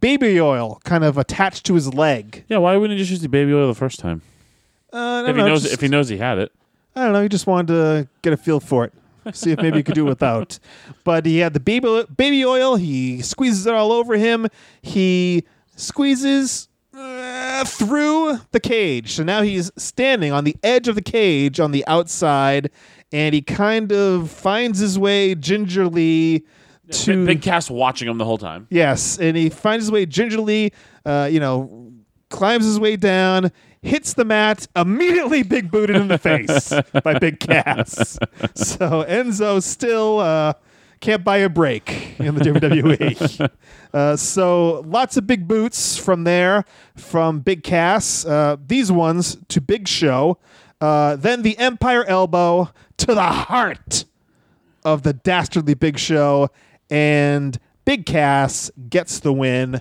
baby 0.00 0.38
oil 0.40 0.78
kind 0.84 1.04
of 1.04 1.16
attached 1.16 1.64
to 1.66 1.74
his 1.74 1.92
leg. 1.94 2.44
Yeah, 2.48 2.58
why 2.58 2.76
wouldn't 2.76 2.96
he 2.98 3.02
just 3.02 3.10
use 3.12 3.20
the 3.22 3.28
baby 3.28 3.52
oil 3.54 3.68
the 3.68 3.74
first 3.74 3.98
time? 4.00 4.20
Uh, 4.92 5.24
If 5.26 5.36
he 5.36 5.42
knows 5.42 5.62
just- 5.62 5.74
if 5.74 5.80
he 5.80 5.88
knows 5.88 6.08
he 6.08 6.16
had 6.18 6.38
it. 6.38 6.52
I 6.96 7.04
don't 7.04 7.12
know. 7.12 7.22
He 7.22 7.28
just 7.28 7.46
wanted 7.46 7.68
to 7.68 8.08
get 8.22 8.32
a 8.32 8.36
feel 8.36 8.60
for 8.60 8.84
it, 8.84 8.92
see 9.32 9.52
if 9.52 9.60
maybe 9.60 9.78
he 9.78 9.82
could 9.82 9.94
do 9.94 10.04
without. 10.04 10.58
But 11.04 11.26
he 11.26 11.38
had 11.38 11.52
the 11.54 11.60
baby 11.60 12.04
baby 12.16 12.44
oil. 12.44 12.76
He 12.76 13.22
squeezes 13.22 13.66
it 13.66 13.74
all 13.74 13.92
over 13.92 14.14
him. 14.16 14.48
He 14.82 15.44
squeezes. 15.76 16.68
uh, 16.96 17.64
through 17.64 18.38
the 18.52 18.60
cage. 18.60 19.14
So 19.14 19.24
now 19.24 19.42
he's 19.42 19.70
standing 19.76 20.32
on 20.32 20.44
the 20.44 20.56
edge 20.62 20.86
of 20.86 20.94
the 20.94 21.02
cage 21.02 21.58
on 21.58 21.72
the 21.72 21.84
outside, 21.86 22.70
and 23.12 23.34
he 23.34 23.42
kind 23.42 23.92
of 23.92 24.30
finds 24.30 24.78
his 24.78 24.96
way 24.98 25.34
gingerly 25.34 26.44
to 26.90 27.24
Big, 27.26 27.26
big 27.26 27.42
Cass 27.42 27.70
watching 27.70 28.08
him 28.08 28.18
the 28.18 28.24
whole 28.24 28.38
time. 28.38 28.66
Yes, 28.70 29.18
and 29.18 29.36
he 29.36 29.48
finds 29.50 29.86
his 29.86 29.90
way 29.90 30.06
gingerly, 30.06 30.72
uh, 31.04 31.28
you 31.30 31.40
know, 31.40 31.92
climbs 32.30 32.64
his 32.64 32.78
way 32.78 32.96
down, 32.96 33.50
hits 33.84 34.14
the 34.14 34.24
mat, 34.24 34.66
immediately 34.74 35.42
big 35.42 35.70
booted 35.70 35.96
in 35.96 36.08
the 36.08 36.18
face 36.18 36.72
by 37.02 37.18
Big 37.18 37.40
Cass. 37.40 38.18
So 38.54 39.04
Enzo 39.04 39.62
still 39.62 40.20
uh, 40.20 40.54
can't 41.00 41.24
buy 41.24 41.38
a 41.38 41.48
break 41.48 42.18
in 42.18 42.34
the 42.34 42.40
WWE. 42.40 43.50
Uh, 43.94 44.16
so 44.16 44.80
lots 44.80 45.16
of 45.16 45.24
big 45.24 45.46
boots 45.46 45.96
from 45.96 46.24
there, 46.24 46.64
from 46.96 47.38
Big 47.38 47.62
Cass. 47.62 48.26
Uh, 48.26 48.56
these 48.66 48.90
ones 48.90 49.36
to 49.46 49.60
Big 49.60 49.86
Show. 49.86 50.36
Uh, 50.80 51.14
then 51.14 51.42
the 51.42 51.56
Empire 51.58 52.04
Elbow 52.06 52.72
to 52.96 53.06
the 53.06 53.22
heart 53.22 54.04
of 54.84 55.04
the 55.04 55.12
dastardly 55.12 55.74
Big 55.74 55.96
Show, 55.96 56.50
and 56.90 57.56
Big 57.84 58.04
Cass 58.04 58.68
gets 58.88 59.20
the 59.20 59.32
win. 59.32 59.80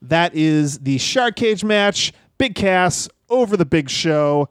That 0.00 0.36
is 0.36 0.78
the 0.78 0.98
Shark 0.98 1.34
Cage 1.34 1.64
match. 1.64 2.12
Big 2.38 2.54
Cass 2.54 3.08
over 3.28 3.56
the 3.56 3.64
Big 3.66 3.88
Show, 3.90 4.48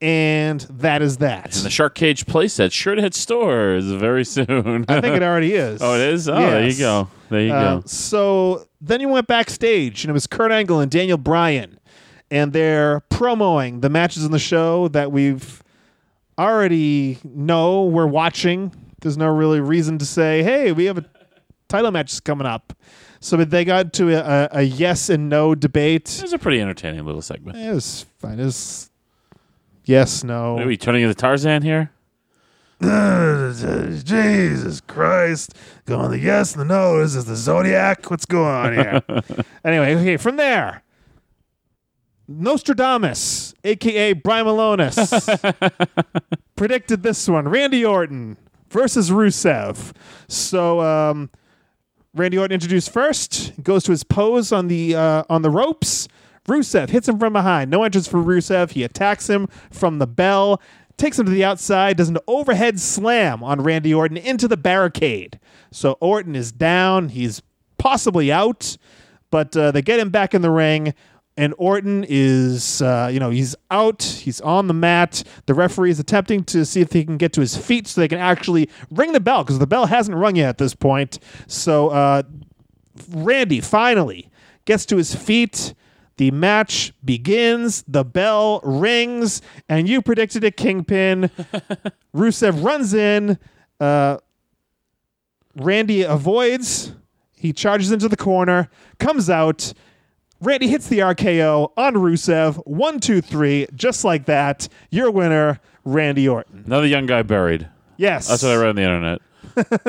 and 0.00 0.60
that 0.70 1.02
is 1.02 1.18
that. 1.18 1.52
The 1.52 1.70
Shark 1.70 1.94
Cage 1.94 2.26
playset 2.26 2.72
sure 2.72 2.94
to 2.94 3.00
hit 3.02 3.14
stores 3.14 3.86
very 3.90 4.24
soon. 4.24 4.84
I 4.88 5.00
think 5.00 5.16
it 5.16 5.22
already 5.22 5.54
is. 5.54 5.80
oh, 5.82 5.94
it 5.94 6.00
is. 6.00 6.28
Oh, 6.28 6.34
there 6.34 6.68
you 6.68 6.76
go. 6.78 7.08
There 7.30 7.40
you 7.40 7.52
Uh, 7.52 7.76
go. 7.76 7.82
so 7.86 8.66
then 8.80 9.00
you 9.00 9.08
went 9.08 9.26
backstage, 9.26 10.04
and 10.04 10.10
it 10.10 10.12
was 10.14 10.26
Kurt 10.26 10.52
Angle 10.52 10.80
and 10.80 10.90
Daniel 10.90 11.16
Bryan, 11.18 11.78
and 12.30 12.52
they're 12.52 13.00
promoing 13.10 13.80
the 13.80 13.88
matches 13.88 14.24
in 14.24 14.30
the 14.32 14.38
show 14.38 14.88
that 14.88 15.10
we've 15.12 15.62
already 16.38 17.18
know 17.24 17.84
we're 17.84 18.06
watching. 18.06 18.72
There's 19.00 19.16
no 19.16 19.28
really 19.28 19.60
reason 19.60 19.98
to 19.98 20.04
say, 20.04 20.42
"Hey, 20.42 20.72
we 20.72 20.86
have 20.86 20.98
a 20.98 21.04
title 21.68 21.90
match 21.90 22.22
coming 22.24 22.46
up." 22.46 22.72
So 23.24 23.38
they 23.38 23.64
got 23.64 23.94
to 23.94 24.10
a, 24.10 24.18
a, 24.18 24.48
a 24.58 24.62
yes 24.64 25.08
and 25.08 25.30
no 25.30 25.54
debate. 25.54 26.14
It 26.18 26.24
was 26.24 26.34
a 26.34 26.38
pretty 26.38 26.60
entertaining 26.60 27.06
little 27.06 27.22
segment. 27.22 27.56
It 27.56 27.72
was 27.72 28.04
fine. 28.18 28.38
It 28.38 28.44
was 28.44 28.90
yes, 29.86 30.22
no. 30.22 30.58
Are 30.58 30.66
we 30.66 30.76
turning 30.76 31.04
into 31.04 31.14
Tarzan 31.14 31.62
here? 31.62 31.90
Jesus 32.82 34.82
Christ. 34.82 35.54
Going 35.86 36.10
the 36.10 36.18
yes 36.18 36.52
and 36.52 36.60
the 36.60 36.66
no. 36.66 37.00
Is 37.00 37.14
this 37.14 37.24
the 37.24 37.34
Zodiac? 37.34 38.10
What's 38.10 38.26
going 38.26 38.46
on 38.46 38.74
here? 38.74 39.02
anyway, 39.64 39.94
okay, 39.94 40.18
from 40.18 40.36
there. 40.36 40.82
Nostradamus, 42.28 43.54
aka 43.64 44.12
Brian 44.12 44.44
Malonis, 44.44 45.00
predicted 46.56 47.02
this 47.02 47.26
one. 47.26 47.48
Randy 47.48 47.86
Orton 47.86 48.36
versus 48.68 49.08
Rusev. 49.08 49.92
So 50.28 50.82
um, 50.82 51.30
Randy 52.14 52.38
Orton 52.38 52.54
introduced 52.54 52.90
first, 52.90 53.52
goes 53.60 53.82
to 53.84 53.90
his 53.90 54.04
pose 54.04 54.52
on 54.52 54.68
the 54.68 54.94
uh, 54.94 55.24
on 55.28 55.42
the 55.42 55.50
ropes. 55.50 56.06
Rusev 56.46 56.90
hits 56.90 57.08
him 57.08 57.18
from 57.18 57.32
behind. 57.32 57.70
No 57.70 57.82
entrance 57.82 58.06
for 58.06 58.18
Rusev. 58.22 58.70
He 58.70 58.84
attacks 58.84 59.28
him 59.28 59.48
from 59.70 59.98
the 59.98 60.06
bell, 60.06 60.60
takes 60.96 61.18
him 61.18 61.26
to 61.26 61.32
the 61.32 61.44
outside, 61.44 61.96
does 61.96 62.08
an 62.10 62.18
overhead 62.28 62.78
slam 62.78 63.42
on 63.42 63.62
Randy 63.62 63.92
Orton 63.92 64.16
into 64.16 64.46
the 64.46 64.56
barricade. 64.56 65.40
So 65.72 65.92
Orton 66.00 66.36
is 66.36 66.52
down. 66.52 67.08
He's 67.08 67.42
possibly 67.78 68.30
out, 68.30 68.76
but 69.30 69.56
uh, 69.56 69.72
they 69.72 69.82
get 69.82 69.98
him 69.98 70.10
back 70.10 70.34
in 70.34 70.42
the 70.42 70.50
ring. 70.50 70.94
And 71.36 71.52
Orton 71.58 72.04
is, 72.08 72.80
uh, 72.80 73.10
you 73.12 73.18
know, 73.18 73.30
he's 73.30 73.56
out. 73.70 74.02
He's 74.02 74.40
on 74.40 74.68
the 74.68 74.74
mat. 74.74 75.24
The 75.46 75.54
referee 75.54 75.90
is 75.90 75.98
attempting 75.98 76.44
to 76.44 76.64
see 76.64 76.80
if 76.80 76.92
he 76.92 77.04
can 77.04 77.16
get 77.16 77.32
to 77.32 77.40
his 77.40 77.56
feet 77.56 77.88
so 77.88 78.00
they 78.00 78.08
can 78.08 78.20
actually 78.20 78.70
ring 78.90 79.12
the 79.12 79.20
bell 79.20 79.42
because 79.42 79.58
the 79.58 79.66
bell 79.66 79.86
hasn't 79.86 80.16
rung 80.16 80.36
yet 80.36 80.50
at 80.50 80.58
this 80.58 80.74
point. 80.74 81.18
So 81.48 81.88
uh, 81.88 82.22
Randy 83.10 83.60
finally 83.60 84.30
gets 84.64 84.86
to 84.86 84.96
his 84.96 85.14
feet. 85.14 85.74
The 86.18 86.30
match 86.30 86.92
begins. 87.04 87.82
The 87.88 88.04
bell 88.04 88.60
rings, 88.62 89.42
and 89.68 89.88
you 89.88 90.02
predicted 90.02 90.44
a 90.44 90.52
kingpin. 90.52 91.30
Rusev 92.14 92.64
runs 92.64 92.94
in. 92.94 93.38
Uh, 93.80 94.18
Randy 95.56 96.02
avoids. 96.02 96.94
He 97.36 97.52
charges 97.52 97.92
into 97.92 98.08
the 98.08 98.16
corner, 98.16 98.70
comes 98.98 99.28
out. 99.28 99.74
Randy 100.40 100.68
hits 100.68 100.88
the 100.88 100.98
RKO 100.98 101.72
on 101.76 101.94
Rusev. 101.94 102.56
One, 102.66 103.00
two, 103.00 103.20
three, 103.20 103.66
just 103.74 104.04
like 104.04 104.26
that. 104.26 104.68
Your 104.90 105.10
winner, 105.10 105.60
Randy 105.84 106.28
Orton. 106.28 106.64
Another 106.66 106.86
young 106.86 107.06
guy 107.06 107.22
buried. 107.22 107.68
Yes, 107.96 108.28
That's 108.28 108.42
what 108.42 108.52
I 108.52 108.56
read 108.56 108.68
on 108.70 108.76
the 108.76 108.82
internet. 108.82 109.20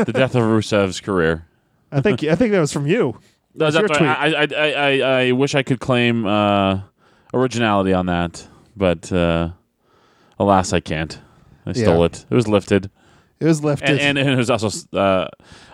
the 0.05 0.13
death 0.13 0.35
of 0.35 0.43
Rusev's 0.43 1.01
career. 1.01 1.45
I 1.91 2.01
think 2.01 2.23
I 2.23 2.35
think 2.35 2.51
that 2.51 2.59
was 2.59 2.71
from 2.73 2.85
you. 2.87 3.19
No, 3.55 3.69
That's 3.69 3.75
your 3.77 3.87
tweet. 3.87 4.01
I, 4.01 4.43
I, 4.43 4.47
I, 4.53 5.21
I, 5.27 5.31
wish 5.31 5.55
I 5.55 5.63
could 5.63 5.79
claim 5.79 6.25
uh, 6.25 6.81
originality 7.33 7.93
on 7.93 8.05
that, 8.07 8.45
but 8.75 9.11
uh, 9.11 9.49
alas, 10.37 10.73
I 10.73 10.81
can't. 10.81 11.17
I 11.65 11.71
stole 11.71 11.99
Yeah. 11.99 12.05
it. 12.05 12.25
It 12.29 12.35
was 12.35 12.47
lifted, 12.47 12.91
It 13.39 13.45
was 13.45 13.63
lifted. 13.63 13.89
and, 13.89 13.99
and, 13.99 14.17
and 14.17 14.29
it 14.29 14.35
was 14.37 14.49
also 14.49 14.69
uh, 14.97 15.27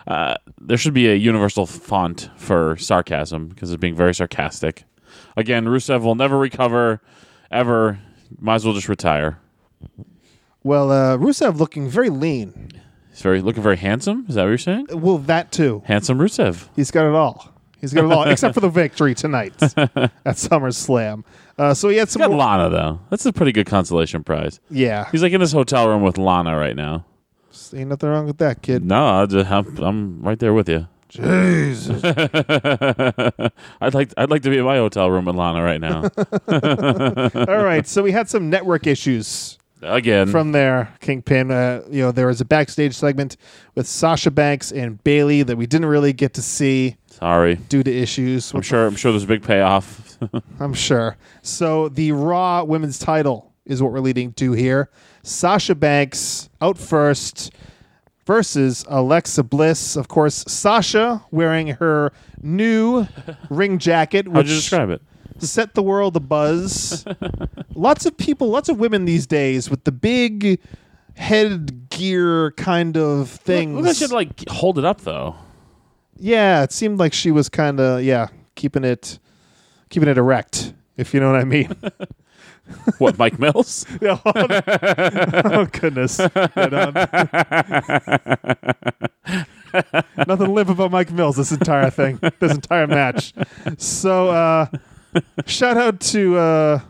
uh, 0.06 0.34
there 0.60 0.76
should 0.76 0.94
be 0.94 1.08
a 1.08 1.14
universal 1.14 1.64
font 1.66 2.28
for 2.36 2.76
sarcasm 2.76 3.48
because 3.48 3.70
it's 3.70 3.80
being 3.80 3.94
very 3.94 4.14
sarcastic. 4.14 4.84
Again, 5.36 5.66
Rusev 5.66 6.02
will 6.02 6.14
never 6.16 6.38
recover 6.38 7.00
ever. 7.50 7.98
Might 8.38 8.56
as 8.56 8.64
well 8.64 8.74
just 8.74 8.88
retire. 8.88 9.38
well, 10.64 10.90
uh, 10.90 11.16
Rusev 11.18 11.58
looking 11.58 11.88
very 11.88 12.08
lean. 12.10 12.70
He's 13.10 13.20
very 13.22 13.40
looking 13.42 13.62
very 13.62 13.76
handsome. 13.76 14.24
Is 14.28 14.34
that 14.36 14.42
what 14.42 14.48
you're 14.48 14.58
saying? 14.58 14.86
Well, 14.90 15.18
that 15.18 15.52
too. 15.52 15.82
Handsome 15.84 16.18
Rusev. 16.18 16.68
He's 16.74 16.90
got 16.90 17.06
it 17.06 17.14
all. 17.14 17.52
He's 17.80 17.92
got 17.92 18.04
it 18.04 18.12
all, 18.12 18.22
except 18.24 18.54
for 18.54 18.60
the 18.60 18.68
victory 18.68 19.14
tonight 19.14 19.52
at 19.76 20.36
SummerSlam. 20.36 21.24
Uh, 21.58 21.74
so 21.74 21.88
he 21.88 21.96
had 21.96 22.08
some. 22.08 22.20
Got 22.20 22.30
more- 22.30 22.38
Lana 22.38 22.70
though. 22.70 23.00
That's 23.10 23.26
a 23.26 23.32
pretty 23.32 23.52
good 23.52 23.66
consolation 23.66 24.22
prize. 24.24 24.60
yeah, 24.70 25.10
He's 25.10 25.22
like 25.22 25.32
in 25.32 25.40
his 25.40 25.52
hotel 25.52 25.88
room 25.88 26.02
with 26.02 26.16
Lana 26.16 26.56
right 26.56 26.76
now. 26.76 27.04
Ain't 27.74 27.88
nothing 27.88 28.08
wrong 28.08 28.26
with 28.26 28.38
that, 28.38 28.62
kid. 28.62 28.84
No, 28.84 29.04
I 29.04 29.26
just, 29.26 29.50
I'm, 29.50 29.76
I'm 29.78 30.22
right 30.22 30.38
there 30.38 30.54
with 30.54 30.68
you. 30.68 30.86
Jesus. 31.08 32.02
I'd 33.82 33.92
like 33.92 34.14
I'd 34.16 34.30
like 34.30 34.40
to 34.42 34.50
be 34.50 34.56
in 34.56 34.64
my 34.64 34.78
hotel 34.78 35.10
room 35.10 35.26
with 35.26 35.36
Lana 35.36 35.62
right 35.62 35.80
now. 35.80 36.04
all 37.52 37.62
right, 37.62 37.86
so 37.86 38.02
we 38.02 38.12
had 38.12 38.30
some 38.30 38.48
network 38.48 38.86
issues 38.86 39.58
Again, 39.82 40.28
from 40.28 40.52
there, 40.52 40.94
Kingpin. 41.00 41.50
Uh, 41.50 41.82
you 41.90 42.02
know, 42.02 42.12
there 42.12 42.28
was 42.28 42.40
a 42.40 42.46
backstage 42.46 42.94
segment 42.94 43.36
with 43.74 43.86
Sasha 43.86 44.30
Banks 44.30 44.72
and 44.72 45.02
Bayley 45.04 45.42
that 45.42 45.56
we 45.56 45.66
didn't 45.66 45.88
really 45.88 46.14
get 46.14 46.32
to 46.34 46.42
see 46.42 46.96
sorry. 47.10 47.56
due 47.56 47.82
to 47.82 47.92
issues. 47.92 48.54
I'm 48.54 48.62
sure 48.62 48.86
I'm 48.86 48.96
sure 48.96 49.12
there's 49.12 49.24
a 49.24 49.26
big 49.26 49.42
payoff. 49.42 50.16
I'm 50.60 50.72
sure. 50.72 51.16
So 51.42 51.88
the 51.90 52.12
Raw 52.12 52.64
Women's 52.64 52.98
Title 52.98 53.51
is 53.64 53.82
what 53.82 53.92
we're 53.92 54.00
leading 54.00 54.32
to 54.34 54.52
here. 54.52 54.90
Sasha 55.22 55.74
Banks 55.74 56.48
out 56.60 56.78
first 56.78 57.52
versus 58.26 58.84
Alexa 58.88 59.42
Bliss. 59.44 59.96
Of 59.96 60.08
course, 60.08 60.44
Sasha 60.48 61.24
wearing 61.30 61.68
her 61.68 62.12
new 62.40 63.06
ring 63.50 63.78
jacket, 63.78 64.26
How'd 64.26 64.36
which 64.36 64.48
you 64.48 64.56
describe 64.56 64.90
it? 64.90 65.00
set 65.38 65.74
the 65.74 65.82
world 65.82 66.14
abuzz. 66.14 67.04
lots 67.74 68.06
of 68.06 68.16
people, 68.16 68.48
lots 68.48 68.68
of 68.68 68.78
women 68.78 69.04
these 69.06 69.26
days 69.26 69.68
with 69.70 69.82
the 69.84 69.90
big 69.92 70.60
headgear 71.16 72.52
kind 72.52 72.96
of 72.96 73.28
things. 73.28 73.76
Look, 73.76 73.86
I 73.86 73.92
should 73.92 74.12
like 74.12 74.48
hold 74.48 74.78
it 74.78 74.84
up 74.84 75.00
though. 75.02 75.34
yeah, 76.16 76.62
it 76.62 76.72
seemed 76.72 76.98
like 76.98 77.12
she 77.12 77.30
was 77.30 77.48
kind 77.48 77.80
of 77.80 78.02
yeah 78.02 78.28
keeping 78.54 78.84
it 78.84 79.18
keeping 79.88 80.08
it 80.08 80.18
erect. 80.18 80.74
If 80.96 81.12
you 81.14 81.20
know 81.20 81.30
what 81.32 81.40
I 81.40 81.44
mean. 81.44 81.74
What, 82.98 83.18
Mike 83.18 83.38
Mills? 83.38 83.86
Yeah. 84.00 84.18
oh 84.24 85.66
goodness. 85.70 86.18
Nothing 86.18 86.56
to 90.26 90.52
live 90.52 90.68
about 90.68 90.90
Mike 90.90 91.10
Mills 91.12 91.36
this 91.36 91.52
entire 91.52 91.90
thing, 91.90 92.18
this 92.40 92.52
entire 92.52 92.86
match. 92.86 93.32
So 93.78 94.28
uh 94.30 94.66
shout 95.46 95.76
out 95.76 96.00
to 96.00 96.36
uh 96.36 96.80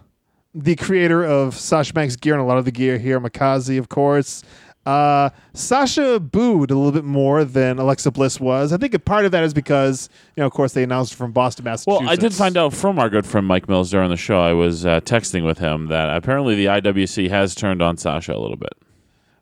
the 0.54 0.76
creator 0.76 1.24
of 1.24 1.54
Sasha 1.54 1.92
Banks 1.92 2.16
gear 2.16 2.34
and 2.34 2.42
a 2.42 2.46
lot 2.46 2.58
of 2.58 2.64
the 2.64 2.72
gear 2.72 2.98
here, 2.98 3.18
Makazi, 3.20 3.78
of 3.78 3.88
course. 3.88 4.42
Uh, 4.84 5.30
Sasha 5.54 6.18
booed 6.18 6.70
a 6.70 6.74
little 6.74 6.90
bit 6.92 7.04
more 7.04 7.44
than 7.44 7.78
Alexa 7.78 8.10
Bliss 8.10 8.40
was. 8.40 8.72
I 8.72 8.76
think 8.78 8.94
a 8.94 8.98
part 8.98 9.24
of 9.24 9.30
that 9.32 9.44
is 9.44 9.54
because, 9.54 10.08
you 10.36 10.40
know, 10.40 10.46
of 10.46 10.52
course, 10.52 10.72
they 10.72 10.82
announced 10.82 11.14
from 11.14 11.30
Boston, 11.30 11.64
Massachusetts. 11.64 12.00
Well, 12.02 12.10
I 12.10 12.16
did 12.16 12.34
find 12.34 12.56
out 12.56 12.72
from 12.74 12.98
our 12.98 13.08
good 13.08 13.24
friend 13.24 13.46
Mike 13.46 13.68
Mills 13.68 13.90
during 13.90 14.10
the 14.10 14.16
show. 14.16 14.40
I 14.40 14.52
was 14.52 14.84
uh, 14.84 15.00
texting 15.02 15.44
with 15.44 15.58
him 15.58 15.86
that 15.86 16.16
apparently 16.16 16.56
the 16.56 16.66
IWC 16.66 17.30
has 17.30 17.54
turned 17.54 17.80
on 17.80 17.96
Sasha 17.96 18.32
a 18.34 18.40
little 18.40 18.56
bit. 18.56 18.72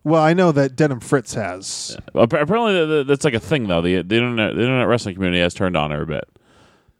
Well, 0.04 0.22
I 0.22 0.32
know 0.34 0.50
that 0.52 0.76
Denim 0.76 1.00
Fritz 1.00 1.34
has. 1.34 1.96
Appa- 2.14 2.40
Apparently, 2.40 2.72
th- 2.72 2.88
th- 2.88 3.06
that's 3.06 3.24
like 3.24 3.34
a 3.34 3.40
thing 3.40 3.66
though. 3.68 3.82
The, 3.82 3.96
the 4.02 4.16
internet, 4.16 4.54
the 4.54 4.62
internet 4.62 4.88
wrestling 4.88 5.14
community 5.14 5.40
has 5.42 5.52
turned 5.54 5.76
on 5.76 5.90
her 5.90 6.02
a 6.02 6.06
bit. 6.06 6.24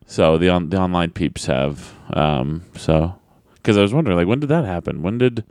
So 0.06 0.36
the 0.38 0.48
on 0.50 0.68
the 0.70 0.78
online 0.78 1.10
peeps 1.10 1.46
have. 1.46 1.94
Um, 2.12 2.62
so 2.76 3.14
because 3.54 3.76
I 3.78 3.82
was 3.82 3.94
wondering, 3.94 4.16
like, 4.16 4.26
when 4.26 4.40
did 4.40 4.48
that 4.48 4.64
happen? 4.64 5.02
When 5.02 5.16
did 5.18 5.44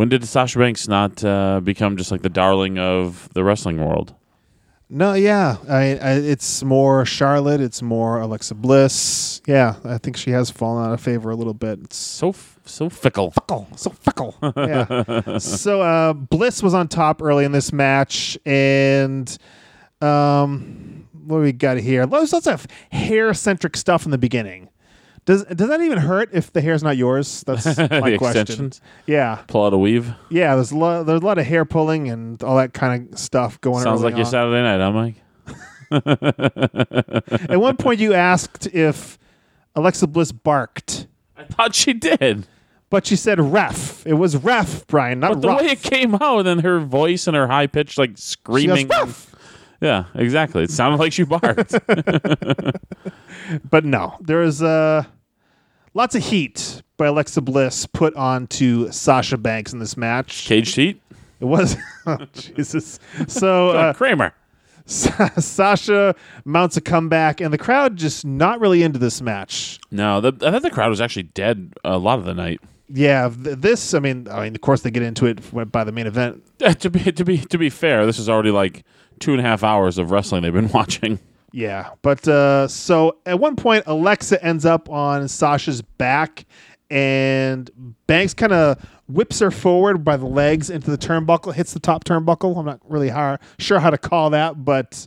when 0.00 0.08
did 0.08 0.24
Sasha 0.24 0.58
Banks 0.58 0.88
not 0.88 1.22
uh, 1.22 1.60
become 1.60 1.98
just 1.98 2.10
like 2.10 2.22
the 2.22 2.30
darling 2.30 2.78
of 2.78 3.28
the 3.34 3.44
wrestling 3.44 3.84
world? 3.84 4.14
No, 4.88 5.12
yeah, 5.12 5.58
I, 5.68 5.96
I, 5.98 6.12
it's 6.14 6.62
more 6.64 7.04
Charlotte. 7.04 7.60
It's 7.60 7.82
more 7.82 8.18
Alexa 8.18 8.54
Bliss. 8.54 9.42
Yeah, 9.46 9.74
I 9.84 9.98
think 9.98 10.16
she 10.16 10.30
has 10.30 10.48
fallen 10.50 10.86
out 10.86 10.94
of 10.94 11.02
favor 11.02 11.28
a 11.30 11.36
little 11.36 11.52
bit. 11.52 11.80
It's 11.84 11.96
So 11.98 12.30
f- 12.30 12.58
so 12.64 12.88
fickle. 12.88 13.30
fickle, 13.32 13.68
so 13.76 13.90
fickle. 13.90 14.34
yeah. 14.56 15.36
so 15.38 15.82
uh, 15.82 16.14
Bliss 16.14 16.62
was 16.62 16.72
on 16.72 16.88
top 16.88 17.20
early 17.20 17.44
in 17.44 17.52
this 17.52 17.70
match, 17.70 18.38
and 18.46 19.36
um, 20.00 21.06
what 21.26 21.36
do 21.40 21.42
we 21.42 21.52
got 21.52 21.76
here? 21.76 22.06
There's 22.06 22.32
lots 22.32 22.46
of 22.46 22.66
hair 22.90 23.34
centric 23.34 23.76
stuff 23.76 24.06
in 24.06 24.12
the 24.12 24.18
beginning. 24.18 24.69
Does 25.26 25.44
does 25.44 25.68
that 25.68 25.80
even 25.80 25.98
hurt 25.98 26.30
if 26.32 26.52
the 26.52 26.60
hair's 26.60 26.82
not 26.82 26.96
yours? 26.96 27.42
That's 27.46 27.64
my 27.78 28.16
question. 28.16 28.40
extensions. 28.42 28.80
Yeah, 29.06 29.42
Pull 29.46 29.64
out 29.66 29.72
a 29.74 29.78
weave. 29.78 30.12
yeah. 30.30 30.54
There's 30.54 30.72
a 30.72 30.76
lot. 30.76 31.04
There's 31.06 31.20
a 31.20 31.24
lot 31.24 31.38
of 31.38 31.46
hair 31.46 31.64
pulling 31.64 32.08
and 32.08 32.42
all 32.42 32.56
that 32.56 32.72
kind 32.72 33.12
of 33.12 33.18
stuff 33.18 33.60
going. 33.60 33.76
On. 33.78 33.82
Sounds 33.82 34.02
like 34.02 34.16
your. 34.16 34.24
Saturday 34.24 34.62
night, 34.62 34.80
huh, 34.80 34.92
Mike? 34.92 35.16
At 37.50 37.60
one 37.60 37.76
point, 37.76 38.00
you 38.00 38.14
asked 38.14 38.66
if 38.68 39.18
Alexa 39.74 40.06
Bliss 40.06 40.32
barked, 40.32 41.06
I 41.36 41.44
thought 41.44 41.74
she 41.74 41.92
did. 41.92 42.46
but 42.90 43.06
she 43.06 43.16
said 43.16 43.40
ref. 43.40 44.06
It 44.06 44.14
was 44.14 44.36
ref, 44.36 44.86
Brian, 44.86 45.20
not 45.20 45.32
But 45.34 45.42
the 45.42 45.48
rough. 45.48 45.60
way 45.60 45.66
it 45.68 45.82
came 45.82 46.14
out, 46.16 46.38
and 46.38 46.46
then 46.46 46.58
her 46.60 46.80
voice 46.80 47.26
and 47.26 47.36
her 47.36 47.46
high 47.48 47.66
pitched 47.66 47.98
like 47.98 48.10
goes, 48.12 48.22
screaming. 48.22 48.88
"Ruff." 48.88 49.29
Yeah, 49.80 50.04
exactly. 50.14 50.64
It 50.64 50.70
sounded 50.70 50.98
like 50.98 51.12
she 51.12 51.24
barked. 51.24 51.74
But 53.68 53.84
no, 53.84 54.16
there's 54.20 54.62
uh, 54.62 55.04
lots 55.94 56.14
of 56.14 56.22
heat 56.22 56.82
by 56.96 57.06
Alexa 57.06 57.40
Bliss 57.40 57.86
put 57.86 58.14
onto 58.14 58.90
Sasha 58.92 59.36
Banks 59.36 59.72
in 59.72 59.78
this 59.78 59.96
match. 59.96 60.46
Cage 60.46 60.74
heat. 60.74 61.00
It 61.40 61.46
was 61.46 61.76
oh, 62.06 62.18
Jesus. 62.32 63.00
So 63.28 63.70
uh, 63.70 63.92
Kramer. 63.94 64.34
Sasha 64.86 66.16
mounts 66.44 66.76
a 66.76 66.80
comeback, 66.80 67.40
and 67.40 67.52
the 67.52 67.58
crowd 67.58 67.96
just 67.96 68.24
not 68.24 68.58
really 68.58 68.82
into 68.82 68.98
this 68.98 69.22
match. 69.22 69.78
No, 69.92 70.20
the, 70.20 70.32
I 70.44 70.50
thought 70.50 70.62
the 70.62 70.70
crowd 70.70 70.88
was 70.88 71.00
actually 71.00 71.24
dead 71.24 71.72
a 71.84 71.96
lot 71.96 72.18
of 72.18 72.24
the 72.24 72.34
night. 72.34 72.60
Yeah, 72.88 73.28
th- 73.28 73.58
this. 73.58 73.94
I 73.94 74.00
mean, 74.00 74.26
I 74.28 74.44
mean, 74.44 74.54
of 74.56 74.60
course 74.62 74.80
they 74.82 74.90
get 74.90 75.04
into 75.04 75.26
it 75.26 75.70
by 75.70 75.84
the 75.84 75.92
main 75.92 76.08
event. 76.08 76.42
Uh, 76.60 76.74
to 76.74 76.90
be 76.90 77.12
to 77.12 77.24
be 77.24 77.38
to 77.38 77.56
be 77.56 77.70
fair, 77.70 78.04
this 78.04 78.18
is 78.18 78.28
already 78.28 78.50
like 78.50 78.84
two 79.20 79.32
and 79.32 79.40
a 79.40 79.44
half 79.44 79.62
hours 79.62 79.98
of 79.98 80.10
wrestling 80.10 80.42
they've 80.42 80.52
been 80.52 80.68
watching. 80.72 81.18
Yeah, 81.52 81.90
but 82.02 82.26
uh, 82.28 82.68
so 82.68 83.18
at 83.26 83.38
one 83.38 83.56
point, 83.56 83.84
Alexa 83.86 84.42
ends 84.44 84.64
up 84.64 84.88
on 84.88 85.28
Sasha's 85.28 85.82
back, 85.82 86.44
and 86.90 87.70
Banks 88.06 88.34
kind 88.34 88.52
of 88.52 88.78
whips 89.08 89.40
her 89.40 89.50
forward 89.50 90.04
by 90.04 90.16
the 90.16 90.26
legs 90.26 90.70
into 90.70 90.90
the 90.90 90.98
turnbuckle, 90.98 91.54
hits 91.54 91.72
the 91.72 91.80
top 91.80 92.04
turnbuckle. 92.04 92.56
I'm 92.56 92.66
not 92.66 92.80
really 92.88 93.08
how, 93.08 93.38
sure 93.58 93.80
how 93.80 93.90
to 93.90 93.98
call 93.98 94.30
that, 94.30 94.64
but 94.64 95.06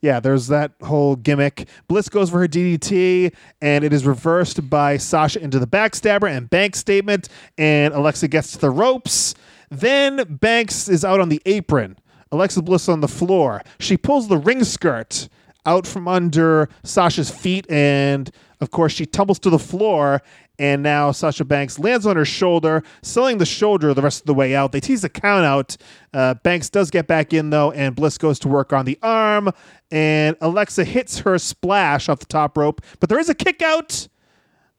yeah, 0.00 0.18
there's 0.18 0.48
that 0.48 0.72
whole 0.82 1.14
gimmick. 1.16 1.68
Bliss 1.88 2.08
goes 2.08 2.30
for 2.30 2.40
her 2.40 2.48
DDT, 2.48 3.34
and 3.60 3.84
it 3.84 3.92
is 3.92 4.04
reversed 4.06 4.68
by 4.68 4.96
Sasha 4.96 5.40
into 5.40 5.58
the 5.58 5.66
backstabber 5.66 6.28
and 6.28 6.50
Banks 6.50 6.78
statement, 6.78 7.28
and 7.58 7.94
Alexa 7.94 8.28
gets 8.28 8.52
to 8.52 8.58
the 8.58 8.70
ropes. 8.70 9.34
Then 9.70 10.24
Banks 10.28 10.88
is 10.88 11.04
out 11.04 11.20
on 11.20 11.28
the 11.28 11.40
apron. 11.46 11.96
Alexa 12.32 12.62
Bliss 12.62 12.88
on 12.88 13.00
the 13.00 13.08
floor. 13.08 13.62
She 13.78 13.96
pulls 13.96 14.28
the 14.28 14.38
ring 14.38 14.64
skirt 14.64 15.28
out 15.64 15.86
from 15.86 16.08
under 16.08 16.68
Sasha's 16.82 17.30
feet, 17.30 17.70
and 17.70 18.30
of 18.60 18.70
course, 18.70 18.92
she 18.92 19.06
tumbles 19.06 19.38
to 19.40 19.50
the 19.50 19.58
floor. 19.58 20.22
And 20.58 20.82
now 20.82 21.12
Sasha 21.12 21.44
Banks 21.44 21.78
lands 21.78 22.06
on 22.06 22.14
her 22.14 22.24
shoulder, 22.24 22.84
selling 23.00 23.38
the 23.38 23.46
shoulder 23.46 23.94
the 23.94 24.02
rest 24.02 24.20
of 24.20 24.26
the 24.26 24.34
way 24.34 24.54
out. 24.54 24.70
They 24.70 24.80
tease 24.80 25.02
the 25.02 25.08
count 25.08 25.44
out. 25.44 25.76
Uh, 26.12 26.34
Banks 26.34 26.68
does 26.68 26.90
get 26.90 27.06
back 27.06 27.32
in, 27.32 27.50
though, 27.50 27.72
and 27.72 27.96
Bliss 27.96 28.18
goes 28.18 28.38
to 28.40 28.48
work 28.48 28.72
on 28.72 28.84
the 28.84 28.98
arm. 29.02 29.50
And 29.90 30.36
Alexa 30.40 30.84
hits 30.84 31.20
her 31.20 31.38
splash 31.38 32.08
off 32.08 32.20
the 32.20 32.26
top 32.26 32.56
rope, 32.56 32.80
but 33.00 33.08
there 33.08 33.18
is 33.18 33.28
a 33.28 33.34
kick 33.34 33.62
out. 33.62 34.08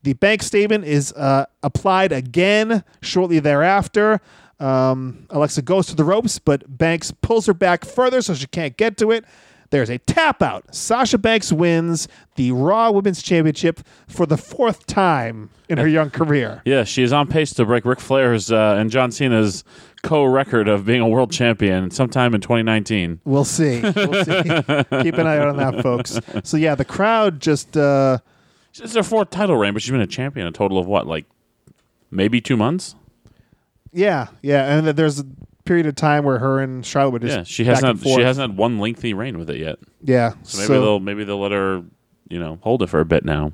The 0.03 0.13
bank 0.13 0.43
statement 0.43 0.83
is 0.83 1.13
uh, 1.13 1.45
applied 1.63 2.11
again 2.11 2.83
shortly 3.01 3.39
thereafter. 3.39 4.19
Um, 4.63 5.25
Alexa 5.29 5.61
goes 5.63 5.87
to 5.87 5.95
the 5.95 6.03
ropes, 6.03 6.39
but 6.39 6.63
Banks 6.77 7.11
pulls 7.11 7.45
her 7.47 7.53
back 7.53 7.83
further 7.85 8.21
so 8.21 8.33
she 8.33 8.47
can't 8.47 8.77
get 8.77 8.97
to 8.97 9.11
it. 9.11 9.25
There's 9.71 9.89
a 9.89 9.97
tap 9.97 10.43
out. 10.43 10.73
Sasha 10.73 11.17
Banks 11.17 11.51
wins 11.51 12.07
the 12.35 12.51
Raw 12.51 12.91
Women's 12.91 13.23
Championship 13.23 13.79
for 14.07 14.27
the 14.27 14.37
fourth 14.37 14.85
time 14.85 15.49
in 15.67 15.79
her 15.79 15.87
young 15.87 16.11
career. 16.11 16.61
Yeah, 16.63 16.83
she 16.83 17.01
is 17.01 17.11
on 17.11 17.27
pace 17.27 17.53
to 17.55 17.65
break 17.65 17.83
Ric 17.83 17.99
Flair's 17.99 18.51
uh, 18.51 18.75
and 18.77 18.91
John 18.91 19.11
Cena's 19.11 19.63
co-record 20.03 20.67
of 20.67 20.85
being 20.85 21.01
a 21.01 21.07
world 21.07 21.31
champion 21.31 21.89
sometime 21.89 22.35
in 22.35 22.41
2019. 22.41 23.21
We'll 23.25 23.45
see. 23.45 23.81
We'll 23.81 24.23
see. 24.23 24.43
Keep 24.43 25.15
an 25.17 25.25
eye 25.27 25.39
out 25.39 25.47
on 25.47 25.57
that, 25.57 25.81
folks. 25.81 26.19
So, 26.43 26.55
yeah, 26.55 26.75
the 26.75 26.85
crowd 26.85 27.39
just. 27.39 27.75
Uh, 27.75 28.19
It's 28.75 28.93
her 28.93 29.01
fourth 29.01 29.31
title 29.31 29.57
reign, 29.57 29.73
but 29.73 29.81
she's 29.81 29.91
been 29.91 30.01
a 30.01 30.07
champion 30.07 30.45
a 30.45 30.51
total 30.51 30.77
of 30.77 30.85
what, 30.85 31.07
like 31.07 31.25
maybe 32.11 32.41
two 32.41 32.57
months? 32.57 32.95
Yeah, 33.93 34.27
yeah. 34.41 34.77
And 34.77 34.87
there's 34.87 35.19
a 35.19 35.25
period 35.65 35.85
of 35.85 35.95
time 35.95 36.23
where 36.23 36.39
her 36.39 36.59
and 36.59 36.85
Charlotte 36.85 37.11
would 37.11 37.21
just. 37.21 37.37
Yeah, 37.37 37.43
she 37.43 37.63
back 37.63 37.75
hasn't. 37.75 38.03
and 38.03 38.03
she 38.03 38.21
hasn't 38.21 38.51
had 38.51 38.57
one 38.57 38.79
lengthy 38.79 39.13
reign 39.13 39.37
with 39.37 39.49
it 39.49 39.57
yet. 39.57 39.79
Yeah. 40.03 40.33
So 40.43 40.59
maybe 40.59 40.73
they'll 40.73 40.99
maybe 40.99 41.23
they'll 41.23 41.39
let 41.39 41.51
her, 41.51 41.83
you 42.29 42.39
know, 42.39 42.59
hold 42.61 42.81
it 42.83 42.87
for 42.87 42.99
a 42.99 43.05
bit 43.05 43.25
now. 43.25 43.53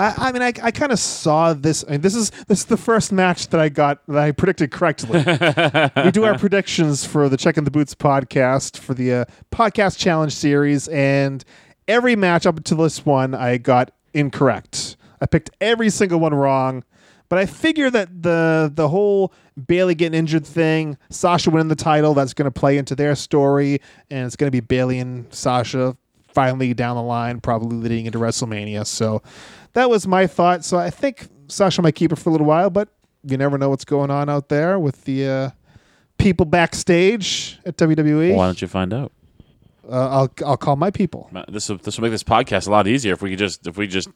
I, 0.00 0.14
I 0.16 0.32
mean, 0.32 0.40
I, 0.40 0.52
I 0.62 0.70
kind 0.70 0.92
of 0.92 0.98
saw 0.98 1.52
this. 1.52 1.84
I 1.86 1.92
mean, 1.92 2.00
this 2.00 2.14
is 2.14 2.30
this 2.48 2.60
is 2.60 2.64
the 2.64 2.78
first 2.78 3.12
match 3.12 3.48
that 3.48 3.60
I 3.60 3.68
got 3.68 4.04
that 4.06 4.16
I 4.16 4.32
predicted 4.32 4.70
correctly. 4.70 5.18
we 6.04 6.10
do 6.10 6.24
our 6.24 6.38
predictions 6.38 7.04
for 7.04 7.28
the 7.28 7.36
Check 7.36 7.58
in 7.58 7.64
the 7.64 7.70
Boots 7.70 7.94
podcast 7.94 8.78
for 8.78 8.94
the 8.94 9.12
uh, 9.12 9.24
podcast 9.52 9.98
challenge 9.98 10.34
series, 10.34 10.88
and 10.88 11.44
every 11.86 12.16
match 12.16 12.46
up 12.46 12.64
to 12.64 12.74
this 12.74 13.04
one 13.04 13.34
I 13.34 13.58
got 13.58 13.90
incorrect. 14.14 14.96
I 15.20 15.26
picked 15.26 15.50
every 15.60 15.90
single 15.90 16.18
one 16.18 16.32
wrong, 16.32 16.82
but 17.30 17.38
I 17.38 17.46
figure 17.46 17.88
that 17.88 18.22
the 18.22 18.70
the 18.74 18.88
whole 18.88 19.32
Bayley 19.66 19.94
getting 19.94 20.18
injured 20.18 20.44
thing, 20.44 20.98
Sasha 21.08 21.50
winning 21.50 21.68
the 21.68 21.76
title, 21.76 22.12
that's 22.12 22.34
going 22.34 22.50
to 22.50 22.50
play 22.50 22.76
into 22.76 22.94
their 22.94 23.14
story, 23.14 23.80
and 24.10 24.26
it's 24.26 24.36
going 24.36 24.48
to 24.48 24.50
be 24.50 24.60
Bayley 24.60 24.98
and 24.98 25.32
Sasha 25.32 25.96
finally 26.34 26.74
down 26.74 26.96
the 26.96 27.02
line, 27.02 27.40
probably 27.40 27.76
leading 27.76 28.06
into 28.06 28.18
WrestleMania. 28.18 28.86
So 28.86 29.22
that 29.72 29.88
was 29.88 30.06
my 30.06 30.26
thought. 30.26 30.64
So 30.64 30.76
I 30.76 30.90
think 30.90 31.28
Sasha 31.48 31.80
might 31.82 31.94
keep 31.94 32.12
it 32.12 32.16
for 32.16 32.30
a 32.30 32.32
little 32.32 32.46
while, 32.46 32.68
but 32.68 32.88
you 33.24 33.36
never 33.36 33.58
know 33.58 33.70
what's 33.70 33.84
going 33.84 34.10
on 34.10 34.28
out 34.28 34.48
there 34.48 34.78
with 34.78 35.04
the 35.04 35.26
uh, 35.26 35.50
people 36.18 36.46
backstage 36.46 37.58
at 37.64 37.76
WWE. 37.76 38.34
Why 38.34 38.46
don't 38.46 38.60
you 38.60 38.68
find 38.68 38.92
out? 38.92 39.12
Uh, 39.88 40.08
I'll 40.08 40.30
I'll 40.44 40.56
call 40.56 40.76
my 40.76 40.90
people. 40.90 41.30
This 41.48 41.68
will 41.68 41.78
this 41.78 41.96
will 41.96 42.02
make 42.02 42.12
this 42.12 42.22
podcast 42.22 42.66
a 42.66 42.70
lot 42.70 42.86
easier 42.86 43.12
if 43.12 43.22
we 43.22 43.30
could 43.30 43.38
just 43.38 43.66
if 43.66 43.76
we 43.76 43.86
just 43.86 44.08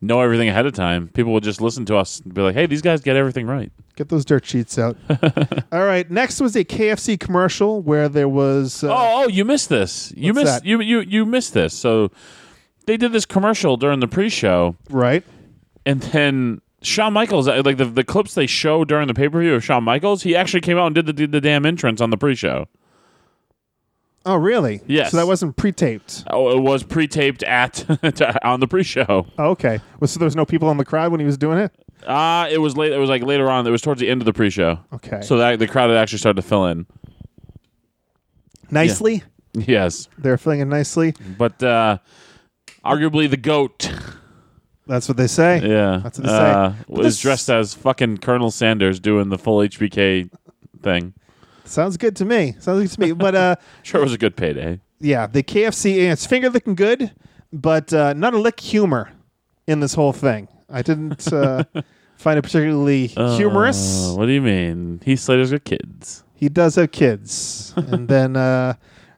know 0.00 0.20
everything 0.20 0.48
ahead 0.48 0.66
of 0.66 0.72
time. 0.74 1.08
People 1.08 1.32
will 1.32 1.40
just 1.40 1.60
listen 1.60 1.84
to 1.86 1.96
us 1.96 2.20
and 2.20 2.32
be 2.34 2.40
like, 2.42 2.54
"Hey, 2.54 2.66
these 2.66 2.82
guys 2.82 3.00
get 3.00 3.16
everything 3.16 3.46
right." 3.46 3.72
Get 3.96 4.08
those 4.10 4.24
dirt 4.24 4.44
sheets 4.44 4.78
out. 4.78 4.96
All 5.72 5.84
right. 5.84 6.10
Next 6.10 6.40
was 6.40 6.54
a 6.54 6.64
KFC 6.64 7.18
commercial 7.18 7.80
where 7.80 8.08
there 8.08 8.28
was. 8.28 8.84
Uh, 8.84 8.88
oh, 8.88 9.24
oh, 9.24 9.28
you 9.28 9.44
missed 9.44 9.68
this. 9.70 10.12
You 10.16 10.34
missed 10.34 10.46
that? 10.46 10.64
you 10.66 10.80
you 10.80 11.00
you 11.00 11.24
missed 11.24 11.54
this. 11.54 11.72
So 11.74 12.10
they 12.86 12.96
did 12.96 13.12
this 13.12 13.24
commercial 13.26 13.76
during 13.76 14.00
the 14.00 14.06
pre-show, 14.08 14.76
Right. 14.90 15.24
and 15.84 16.00
then 16.02 16.60
Shawn 16.82 17.12
Michaels, 17.14 17.48
uh, 17.48 17.62
like 17.64 17.78
the 17.78 17.86
the 17.86 18.04
clips 18.04 18.34
they 18.34 18.46
show 18.46 18.84
during 18.84 19.08
the 19.08 19.14
pay 19.14 19.28
per 19.28 19.40
view 19.40 19.54
of 19.54 19.64
Shawn 19.64 19.82
Michaels, 19.84 20.22
he 20.22 20.36
actually 20.36 20.60
came 20.60 20.76
out 20.78 20.86
and 20.86 20.94
did 20.94 21.06
the 21.06 21.12
the, 21.14 21.26
the 21.26 21.40
damn 21.40 21.64
entrance 21.66 22.00
on 22.00 22.10
the 22.10 22.16
pre-show. 22.18 22.66
Oh, 24.26 24.36
really? 24.36 24.80
Yes. 24.86 25.12
So 25.12 25.16
that 25.18 25.26
wasn't 25.26 25.56
pre-taped. 25.56 26.24
Oh, 26.28 26.50
it 26.50 26.60
was 26.60 26.82
pre-taped 26.82 27.42
at 27.44 27.84
on 28.44 28.58
the 28.60 28.66
pre-show. 28.66 29.26
Oh, 29.38 29.50
okay. 29.50 29.78
Well, 30.00 30.08
so 30.08 30.18
there 30.18 30.26
was 30.26 30.34
no 30.36 30.44
people 30.44 30.68
in 30.72 30.76
the 30.78 30.84
crowd 30.84 31.12
when 31.12 31.20
he 31.20 31.26
was 31.26 31.38
doing 31.38 31.58
it. 31.58 31.72
Uh 32.06 32.46
it 32.50 32.58
was 32.58 32.76
late. 32.76 32.92
It 32.92 32.98
was 32.98 33.08
like 33.08 33.22
later 33.22 33.48
on. 33.50 33.66
It 33.66 33.70
was 33.70 33.80
towards 33.82 34.00
the 34.00 34.08
end 34.10 34.20
of 34.20 34.26
the 34.26 34.32
pre-show. 34.32 34.78
Okay. 34.94 35.20
So 35.22 35.38
that 35.38 35.58
the 35.58 35.66
crowd 35.66 35.88
had 35.90 35.96
actually 35.98 36.18
started 36.18 36.42
to 36.42 36.46
fill 36.48 36.66
in. 36.66 36.86
nicely. 38.70 39.22
Yes, 39.54 40.08
They're 40.18 40.36
filling 40.36 40.60
in 40.60 40.68
nicely. 40.68 41.14
but 41.38 41.62
uh 41.62 41.98
arguably 42.84 43.28
the 43.30 43.36
goat. 43.38 43.90
That's 44.86 45.08
what 45.08 45.16
they 45.16 45.26
say. 45.26 45.60
Yeah, 45.66 46.00
That's 46.04 46.18
what 46.18 46.26
they 46.26 46.32
say. 46.32 46.50
uh, 46.50 46.72
But 46.86 46.88
was 46.88 47.06
this- 47.06 47.20
dressed 47.20 47.50
as 47.50 47.74
fucking 47.74 48.18
Colonel 48.18 48.50
Sanders 48.52 49.00
doing 49.00 49.30
the 49.30 49.38
full 49.38 49.58
HBK 49.58 50.30
thing. 50.82 51.14
Sounds 51.66 51.96
good 51.96 52.16
to 52.16 52.24
me. 52.24 52.54
Sounds 52.60 52.82
good 52.82 52.90
to 52.92 53.00
me. 53.00 53.12
But 53.12 53.34
uh, 53.34 53.56
Sure, 53.82 54.00
it 54.00 54.04
was 54.04 54.12
a 54.14 54.18
good 54.18 54.36
payday. 54.36 54.80
yeah, 55.00 55.26
the 55.26 55.42
KFC 55.42 55.98
and 56.02 56.12
it's 56.12 56.24
finger 56.26 56.48
looking 56.48 56.74
good, 56.74 57.12
but 57.52 57.92
uh, 57.92 58.12
not 58.14 58.34
a 58.34 58.38
lick 58.38 58.60
humor 58.60 59.10
in 59.66 59.80
this 59.80 59.94
whole 59.94 60.12
thing. 60.12 60.48
I 60.70 60.82
didn't 60.82 61.32
uh, 61.32 61.64
find 62.16 62.38
it 62.38 62.42
particularly 62.42 63.06
humorous. 63.08 64.10
Uh, 64.10 64.14
what 64.14 64.26
do 64.26 64.32
you 64.32 64.42
mean? 64.42 65.00
Heath 65.04 65.20
Slater's 65.20 65.50
got 65.52 65.64
kids. 65.64 66.24
He 66.34 66.48
does 66.48 66.74
have 66.74 66.92
kids, 66.92 67.72
and 67.76 68.08
then 68.14 68.36
uh, 68.36 68.74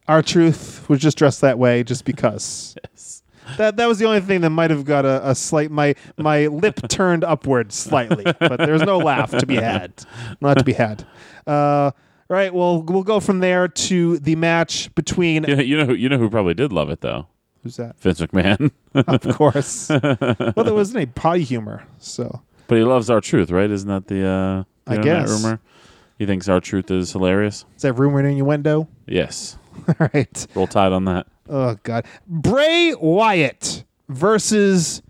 R-Truth 0.07 0.89
was 0.89 1.01
just 1.01 1.19
dressed 1.19 1.41
that 1.43 1.59
way 1.59 1.83
just 1.85 2.05
because. 2.05 2.77
Yes. 2.85 3.23
that 3.57 3.77
that 3.77 3.87
was 3.89 3.99
the 3.99 4.05
only 4.05 4.21
thing 4.21 4.41
that 4.43 4.51
might 4.51 4.71
have 4.71 4.85
got 4.85 5.05
a, 5.05 5.31
a 5.31 5.35
slight 5.35 5.71
my 5.71 5.95
my 6.17 6.47
lip 6.49 6.81
turned 6.89 7.25
upward 7.25 7.73
slightly, 7.73 8.25
but 8.39 8.59
there's 8.59 8.83
no 8.83 8.99
laugh 8.99 9.31
to 9.31 9.47
be 9.47 9.57
had, 9.57 9.93
not 10.41 10.59
to 10.59 10.65
be 10.65 10.75
had. 10.75 11.07
Uh, 11.47 11.91
right, 12.29 12.53
well, 12.53 12.83
we'll 12.83 13.03
go 13.03 13.21
from 13.21 13.41
there 13.41 13.69
to 13.69 14.19
the 14.19 14.37
match 14.37 14.95
between 14.95 15.45
You 15.45 15.57
know, 15.57 15.63
you 15.63 15.77
know 15.77 15.87
who 15.87 15.95
you 15.95 16.09
know 16.09 16.19
who 16.19 16.29
probably 16.31 16.55
did 16.55 16.73
love 16.73 16.91
it 16.91 17.01
though. 17.01 17.27
who's 17.63 17.77
that? 17.77 17.99
Vince 18.01 18.21
McMahon. 18.21 18.71
Of 18.95 19.23
course. 19.37 19.89
well, 19.91 20.65
there 20.65 20.75
wasn't 20.75 21.05
a 21.05 21.07
pie 21.07 21.39
humor, 21.39 21.87
so 21.99 22.43
but 22.67 22.77
he 22.79 22.85
loves 22.85 23.09
R-Truth, 23.11 23.51
right? 23.51 23.71
Isn't 23.71 23.89
that 23.89 24.09
the 24.09 24.27
uh 24.27 24.65
I 24.93 24.97
guess. 24.99 25.31
rumor? 25.31 25.61
He 26.19 26.27
thinks 26.27 26.49
R-Truth 26.49 26.91
is 26.91 27.13
hilarious. 27.13 27.65
is 27.77 27.83
that 27.83 27.93
rumor 27.93 28.19
and 28.19 28.29
innuendo? 28.29 28.89
Yes. 29.07 29.57
All 29.89 30.09
right. 30.13 30.47
Roll 30.57 30.67
tide 30.67 30.91
on 30.93 31.05
that. 31.05 31.27
Oh 31.49 31.77
God, 31.85 32.07
Bray 32.27 32.95
Wyatt 33.01 33.85
versus 34.09 35.01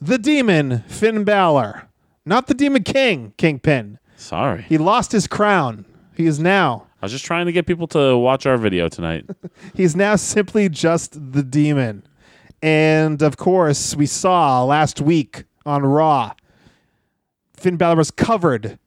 the 0.00 0.16
Demon 0.18 0.84
Finn 0.86 1.24
Balor, 1.24 1.88
not 2.24 2.46
the 2.46 2.54
Demon 2.54 2.84
King 2.84 3.32
Kingpin. 3.36 3.98
Sorry. 4.16 4.62
He 4.68 4.78
lost 4.78 5.10
his 5.12 5.26
crown. 5.26 5.84
He 6.18 6.26
is 6.26 6.40
now. 6.40 6.84
I 7.00 7.04
was 7.06 7.12
just 7.12 7.24
trying 7.24 7.46
to 7.46 7.52
get 7.52 7.64
people 7.64 7.86
to 7.88 8.16
watch 8.18 8.44
our 8.44 8.56
video 8.58 8.88
tonight. 8.88 9.24
He's 9.74 9.94
now 9.94 10.16
simply 10.16 10.68
just 10.68 11.12
the 11.32 11.44
Demon. 11.44 12.02
And 12.60 13.22
of 13.22 13.36
course, 13.36 13.94
we 13.94 14.06
saw 14.06 14.64
last 14.64 15.00
week 15.00 15.44
on 15.64 15.84
Raw, 15.84 16.32
Finn 17.54 17.76
Balor 17.76 17.94
was 17.94 18.10
covered 18.10 18.80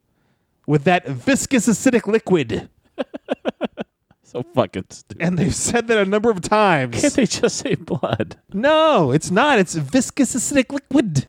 with 0.67 0.83
that 0.83 1.07
viscous 1.07 1.67
acidic 1.69 2.05
liquid, 2.05 2.67
so 4.23 4.43
fucking 4.53 4.87
stupid. 4.89 5.25
and 5.25 5.39
they've 5.39 5.55
said 5.55 5.87
that 5.87 5.97
a 5.97 6.03
number 6.03 6.29
of 6.29 6.41
times. 6.41 6.99
Can't 6.99 7.13
they 7.13 7.25
just 7.25 7.55
say 7.59 7.75
blood? 7.75 8.35
No, 8.51 9.11
it's 9.11 9.31
not. 9.31 9.57
It's 9.57 9.75
viscous 9.75 10.35
acidic 10.35 10.73
liquid. 10.73 11.27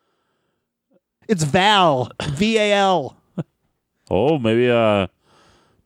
It's 1.28 1.44
Val. 1.44 2.10
V 2.30 2.58
A 2.58 2.72
L. 2.72 3.16
Oh, 4.10 4.38
maybe 4.38 4.68
uh 4.68 5.06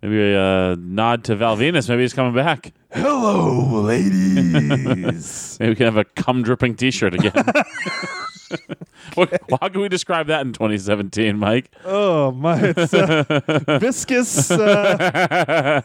maybe 0.02 0.32
a 0.32 0.72
uh, 0.72 0.76
nod 0.78 1.24
to 1.24 1.36
Val 1.36 1.56
Venis. 1.56 1.88
Maybe 1.88 2.02
he's 2.02 2.12
coming 2.12 2.34
back. 2.34 2.72
Hello, 2.92 3.80
ladies. 3.82 5.56
Maybe 5.60 5.70
we 5.70 5.76
can 5.76 5.84
have 5.84 5.96
a 5.98 6.04
cum 6.04 6.42
dripping 6.42 6.76
T-shirt 6.76 7.12
again. 7.12 7.32
what, 9.14 9.38
how 9.60 9.68
can 9.68 9.82
we 9.82 9.88
describe 9.90 10.28
that 10.28 10.46
in 10.46 10.54
2017, 10.54 11.36
Mike? 11.36 11.70
oh 11.84 12.30
my! 12.30 12.58
It's 12.58 12.94
uh, 12.94 13.24
viscous, 13.80 14.50
uh, 14.50 15.82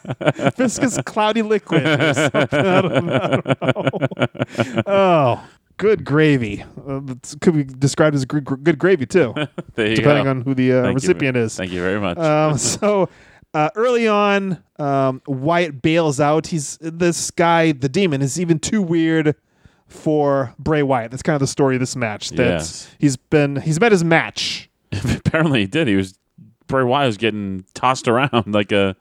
viscous 0.56 1.00
cloudy 1.06 1.42
liquid. 1.42 1.86
Or 1.86 2.14
something. 2.14 2.60
I 2.60 2.82
don't, 2.82 3.08
I 3.08 3.72
don't 3.72 4.76
know. 4.76 4.84
Oh, 4.86 5.50
good 5.78 6.06
gravy. 6.06 6.64
Uh, 6.88 7.02
could 7.42 7.56
be 7.56 7.64
described 7.64 8.16
as 8.16 8.24
gr- 8.24 8.40
good 8.40 8.80
gravy 8.80 9.06
too, 9.06 9.34
depending 9.76 10.24
go. 10.24 10.30
on 10.30 10.42
who 10.42 10.54
the 10.54 10.72
uh, 10.72 10.82
Thank 10.84 10.92
you. 10.92 11.08
recipient 11.08 11.36
is. 11.36 11.58
Thank 11.58 11.72
you 11.72 11.82
very 11.82 12.00
much. 12.00 12.18
Um, 12.18 12.58
so 12.58 13.10
uh, 13.54 13.70
early 13.76 14.08
on, 14.08 14.64
um, 14.80 15.22
Wyatt 15.28 15.82
bails 15.82 16.20
out. 16.20 16.48
He's 16.48 16.78
this 16.82 17.32
guy, 17.32 17.72
the 17.72 17.90
demon, 17.90 18.22
is 18.22 18.40
even 18.40 18.60
too 18.60 18.82
weird 18.82 19.36
for 19.88 20.54
Bray 20.58 20.84
Wyatt. 20.84 21.12
That's 21.12 21.24
kind 21.24 21.36
of 21.36 21.42
the 21.42 21.48
story 21.48 21.76
of 21.76 21.80
this 21.82 21.96
match. 21.96 22.30
That 22.32 22.38
Yes. 22.48 22.90
he's 23.00 23.18
been 23.18 23.58
he's 23.58 23.80
met 23.80 23.92
his 23.92 24.04
match. 24.04 24.70
Apparently, 25.16 25.62
he 25.62 25.68
did. 25.68 25.88
He 25.88 25.96
was 25.96 26.18
Bray 26.68 26.84
Wyatt 26.84 27.08
was 27.08 27.18
getting 27.18 27.66
tossed 27.74 28.08
around 28.08 28.46
like 28.54 28.72
a 28.72 28.96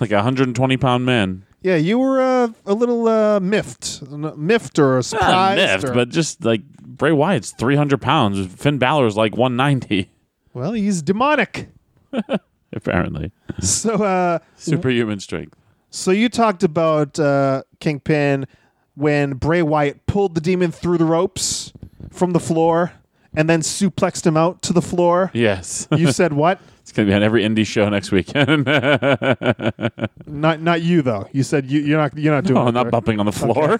like 0.00 0.10
a 0.10 0.16
120 0.16 0.76
pound 0.78 1.04
man. 1.04 1.44
Yeah, 1.62 1.76
you 1.76 1.98
were 1.98 2.20
uh, 2.22 2.48
a 2.64 2.72
little 2.72 3.06
uh, 3.06 3.38
miffed, 3.40 4.00
miffed 4.10 4.78
or 4.78 4.94
Not 4.96 5.04
surprised. 5.04 5.56
miffed, 5.82 5.84
or- 5.90 5.94
but 5.94 6.08
just 6.08 6.42
like 6.42 6.62
Bray 6.80 7.12
Wyatt's 7.12 7.50
300 7.52 8.00
pounds. 8.00 8.50
Finn 8.54 8.78
Balor's 8.78 9.16
like 9.18 9.36
190. 9.36 10.10
well, 10.54 10.72
he's 10.72 11.02
demonic. 11.02 11.68
Apparently, 12.72 13.32
So, 13.60 13.94
uh, 13.94 14.38
superhuman 14.56 15.20
strength. 15.20 15.56
so 15.90 16.10
you 16.10 16.28
talked 16.28 16.62
about 16.62 17.18
uh, 17.18 17.62
Kingpin 17.80 18.46
when 18.94 19.32
Bray 19.34 19.62
Wyatt 19.62 20.06
pulled 20.06 20.34
the 20.34 20.40
demon 20.40 20.70
through 20.72 20.98
the 20.98 21.04
ropes 21.04 21.72
from 22.10 22.32
the 22.32 22.40
floor 22.40 22.92
and 23.34 23.48
then 23.48 23.60
suplexed 23.60 24.26
him 24.26 24.36
out 24.36 24.60
to 24.62 24.72
the 24.72 24.82
floor. 24.82 25.30
Yes, 25.34 25.88
You 25.96 26.12
said 26.20 26.32
what? 26.32 26.60
it's 26.80 26.92
gonna 26.92 27.06
be 27.06 27.14
on 27.14 27.22
every 27.22 27.44
indie 27.44 27.64
show 27.64 27.88
next 27.88 28.10
weekend. 28.10 28.66
Not 30.26 30.60
not 30.60 30.82
you 30.82 31.02
though. 31.02 31.28
You 31.30 31.44
said 31.44 31.66
you, 31.70 31.80
you're 31.80 31.98
not 31.98 32.16
you're 32.18 32.34
not 32.34 32.42
doing. 32.44 32.58
oh, 32.58 32.66
it, 32.68 32.72
not 32.72 32.86
right? 32.86 32.90
bumping 32.90 33.20
on 33.20 33.26
the 33.26 33.32
floor. 33.32 33.78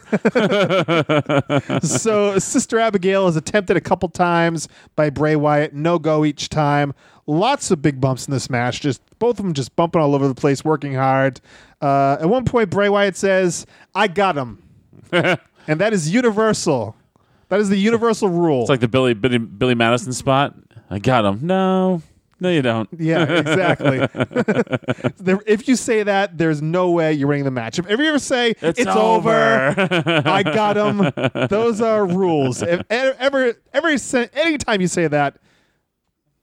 so 1.81 2.39
Sister 2.39 2.79
Abigail 2.79 3.27
is 3.27 3.37
attempted 3.37 3.77
a 3.77 3.81
couple 3.81 4.09
times 4.11 4.69
by 4.97 5.11
Bray 5.11 5.35
Wyatt, 5.35 5.75
no 5.75 5.99
go 5.99 6.25
each 6.25 6.49
time. 6.51 6.95
Lots 7.31 7.71
of 7.71 7.81
big 7.81 8.01
bumps 8.01 8.27
in 8.27 8.33
this 8.33 8.51
match. 8.51 8.81
Just 8.81 9.01
both 9.21 9.39
of 9.39 9.45
them 9.45 9.55
just 9.55 9.77
bumping 9.77 10.03
all 10.03 10.15
over 10.17 10.27
the 10.27 10.35
place, 10.35 10.65
working 10.65 10.95
hard. 10.95 11.41
Uh, 11.81 12.17
at 12.21 12.29
one 12.29 12.45
point, 12.45 12.71
Bray 12.71 12.89
Wyatt 12.89 13.17
says, 13.17 13.67
"I 13.95 14.09
got 14.09 14.37
him," 14.37 14.63
and 15.13 15.39
that 15.67 15.93
is 15.93 16.13
universal. 16.13 16.97
That 17.49 17.61
is 17.61 17.69
the 17.69 17.77
universal 17.77 18.29
rule. 18.29 18.63
It's 18.63 18.71
like 18.71 18.81
the 18.81 18.89
Billy 18.89 19.15
Billy, 19.15 19.39
Billy 19.39 19.75
Madison 19.77 20.13
spot. 20.13 20.57
I 20.91 20.99
got 20.99 21.25
him. 21.25 21.39
No, 21.47 22.03
no, 22.41 22.51
you 22.51 22.63
don't. 22.63 22.89
yeah, 22.99 23.23
exactly. 23.25 23.99
There- 25.19 25.43
if 25.47 25.69
you 25.69 25.77
say 25.77 26.03
that, 26.03 26.37
there's 26.37 26.61
no 26.63 26.91
way 26.91 27.13
you're 27.13 27.29
winning 27.29 27.45
the 27.45 27.51
match. 27.53 27.79
If 27.79 27.87
ever 27.87 28.03
you 28.03 28.09
ever 28.09 28.19
say 28.19 28.55
it's, 28.61 28.85
over, 28.87 29.75
I 30.27 30.43
got 30.43 30.77
him. 30.77 31.13
Those 31.49 31.81
are 31.81 32.05
rules. 32.07 32.63
If 32.63 32.83
ever, 32.91 33.55
every 33.73 33.99
se- 33.99 34.31
anytime 34.33 34.81
you 34.81 34.89
say 34.89 35.07
that, 35.07 35.37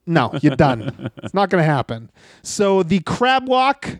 no, 0.08 0.30
you're 0.42 0.56
done. 0.56 1.10
it's 1.18 1.34
not 1.34 1.50
going 1.50 1.62
to 1.62 1.70
happen. 1.70 2.10
So 2.42 2.82
the 2.82 3.00
crab 3.00 3.48
walk 3.48 3.98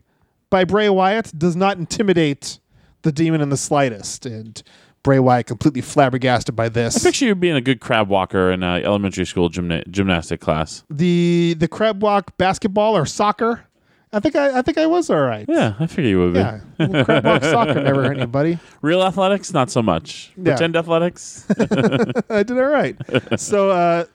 by 0.51 0.65
Bray 0.65 0.89
Wyatt 0.89 1.33
does 1.39 1.55
not 1.57 1.77
intimidate 1.79 2.59
the 3.03 3.13
demon 3.13 3.41
in 3.41 3.51
the 3.51 3.57
slightest, 3.57 4.27
and 4.27 4.61
Bray 5.05 5.19
Wyatt 5.21 5.47
completely 5.47 5.81
flabbergasted 5.83 6.57
by 6.57 6.69
this. 6.69 6.97
I 7.05 7.09
Picture 7.11 7.27
you 7.27 7.35
being 7.35 7.55
a 7.57 7.61
good 7.61 7.81
crab 7.81 8.09
walker 8.09 8.51
in 8.51 8.63
uh, 8.63 8.77
elementary 8.83 9.25
school 9.27 9.49
gymna- 9.51 9.87
gymnastic 9.89 10.41
class. 10.41 10.83
the 10.91 11.55
the 11.59 11.69
crab 11.69 12.03
walk 12.03 12.37
basketball 12.39 12.97
or 12.97 13.07
soccer. 13.07 13.65
I 14.11 14.21
think 14.21 14.37
I, 14.37 14.59
I 14.61 14.63
think 14.63 14.79
I 14.79 14.87
was 14.87 15.11
all 15.11 15.21
right. 15.21 15.45
Yeah, 15.47 15.75
I 15.79 15.87
figure 15.87 16.09
you 16.11 16.19
would 16.21 16.33
be. 16.33 16.39
Yeah, 16.41 16.61
Well, 16.79 17.05
crab 17.05 17.25
walk 17.27 17.43
soccer 17.45 17.75
never 17.75 18.05
hurt 18.05 18.17
anybody. 18.17 18.59
Real 18.83 19.03
athletics, 19.03 19.53
not 19.53 19.71
so 19.71 19.83
much. 19.83 20.33
Yeah. 20.37 20.45
Pretend 20.57 20.77
athletics. 20.77 21.45
I 22.31 22.43
did 22.43 22.53
all 22.53 22.65
right. 22.69 22.97
so, 23.39 23.69
uh, 23.71 24.07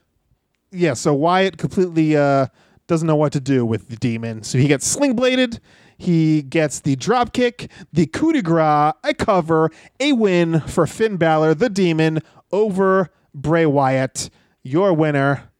yeah, 0.74 0.94
so 0.94 1.14
Wyatt 1.14 1.58
completely 1.58 2.18
uh, 2.18 2.48
doesn't 2.88 3.08
know 3.08 3.16
what 3.16 3.32
to 3.34 3.40
do 3.40 3.66
with 3.66 3.90
the 3.90 3.96
demon. 3.96 4.44
So 4.44 4.58
he 4.58 4.68
gets 4.68 4.86
sling 4.86 5.16
bladed. 5.16 5.60
He 5.98 6.42
gets 6.42 6.80
the 6.82 6.96
drop 6.96 7.34
kick, 7.34 7.72
the 7.94 8.08
coup 8.08 8.34
de 8.34 8.42
grace, 8.42 8.94
a 9.04 9.14
cover, 9.14 9.70
a 10.00 10.12
win 10.12 10.60
for 10.62 10.86
Finn 10.88 11.18
Balor, 11.18 11.54
the 11.54 11.70
demon, 11.70 12.20
over 12.52 13.10
Bray 13.34 13.66
Wyatt. 13.66 14.30
Your 14.64 14.94
winner, 14.94 15.52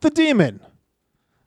the 0.00 0.10
demon. 0.10 0.60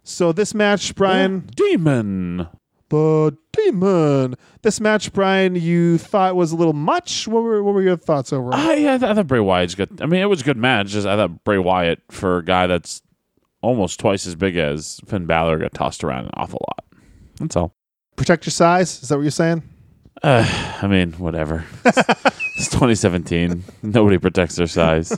So 0.03 0.31
this 0.31 0.53
match, 0.53 0.95
Brian, 0.95 1.45
The 1.47 1.53
Demon. 1.53 2.47
The 2.91 3.37
demon. 3.53 4.35
This 4.61 4.79
match, 4.79 5.11
Brian, 5.13 5.55
you 5.55 5.97
thought 5.97 6.35
was 6.35 6.51
a 6.51 6.55
little 6.55 6.73
much. 6.73 7.27
What 7.27 7.41
were 7.41 7.63
what 7.63 7.73
were 7.73 7.81
your 7.81 7.97
thoughts 7.97 8.31
overall? 8.33 8.53
I, 8.53 8.75
yeah, 8.75 8.95
I, 8.95 8.97
th- 8.97 9.09
I 9.09 9.13
thought 9.15 9.27
Bray 9.27 9.39
Wyatt's 9.39 9.75
good. 9.75 10.01
I 10.01 10.05
mean, 10.05 10.21
it 10.21 10.29
was 10.29 10.41
a 10.41 10.43
good 10.43 10.57
match. 10.57 10.89
Just 10.89 11.07
I 11.07 11.15
thought 11.15 11.43
Bray 11.43 11.57
Wyatt 11.57 12.01
for 12.11 12.37
a 12.37 12.45
guy 12.45 12.67
that's 12.67 13.01
almost 13.61 13.99
twice 13.99 14.27
as 14.27 14.35
big 14.35 14.57
as 14.57 14.99
Finn 15.05 15.25
Balor 15.25 15.59
got 15.59 15.73
tossed 15.73 16.03
around 16.03 16.25
an 16.25 16.31
awful 16.35 16.63
lot. 16.69 16.85
That's 17.39 17.55
all. 17.55 17.73
Protect 18.17 18.45
your 18.45 18.51
size. 18.51 19.01
Is 19.01 19.09
that 19.09 19.15
what 19.15 19.23
you're 19.23 19.31
saying? 19.31 19.63
Uh, 20.21 20.45
I 20.81 20.87
mean, 20.87 21.13
whatever. 21.13 21.65
It's, 22.53 22.67
it's 22.67 22.75
2017. 22.75 23.63
Nobody 23.81 24.19
protects 24.19 24.57
their 24.57 24.67
size. 24.67 25.17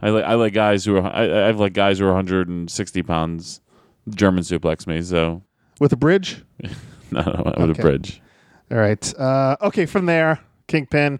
I 0.00 0.08
like 0.08 0.24
I 0.24 0.34
like 0.34 0.54
guys 0.54 0.84
who 0.84 0.96
are 0.96 1.02
I, 1.04 1.22
I 1.24 1.46
have 1.46 1.60
like 1.60 1.74
guys 1.74 2.00
who 2.00 2.06
are 2.06 2.08
160 2.14 3.02
pounds. 3.04 3.60
German 4.08 4.42
suplex 4.42 4.88
me, 4.88 5.02
so 5.02 5.42
With 5.82 5.92
a 5.92 5.96
bridge. 5.96 6.36
no, 7.10 7.22
no, 7.22 7.42
with 7.56 7.70
Okay. 7.70 7.80
a 7.80 7.82
bridge. 7.82 8.22
All 8.70 8.78
right. 8.78 9.18
Uh, 9.18 9.56
okay, 9.62 9.84
from 9.84 10.06
there, 10.06 10.38
Kingpin, 10.68 11.18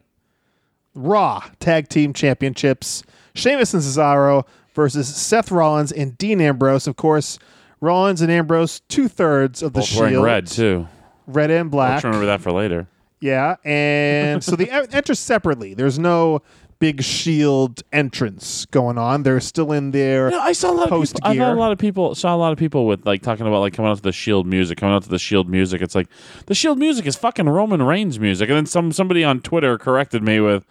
Raw 0.94 1.42
Tag 1.59 1.88
Team 1.88 2.12
Championships, 2.12 3.03
Sheamus 3.35 3.75
and 3.75 3.83
Cesaro 3.83 4.46
versus 4.72 5.12
Seth 5.12 5.51
Rollins 5.51 5.90
and 5.90 6.16
Dean 6.16 6.40
Ambrose. 6.40 6.87
Of 6.87 6.94
course, 6.94 7.40
Rollins 7.81 8.20
and 8.22 8.31
Ambrose, 8.31 8.81
two 8.88 9.09
thirds 9.09 9.62
of 9.62 9.72
the 9.72 9.81
Both 9.81 9.88
Shield, 9.88 10.01
wearing 10.12 10.22
red 10.22 10.46
too. 10.46 10.87
red 11.27 11.51
and 11.51 11.68
black. 11.68 12.03
to 12.03 12.07
remember 12.07 12.27
that 12.27 12.40
for 12.40 12.53
later. 12.53 12.87
Yeah, 13.20 13.57
and 13.64 14.44
so 14.44 14.55
they 14.55 14.70
en- 14.70 14.87
enter 14.92 15.14
separately. 15.16 15.75
There's 15.75 15.98
no 15.98 16.42
big 16.82 17.00
Shield 17.00 17.80
entrance 17.92 18.66
going 18.66 18.98
on. 18.98 19.22
They're 19.22 19.38
still 19.38 19.70
in 19.70 19.92
there. 19.92 20.32
Yeah, 20.32 20.38
I 20.38 20.50
saw 20.50 20.72
a 20.72 20.74
lot 20.74 20.84
of 20.86 20.90
post 20.90 21.14
people. 21.14 21.30
I 21.30 21.36
saw 21.36 21.52
a 21.52 21.54
lot 21.54 21.70
of 21.70 21.78
people. 21.78 22.14
Saw 22.16 22.34
a 22.34 22.36
lot 22.36 22.50
of 22.50 22.58
people 22.58 22.88
with 22.88 23.06
like 23.06 23.22
talking 23.22 23.46
about 23.46 23.60
like 23.60 23.72
coming 23.72 23.88
out 23.88 23.98
to 23.98 24.02
the 24.02 24.10
Shield 24.10 24.48
music, 24.48 24.78
coming 24.78 24.92
out 24.92 25.04
to 25.04 25.08
the 25.08 25.18
Shield 25.20 25.48
music. 25.48 25.80
It's 25.80 25.94
like 25.94 26.08
the 26.46 26.56
Shield 26.56 26.80
music 26.80 27.06
is 27.06 27.14
fucking 27.14 27.48
Roman 27.48 27.84
Reigns 27.84 28.18
music, 28.18 28.48
and 28.48 28.56
then 28.56 28.66
some 28.66 28.90
somebody 28.90 29.22
on 29.22 29.40
Twitter 29.40 29.78
corrected 29.78 30.24
me 30.24 30.40
with, 30.40 30.66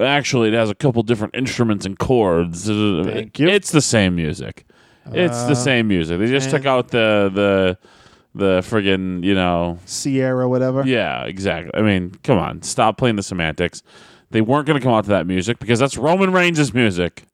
actually 0.00 0.48
it 0.48 0.54
has 0.54 0.70
a 0.70 0.74
couple 0.74 1.02
different 1.02 1.34
instruments 1.34 1.84
and 1.84 1.98
chords. 1.98 2.64
Thank 2.66 3.38
you. 3.38 3.46
It's 3.46 3.70
the 3.70 3.82
same 3.82 4.16
music. 4.16 4.64
It's 5.12 5.42
the 5.42 5.52
uh, 5.52 5.54
same 5.54 5.88
music. 5.88 6.20
They 6.20 6.26
just 6.28 6.48
took 6.48 6.64
out 6.64 6.88
the 6.88 7.30
the 7.34 7.78
the 8.34 8.60
friggin' 8.60 9.22
you 9.24 9.34
know 9.34 9.78
Sierra, 9.84 10.48
whatever. 10.48 10.86
yeah 10.86 11.24
exactly. 11.24 11.72
I 11.74 11.82
mean, 11.82 12.14
come 12.22 12.38
on, 12.38 12.62
stop 12.62 12.96
playing 12.96 13.16
the 13.16 13.22
semantics. 13.22 13.82
They 14.30 14.40
weren't 14.40 14.66
going 14.66 14.78
to 14.78 14.84
come 14.84 14.94
out 14.94 15.04
to 15.04 15.10
that 15.10 15.26
music 15.26 15.58
because 15.58 15.78
that's 15.78 15.96
Roman 15.96 16.32
Reigns' 16.32 16.72
music. 16.72 17.24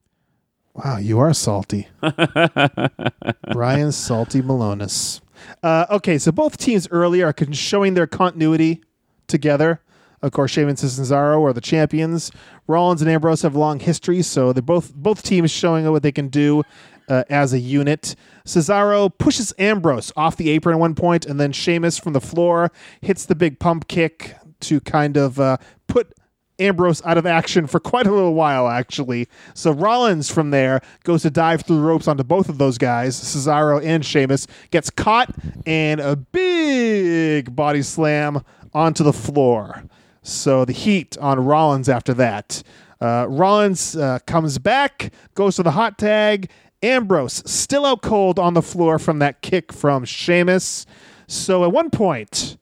Wow, 0.74 0.98
you 0.98 1.18
are 1.18 1.32
salty. 1.32 1.88
Brian 3.52 3.92
Salty 3.92 4.42
Malonis. 4.42 5.20
Uh, 5.62 5.86
okay, 5.90 6.18
so 6.18 6.32
both 6.32 6.58
teams 6.58 6.88
earlier 6.90 7.26
are 7.26 7.52
showing 7.54 7.94
their 7.94 8.06
continuity 8.06 8.82
together. 9.26 9.80
Of 10.22 10.32
course, 10.32 10.50
Sheamus 10.50 10.82
and 10.82 10.90
Cesaro 10.90 11.42
are 11.44 11.52
the 11.52 11.60
champions. 11.60 12.32
Rollins 12.66 13.02
and 13.02 13.10
Ambrose 13.10 13.42
have 13.42 13.54
long 13.54 13.78
history, 13.78 14.22
so 14.22 14.52
they're 14.52 14.62
both 14.62 14.94
both 14.94 15.22
teams 15.22 15.50
showing 15.50 15.90
what 15.90 16.02
they 16.02 16.12
can 16.12 16.28
do 16.28 16.62
uh, 17.08 17.24
as 17.30 17.52
a 17.52 17.58
unit. 17.58 18.16
Cesaro 18.44 19.10
pushes 19.16 19.52
Ambrose 19.58 20.12
off 20.16 20.36
the 20.36 20.50
apron 20.50 20.74
at 20.76 20.80
one 20.80 20.94
point, 20.94 21.26
and 21.26 21.38
then 21.38 21.52
Sheamus 21.52 21.98
from 21.98 22.12
the 22.12 22.20
floor 22.20 22.72
hits 23.00 23.26
the 23.26 23.34
big 23.34 23.58
pump 23.58 23.88
kick 23.88 24.36
to 24.60 24.80
kind 24.80 25.16
of 25.16 25.38
uh, 25.38 25.58
put 25.86 26.12
Ambrose 26.58 27.04
out 27.04 27.18
of 27.18 27.26
action 27.26 27.66
for 27.66 27.80
quite 27.80 28.06
a 28.06 28.12
little 28.12 28.34
while, 28.34 28.68
actually. 28.68 29.28
So 29.54 29.72
Rollins 29.72 30.30
from 30.30 30.50
there 30.50 30.80
goes 31.04 31.22
to 31.22 31.30
dive 31.30 31.62
through 31.62 31.76
the 31.76 31.82
ropes 31.82 32.08
onto 32.08 32.24
both 32.24 32.48
of 32.48 32.58
those 32.58 32.78
guys, 32.78 33.18
Cesaro 33.18 33.84
and 33.84 34.04
Sheamus, 34.04 34.46
gets 34.70 34.90
caught, 34.90 35.34
and 35.66 36.00
a 36.00 36.16
big 36.16 37.54
body 37.54 37.82
slam 37.82 38.42
onto 38.72 39.04
the 39.04 39.12
floor. 39.12 39.84
So 40.22 40.64
the 40.64 40.72
heat 40.72 41.16
on 41.18 41.44
Rollins 41.44 41.88
after 41.88 42.14
that. 42.14 42.62
Uh, 43.00 43.26
Rollins 43.28 43.94
uh, 43.94 44.18
comes 44.26 44.58
back, 44.58 45.12
goes 45.34 45.56
to 45.56 45.62
the 45.62 45.72
hot 45.72 45.98
tag. 45.98 46.50
Ambrose 46.82 47.42
still 47.50 47.86
out 47.86 48.02
cold 48.02 48.38
on 48.38 48.54
the 48.54 48.62
floor 48.62 48.98
from 48.98 49.18
that 49.18 49.42
kick 49.42 49.72
from 49.72 50.04
Sheamus. 50.04 50.86
So 51.26 51.64
at 51.64 51.72
one 51.72 51.90
point, 51.90 52.56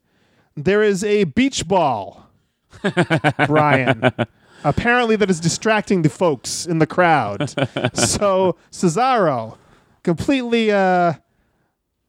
there 0.57 0.83
is 0.83 1.05
a 1.05 1.25
beach 1.25 1.67
ball 1.67 2.24
Brian. 3.47 4.11
Apparently, 4.65 5.17
that 5.17 5.29
is 5.29 5.41
distracting 5.41 6.03
the 6.03 6.09
folks 6.09 6.67
in 6.67 6.79
the 6.79 6.87
crowd. 6.87 7.51
so 7.95 8.57
Cesaro 8.71 9.59
completely 10.03 10.73
uh, 10.73 11.15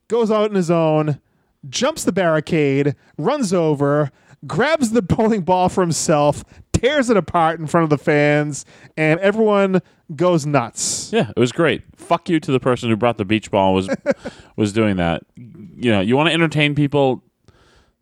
goes 0.07 0.31
out 0.31 0.49
on 0.49 0.55
his 0.55 0.71
own, 0.71 1.19
jumps 1.67 2.03
the 2.03 2.11
barricade, 2.11 2.95
runs 3.17 3.53
over, 3.53 4.11
grabs 4.47 4.91
the 4.91 5.01
bowling 5.01 5.41
ball 5.41 5.67
for 5.67 5.81
himself, 5.81 6.43
tears 6.71 7.09
it 7.09 7.17
apart 7.17 7.59
in 7.59 7.67
front 7.67 7.83
of 7.83 7.89
the 7.89 7.97
fans, 7.97 8.65
and 8.95 9.19
everyone 9.19 9.81
goes 10.15 10.45
nuts. 10.45 11.11
Yeah, 11.11 11.31
it 11.35 11.39
was 11.39 11.51
great. 11.51 11.83
Fuck 11.95 12.29
you 12.29 12.39
to 12.39 12.51
the 12.51 12.59
person 12.59 12.89
who 12.89 12.95
brought 12.95 13.17
the 13.17 13.25
beach 13.25 13.49
ball 13.51 13.77
and 13.77 13.87
was 13.87 13.97
was 14.55 14.73
doing 14.73 14.97
that. 14.97 15.23
You 15.35 15.91
know, 15.91 16.01
you 16.01 16.15
want 16.15 16.27
to 16.27 16.33
entertain 16.33 16.75
people, 16.75 17.23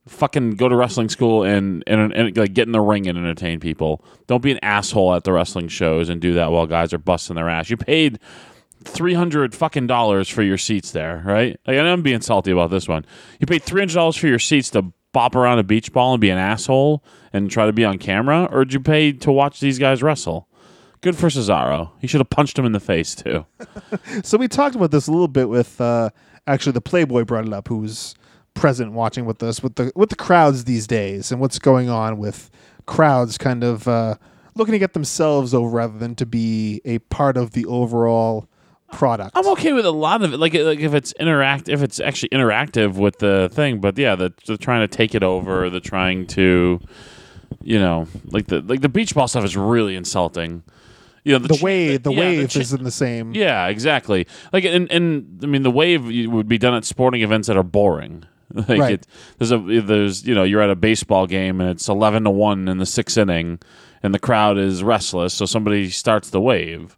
fucking 0.08 0.52
go 0.52 0.68
to 0.68 0.76
wrestling 0.76 1.10
school 1.10 1.44
and, 1.44 1.84
and 1.88 2.14
and 2.14 2.36
like 2.38 2.54
get 2.54 2.68
in 2.68 2.72
the 2.72 2.82
ring 2.82 3.08
and 3.08 3.18
entertain 3.18 3.60
people. 3.60 4.04
Don't 4.28 4.44
be 4.44 4.52
an 4.52 4.60
asshole 4.62 5.14
at 5.14 5.24
the 5.24 5.32
wrestling 5.32 5.68
shows 5.68 6.10
and 6.10 6.20
do 6.20 6.34
that 6.34 6.52
while 6.52 6.66
guys 6.68 6.94
are 6.94 6.98
busting 6.98 7.36
their 7.36 7.50
ass. 7.50 7.70
You 7.70 7.78
paid 7.78 8.20
three 8.84 9.14
hundred 9.14 9.56
fucking 9.56 9.88
dollars 9.88 10.28
for 10.30 10.44
your 10.44 10.58
seats 10.58 10.92
there, 10.92 11.24
right? 11.26 11.60
Like, 11.66 11.78
and 11.78 11.88
I'm 11.88 12.02
being 12.02 12.22
salty 12.22 12.52
about 12.52 12.70
this 12.70 12.88
one. 12.88 13.06
You 13.40 13.48
paid 13.48 13.64
three 13.64 13.82
hundred 13.82 13.96
dollars 13.96 14.18
for 14.18 14.28
your 14.28 14.40
seats 14.40 14.70
to 14.72 14.92
bop 15.14 15.36
around 15.36 15.60
a 15.60 15.64
beach 15.64 15.94
ball 15.94 16.14
and 16.14 16.22
be 16.22 16.30
an 16.30 16.38
asshole 16.38 17.04
and 17.32 17.50
try 17.50 17.66
to 17.66 17.74
be 17.74 17.86
on 17.86 17.98
camera, 17.98 18.48
or 18.52 18.66
did 18.66 18.74
you 18.74 18.80
pay 18.80 19.14
to 19.14 19.32
watch 19.32 19.60
these 19.60 19.80
guys 19.80 20.04
wrestle? 20.04 20.48
Good 21.02 21.16
for 21.18 21.28
Cesaro. 21.28 21.92
He 22.00 22.08
should 22.08 22.22
have 22.22 22.30
punched 22.30 22.58
him 22.58 22.66
in 22.66 22.72
the 22.72 22.80
face 22.80 23.16
too. 23.16 23.46
So 24.24 24.38
we 24.38 24.48
talked 24.48 24.76
about 24.76 24.92
this 24.92 25.08
a 25.08 25.12
little 25.12 25.28
bit 25.28 25.50
with 25.50 25.80
uh, 25.82 26.10
actually 26.48 26.72
the 26.74 26.82
Playboy 26.82 27.26
brought 27.26 27.46
it 27.46 27.54
up, 27.54 27.68
who 27.68 27.78
was 27.78 28.16
present 28.54 28.94
watching 28.94 29.26
with 29.26 29.42
us 29.44 29.62
with 29.62 29.76
the 29.76 29.92
with 29.96 30.10
the 30.10 30.16
crowds 30.16 30.66
these 30.66 30.88
days 30.88 31.32
and 31.32 31.42
what's 31.42 31.60
going 31.60 31.90
on 31.90 32.18
with 32.18 32.50
crowds 32.86 33.38
kind 33.38 33.64
of 33.64 33.88
uh, 33.88 34.16
looking 34.56 34.74
to 34.74 34.80
get 34.80 34.94
themselves 34.94 35.54
over 35.54 35.70
rather 35.70 35.98
than 35.98 36.16
to 36.16 36.26
be 36.26 36.82
a 36.86 37.00
part 37.00 37.38
of 37.38 37.52
the 37.52 37.66
overall 37.66 38.48
product. 38.92 39.32
I'm 39.36 39.48
okay 39.50 39.74
with 39.74 39.86
a 39.86 39.92
lot 39.92 40.24
of 40.24 40.34
it, 40.34 40.38
like 40.38 40.54
like 40.54 40.80
if 40.80 40.94
it's 40.94 41.12
interact, 41.14 41.68
if 41.68 41.82
it's 41.82 42.00
actually 42.00 42.30
interactive 42.30 42.96
with 42.96 43.20
the 43.20 43.50
thing. 43.52 43.80
But 43.82 43.98
yeah, 43.98 44.16
the, 44.16 44.34
they're 44.46 44.58
trying 44.58 44.88
to 44.88 44.96
take 44.96 45.16
it 45.16 45.24
over. 45.24 45.70
They're 45.70 45.80
trying 45.80 46.28
to, 46.28 46.80
you 47.64 47.80
know, 47.80 48.08
like 48.26 48.48
the 48.48 48.62
like 48.62 48.82
the 48.82 48.90
beach 48.90 49.16
ball 49.16 49.28
stuff 49.28 49.44
is 49.44 49.58
really 49.58 49.96
insulting. 49.96 50.64
You 51.24 51.34
know, 51.34 51.40
the 51.40 51.56
cha- 51.56 51.64
wave, 51.64 52.04
the 52.04 52.12
yeah, 52.12 52.20
wave 52.20 52.50
cha- 52.50 52.60
isn't 52.60 52.84
the 52.84 52.92
same. 52.92 53.34
Yeah, 53.34 53.68
exactly. 53.68 54.28
Like, 54.52 54.66
and, 54.66 54.92
and 54.92 55.40
I 55.42 55.46
mean, 55.46 55.64
the 55.64 55.72
wave 55.72 56.06
would 56.30 56.50
be 56.50 56.58
done 56.58 56.74
at 56.74 56.84
sporting 56.84 57.22
events 57.22 57.48
that 57.48 57.56
are 57.56 57.64
boring. 57.64 58.26
Like 58.70 58.80
Right. 58.80 58.94
it, 58.94 59.08
there's 59.40 59.52
a 59.52 59.58
there's 59.58 60.26
you 60.28 60.36
know 60.36 60.44
you're 60.44 60.62
at 60.62 60.70
a 60.70 60.76
baseball 60.76 61.26
game 61.28 61.60
and 61.62 61.70
it's 61.70 61.88
eleven 61.90 62.24
to 62.26 62.30
one 62.30 62.68
in 62.68 62.78
the 62.78 62.86
sixth 62.86 63.18
inning, 63.18 63.60
and 64.04 64.14
the 64.14 64.20
crowd 64.20 64.58
is 64.58 64.84
restless, 64.84 65.34
so 65.34 65.46
somebody 65.46 65.90
starts 65.90 66.30
the 66.30 66.40
wave. 66.42 66.98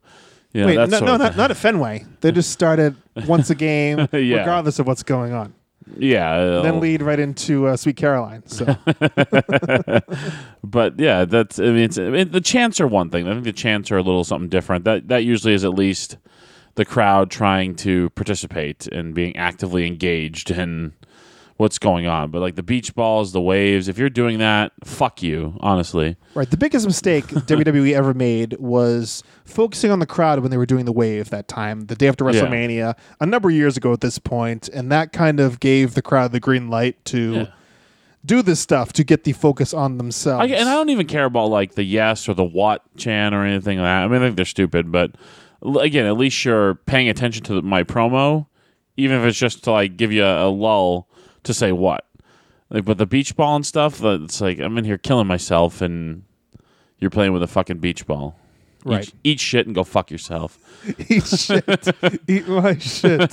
You 0.53 0.61
know, 0.61 0.67
Wait, 0.67 0.89
no, 0.89 0.99
no, 0.99 1.17
not, 1.17 1.35
not 1.35 1.51
at 1.51 1.57
Fenway. 1.57 2.05
They 2.21 2.31
just 2.31 2.49
started 2.51 2.95
once 3.27 3.49
a 3.49 3.55
game, 3.55 3.99
Yeah. 4.13 4.37
regardless 4.39 4.79
of 4.79 4.87
what's 4.87 5.03
going 5.03 5.33
on. 5.33 5.53
yeah. 5.97 6.61
Then 6.61 6.79
lead 6.79 7.01
right 7.01 7.19
into 7.19 7.67
uh, 7.67 7.75
Sweet 7.77 7.97
Caroline. 7.97 8.43
So 8.47 8.75
but 10.63 10.99
yeah, 10.99 11.25
that's 11.25 11.59
I 11.59 11.63
mean, 11.63 11.77
it's, 11.77 11.97
I 11.97 12.09
mean, 12.09 12.31
the 12.31 12.41
chants 12.41 12.79
are 12.81 12.87
one 12.87 13.09
thing. 13.09 13.27
I 13.27 13.31
think 13.33 13.43
the 13.43 13.53
chants 13.53 13.91
are 13.91 13.97
a 13.97 14.01
little 14.03 14.23
something 14.23 14.49
different. 14.49 14.85
That 14.85 15.07
that 15.09 15.23
usually 15.23 15.53
is 15.53 15.63
at 15.63 15.73
least 15.73 16.17
the 16.75 16.85
crowd 16.85 17.31
trying 17.31 17.75
to 17.75 18.09
participate 18.11 18.87
and 18.87 19.13
being 19.13 19.35
actively 19.37 19.87
engaged 19.87 20.51
in 20.51 20.93
what's 21.57 21.79
going 21.79 22.05
on. 22.05 22.31
But 22.31 22.41
like 22.41 22.55
the 22.55 22.63
beach 22.63 22.93
balls, 22.95 23.31
the 23.31 23.41
waves, 23.41 23.87
if 23.87 23.97
you're 23.97 24.09
doing 24.09 24.39
that, 24.39 24.73
fuck 24.83 25.23
you. 25.23 25.57
Honestly, 25.61 26.17
Right. 26.33 26.49
The 26.49 26.57
biggest 26.57 26.85
mistake 26.85 27.25
WWE 27.27 27.93
ever 27.95 28.13
made 28.13 28.57
was 28.59 29.23
focusing 29.45 29.89
on 29.89 29.99
the 29.99 30.05
crowd 30.05 30.39
when 30.39 30.51
they 30.51 30.57
were 30.57 30.65
doing 30.65 30.83
the 30.85 30.91
wave 30.91 31.29
that 31.29 31.47
time, 31.47 31.85
the 31.85 31.95
day 31.95 32.07
after 32.09 32.29
Yeah. 32.29 32.41
WrestleMania, 32.41 32.95
a 33.21 33.25
number 33.25 33.49
of 33.49 33.55
years 33.55 33.77
ago 33.77 33.93
at 33.93 34.01
this 34.01 34.19
point, 34.19 34.67
and 34.69 34.91
that 34.91 35.13
kind 35.13 35.39
of 35.39 35.59
gave 35.61 35.93
the 35.93 36.01
crowd 36.01 36.31
the 36.33 36.39
green 36.41 36.69
light 36.69 37.03
to 37.05 37.33
Yeah. 37.33 37.45
do 38.25 38.41
this 38.41 38.59
stuff 38.59 38.91
to 38.93 39.03
get 39.05 39.23
the 39.23 39.31
focus 39.31 39.73
on 39.73 39.97
themselves. 39.97 40.51
I, 40.51 40.55
and 40.55 40.67
I 40.67 40.73
don't 40.73 40.89
even 40.89 41.07
care 41.07 41.25
about 41.25 41.47
like 41.51 41.75
the 41.75 41.83
yes 41.83 42.27
or 42.27 42.33
the 42.33 42.43
what 42.43 42.81
chant 42.97 43.33
or 43.33 43.43
anything 43.45 43.77
like 43.77 43.85
that. 43.85 44.03
I 44.03 44.07
mean, 44.09 44.21
I 44.21 44.25
think 44.25 44.35
they're 44.35 44.45
stupid, 44.45 44.91
but 44.91 45.11
again, 45.79 46.05
at 46.05 46.17
least 46.17 46.43
you're 46.43 46.75
paying 46.75 47.07
attention 47.07 47.43
to 47.45 47.53
the, 47.53 47.61
my 47.61 47.83
promo, 47.83 48.47
even 48.97 49.19
if 49.21 49.25
it's 49.25 49.37
just 49.37 49.63
to 49.63 49.71
like 49.71 49.95
give 49.95 50.11
you 50.11 50.25
a, 50.25 50.47
a 50.47 50.49
lull 50.49 51.07
to 51.45 51.53
say 51.53 51.71
what. 51.71 52.05
Like, 52.69 52.85
but 52.85 52.97
the 52.97 53.05
beach 53.05 53.35
ball 53.35 53.55
and 53.55 53.65
stuff, 53.65 54.03
it's 54.03 54.41
like 54.41 54.59
I'm 54.59 54.77
in 54.77 54.85
here 54.85 54.97
killing 54.97 55.27
myself, 55.27 55.81
and 55.81 56.23
you're 56.99 57.11
playing 57.11 57.33
with 57.33 57.43
a 57.43 57.47
fucking 57.47 57.79
beach 57.79 58.05
ball. 58.07 58.35
Eat- 58.37 58.41
Right. 58.91 59.13
Eat, 59.23 59.39
shit 59.39 59.65
and 59.65 59.73
go 59.73 59.83
fuck 59.83 60.11
yourself. 60.11 60.59
Eat 61.09 61.25
shit. 61.25 61.87
Eat 62.27 62.47
my 62.47 62.77
shit. 62.77 63.31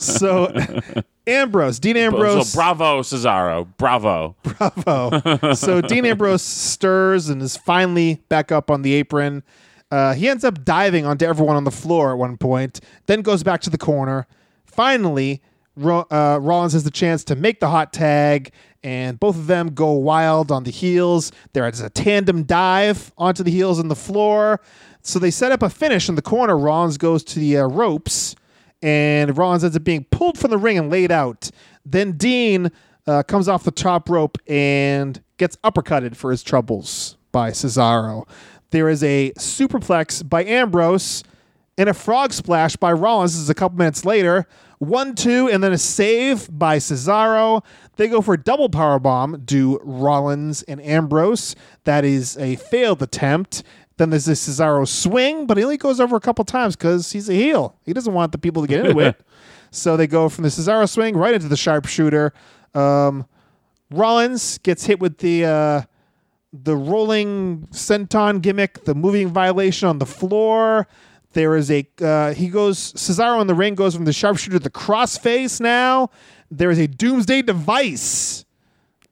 So 0.00 0.54
Ambrose, 1.26 1.80
Dean 1.80 1.96
Ambrose. 1.96 2.50
So 2.50 2.56
bravo, 2.56 3.00
Cesaro. 3.00 3.66
Bravo. 3.78 4.36
Bravo. 4.44 5.52
so 5.54 5.80
Dean 5.80 6.06
Ambrose 6.06 6.42
stirs 6.42 7.28
and 7.28 7.42
is 7.42 7.56
finally 7.56 8.22
back 8.28 8.52
up 8.52 8.70
on 8.70 8.82
the 8.82 8.92
apron. 8.94 9.42
Uh, 9.90 10.14
he 10.14 10.28
ends 10.28 10.44
up 10.44 10.64
diving 10.64 11.04
onto 11.04 11.24
everyone 11.24 11.56
on 11.56 11.64
the 11.64 11.72
floor 11.72 12.12
at 12.12 12.18
one 12.18 12.36
point, 12.36 12.78
then 13.06 13.22
goes 13.22 13.42
back 13.42 13.60
to 13.62 13.70
the 13.70 13.78
corner. 13.78 14.28
Finally, 14.64 15.42
uh, 15.82 16.38
Rollins 16.40 16.72
has 16.74 16.84
the 16.84 16.90
chance 16.90 17.24
to 17.24 17.36
make 17.36 17.60
the 17.60 17.68
hot 17.68 17.92
tag, 17.92 18.52
and 18.82 19.18
both 19.18 19.36
of 19.36 19.46
them 19.46 19.74
go 19.74 19.92
wild 19.92 20.50
on 20.50 20.64
the 20.64 20.70
heels. 20.70 21.32
There 21.52 21.68
is 21.68 21.80
a 21.80 21.90
tandem 21.90 22.44
dive 22.44 23.12
onto 23.18 23.42
the 23.42 23.50
heels 23.50 23.78
on 23.78 23.88
the 23.88 23.96
floor. 23.96 24.60
So 25.02 25.18
they 25.18 25.30
set 25.30 25.50
up 25.52 25.62
a 25.62 25.70
finish 25.70 26.08
in 26.08 26.14
the 26.14 26.22
corner. 26.22 26.56
Rollins 26.58 26.98
goes 26.98 27.24
to 27.24 27.38
the 27.38 27.58
uh, 27.58 27.66
ropes, 27.66 28.36
and 28.82 29.36
Rollins 29.36 29.64
ends 29.64 29.76
up 29.76 29.84
being 29.84 30.04
pulled 30.10 30.38
from 30.38 30.50
the 30.50 30.58
ring 30.58 30.78
and 30.78 30.90
laid 30.90 31.10
out. 31.10 31.50
Then 31.84 32.12
Dean 32.12 32.70
uh, 33.06 33.22
comes 33.22 33.48
off 33.48 33.64
the 33.64 33.70
top 33.70 34.08
rope 34.08 34.38
and 34.46 35.22
gets 35.38 35.56
uppercutted 35.64 36.16
for 36.16 36.30
his 36.30 36.42
troubles 36.42 37.16
by 37.32 37.50
Cesaro. 37.50 38.28
There 38.70 38.88
is 38.88 39.02
a 39.02 39.32
superplex 39.32 40.28
by 40.28 40.44
Ambrose 40.44 41.24
and 41.80 41.88
a 41.88 41.94
frog 41.94 42.30
splash 42.34 42.76
by 42.76 42.92
Rollins. 42.92 43.32
This 43.32 43.40
is 43.40 43.48
a 43.48 43.54
couple 43.54 43.78
minutes 43.78 44.04
later. 44.04 44.46
One, 44.80 45.14
two, 45.14 45.48
and 45.48 45.64
then 45.64 45.72
a 45.72 45.78
save 45.78 46.46
by 46.50 46.76
Cesaro. 46.76 47.64
They 47.96 48.06
go 48.06 48.20
for 48.20 48.34
a 48.34 48.38
double 48.38 48.68
power 48.68 48.98
bomb. 48.98 49.40
Do 49.46 49.80
Rollins 49.82 50.62
and 50.64 50.78
Ambrose. 50.82 51.56
That 51.84 52.04
is 52.04 52.36
a 52.36 52.56
failed 52.56 53.00
attempt. 53.00 53.62
Then 53.96 54.10
there's 54.10 54.26
this 54.26 54.46
Cesaro 54.46 54.86
swing, 54.86 55.46
but 55.46 55.56
he 55.56 55.64
only 55.64 55.78
goes 55.78 56.00
over 56.00 56.16
a 56.16 56.20
couple 56.20 56.44
times 56.44 56.76
because 56.76 57.12
he's 57.12 57.30
a 57.30 57.34
heel. 57.34 57.78
He 57.86 57.94
doesn't 57.94 58.12
want 58.12 58.32
the 58.32 58.38
people 58.38 58.60
to 58.60 58.68
get 58.68 58.84
into 58.84 59.00
it. 59.00 59.20
So 59.72 59.96
they 59.96 60.08
go 60.08 60.28
from 60.28 60.42
the 60.42 60.48
Cesaro 60.48 60.88
swing 60.88 61.16
right 61.16 61.32
into 61.32 61.46
the 61.46 61.56
sharpshooter. 61.56 62.32
Um, 62.74 63.24
Rollins 63.92 64.58
gets 64.58 64.84
hit 64.84 64.98
with 64.98 65.18
the 65.18 65.44
uh, 65.44 65.82
the 66.52 66.74
rolling 66.74 67.68
senton 67.70 68.42
gimmick, 68.42 68.84
the 68.84 68.96
moving 68.96 69.28
violation 69.28 69.86
on 69.86 70.00
the 70.00 70.06
floor. 70.06 70.88
There 71.32 71.56
is 71.56 71.70
a 71.70 71.86
uh, 72.00 72.34
he 72.34 72.48
goes 72.48 72.92
Cesaro 72.94 73.40
in 73.40 73.46
the 73.46 73.54
ring 73.54 73.74
goes 73.74 73.94
from 73.94 74.04
the 74.04 74.12
sharpshooter 74.12 74.58
to 74.58 74.62
the 74.62 74.70
crossface 74.70 75.60
now. 75.60 76.10
There 76.50 76.70
is 76.70 76.78
a 76.78 76.88
doomsday 76.88 77.42
device 77.42 78.44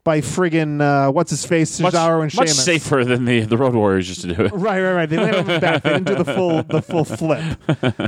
by 0.03 0.21
friggin' 0.21 0.81
uh, 0.81 1.13
what's 1.13 1.31
his 1.31 1.45
face 1.45 1.79
Much, 1.79 1.95
Cesaro 1.95 2.23
and 2.23 2.35
much 2.35 2.49
safer 2.49 3.05
than 3.05 3.25
the, 3.25 3.43
the 3.43 3.57
Road 3.59 3.75
Warriors 3.75 4.09
used 4.09 4.23
to 4.23 4.35
do 4.35 4.43
it. 4.43 4.53
Right, 4.53 4.81
right, 4.81 4.95
right. 4.95 5.09
They 5.09 5.19
landed 5.19 5.41
on 5.41 5.47
the 5.47 5.61
back. 5.61 5.83
They 5.83 5.91
didn't 5.91 6.07
do 6.07 6.15
the 6.17 6.25
full 6.25 6.63
the 6.63 6.83
full 6.83 7.05
flip, 7.05 7.59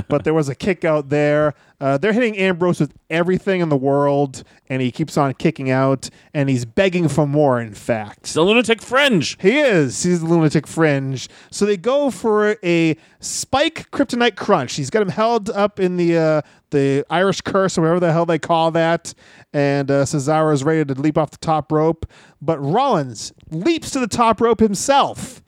but 0.09 0.23
there 0.23 0.33
was 0.33 0.49
a 0.49 0.55
kick 0.55 0.83
out 0.83 1.09
there. 1.09 1.53
Uh, 1.81 1.97
they're 1.97 2.13
hitting 2.13 2.37
Ambrose 2.37 2.79
with 2.79 2.93
everything 3.09 3.59
in 3.59 3.69
the 3.69 3.75
world, 3.75 4.43
and 4.69 4.83
he 4.83 4.91
keeps 4.91 5.17
on 5.17 5.33
kicking 5.33 5.71
out, 5.71 6.09
and 6.31 6.47
he's 6.47 6.63
begging 6.63 7.07
for 7.07 7.25
more. 7.25 7.59
In 7.59 7.73
fact, 7.73 8.33
The 8.35 8.43
Lunatic 8.43 8.83
Fringe. 8.83 9.35
he 9.41 9.57
is. 9.57 10.03
He's 10.03 10.21
the 10.21 10.27
lunatic 10.27 10.67
fringe. 10.67 11.27
So 11.49 11.65
they 11.65 11.77
go 11.77 12.11
for 12.11 12.55
a 12.63 12.95
spike 13.19 13.89
kryptonite 13.89 14.35
crunch. 14.35 14.75
He's 14.75 14.91
got 14.91 15.01
him 15.01 15.09
held 15.09 15.49
up 15.49 15.79
in 15.79 15.97
the 15.97 16.17
uh, 16.17 16.41
the 16.69 17.03
Irish 17.09 17.41
curse 17.41 17.77
or 17.79 17.81
whatever 17.81 17.99
the 17.99 18.13
hell 18.13 18.27
they 18.27 18.39
call 18.39 18.69
that. 18.71 19.15
And 19.51 19.89
uh, 19.89 20.03
Cesaro 20.05 20.53
is 20.53 20.63
ready 20.63 20.85
to 20.85 21.01
leap 21.01 21.17
off 21.17 21.31
the 21.31 21.37
top 21.37 21.71
rope, 21.71 22.05
but 22.43 22.59
Rollins 22.59 23.33
leaps 23.49 23.89
to 23.91 23.99
the 23.99 24.07
top 24.07 24.39
rope 24.39 24.59
himself. 24.59 25.41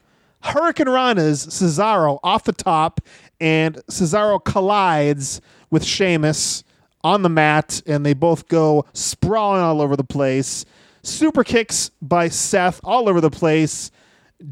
Hurricanrana's 0.43 1.45
Cesaro 1.47 2.19
off 2.23 2.43
the 2.43 2.51
top, 2.51 2.99
and 3.39 3.75
Cesaro 3.89 4.43
collides 4.43 5.39
with 5.73 5.83
Sheamus 5.83 6.63
on 7.03 7.23
the 7.23 7.29
mat, 7.29 7.81
and 7.85 8.05
they 8.05 8.13
both 8.13 8.47
go 8.47 8.85
sprawling 8.93 9.61
all 9.61 9.81
over 9.81 9.97
the 9.97 10.03
place. 10.03 10.65
Super 11.01 11.43
kicks 11.43 11.89
by 12.01 12.29
Seth 12.29 12.79
all 12.83 13.09
over 13.09 13.19
the 13.19 13.31
place. 13.31 13.91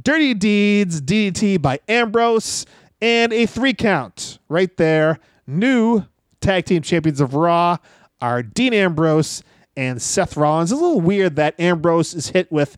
Dirty 0.02 0.34
Deeds, 0.34 1.00
DDT 1.00 1.62
by 1.62 1.80
Ambrose, 1.88 2.66
and 3.02 3.32
a 3.32 3.46
three 3.46 3.74
count 3.74 4.40
right 4.50 4.76
there. 4.78 5.20
New 5.46 6.04
tag 6.42 6.66
team 6.66 6.82
champions 6.82 7.22
of 7.22 7.36
Raw 7.36 7.78
are 8.20 8.42
Dean 8.42 8.74
Ambrose 8.74 9.44
and 9.78 10.02
Seth 10.02 10.36
Rollins. 10.36 10.72
It's 10.72 10.80
a 10.80 10.84
little 10.84 11.02
weird 11.02 11.36
that 11.36 11.58
Ambrose 11.60 12.14
is 12.16 12.30
hit 12.30 12.52
with 12.52 12.78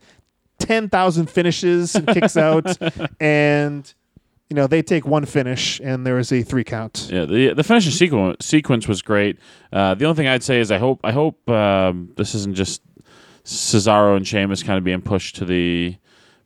10,000 0.59 1.29
finishes 1.29 1.95
and 1.95 2.07
kicks 2.07 2.37
out, 2.37 2.77
and, 3.19 3.93
you 4.53 4.57
know, 4.57 4.67
they 4.67 4.83
take 4.83 5.07
one 5.07 5.25
finish, 5.25 5.81
and 5.83 6.05
there 6.05 6.19
is 6.19 6.31
a 6.31 6.43
three 6.43 6.63
count. 6.63 7.09
Yeah, 7.11 7.25
the 7.25 7.55
the 7.55 7.63
finishing 7.63 7.91
sequence 7.91 8.45
sequence 8.45 8.87
was 8.87 9.01
great. 9.01 9.39
Uh, 9.71 9.95
the 9.95 10.05
only 10.05 10.15
thing 10.15 10.27
I'd 10.27 10.43
say 10.43 10.59
is 10.59 10.71
I 10.71 10.77
hope 10.77 10.99
I 11.03 11.11
hope 11.11 11.49
um, 11.49 12.11
this 12.17 12.35
isn't 12.35 12.53
just 12.53 12.83
Cesaro 13.45 14.15
and 14.15 14.27
Sheamus 14.27 14.61
kind 14.61 14.77
of 14.77 14.83
being 14.83 15.01
pushed 15.01 15.37
to 15.37 15.45
the 15.45 15.97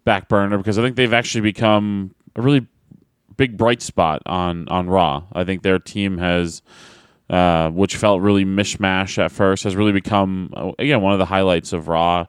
back 0.06 0.30
burner 0.30 0.58
because 0.58 0.80
I 0.80 0.84
think 0.84 0.96
they've 0.96 1.12
actually 1.12 1.42
become 1.42 2.16
a 2.38 2.42
really 2.42 2.66
big 3.36 3.58
bright 3.58 3.82
spot 3.82 4.22
on 4.26 4.70
on 4.70 4.88
Raw. 4.90 5.24
I 5.34 5.44
think 5.44 5.64
their 5.64 5.78
team 5.78 6.18
has. 6.18 6.62
Uh, 7.30 7.70
which 7.72 7.98
felt 7.98 8.22
really 8.22 8.46
mishmash 8.46 9.18
at 9.18 9.34
first, 9.34 9.66
has 9.66 9.76
really 9.76 9.92
become 9.92 10.50
uh, 10.56 10.72
again 10.80 11.02
one 11.02 11.12
of 11.12 11.20
the 11.20 11.26
highlights 11.26 11.74
of 11.74 11.90
Raw, 11.90 12.28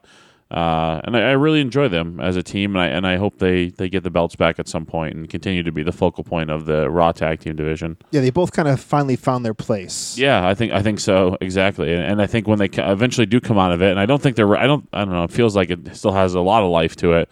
uh, 0.51 0.99
and 1.03 1.15
I, 1.15 1.21
I 1.21 1.31
really 1.33 1.61
enjoy 1.61 1.89
them 1.89 2.19
as 2.19 2.35
a 2.35 2.41
team, 2.41 2.75
and 2.75 2.81
I 2.81 2.87
and 2.87 3.05
I 3.05 3.17
hope 3.17 3.37
they 3.37 3.69
they 3.69 3.87
get 3.87 4.03
the 4.03 4.09
belts 4.09 4.35
back 4.35 4.57
at 4.57 4.67
some 4.67 4.83
point 4.83 5.15
and 5.15 5.29
continue 5.29 5.61
to 5.61 5.71
be 5.71 5.83
the 5.83 5.91
focal 5.91 6.23
point 6.23 6.49
of 6.49 6.65
the 6.65 6.89
Raw 6.89 7.11
tag 7.11 7.39
team 7.41 7.55
division. 7.55 7.97
Yeah, 8.09 8.21
they 8.21 8.31
both 8.31 8.51
kind 8.51 8.67
of 8.67 8.79
finally 8.79 9.15
found 9.15 9.45
their 9.45 9.53
place. 9.53 10.17
Yeah, 10.17 10.47
I 10.47 10.55
think 10.55 10.71
I 10.71 10.81
think 10.81 10.99
so 10.99 11.37
exactly, 11.39 11.93
and, 11.93 12.03
and 12.03 12.21
I 12.21 12.25
think 12.25 12.47
when 12.47 12.57
they 12.57 12.69
eventually 12.77 13.27
do 13.27 13.39
come 13.39 13.59
out 13.59 13.71
of 13.71 13.83
it, 13.83 13.91
and 13.91 13.99
I 13.99 14.07
don't 14.07 14.21
think 14.21 14.35
they're 14.35 14.57
I 14.57 14.65
don't 14.65 14.89
I 14.91 15.05
don't 15.05 15.13
know, 15.13 15.23
it 15.23 15.31
feels 15.31 15.55
like 15.55 15.69
it 15.69 15.95
still 15.95 16.13
has 16.13 16.33
a 16.33 16.41
lot 16.41 16.63
of 16.63 16.71
life 16.71 16.95
to 16.97 17.13
it, 17.13 17.31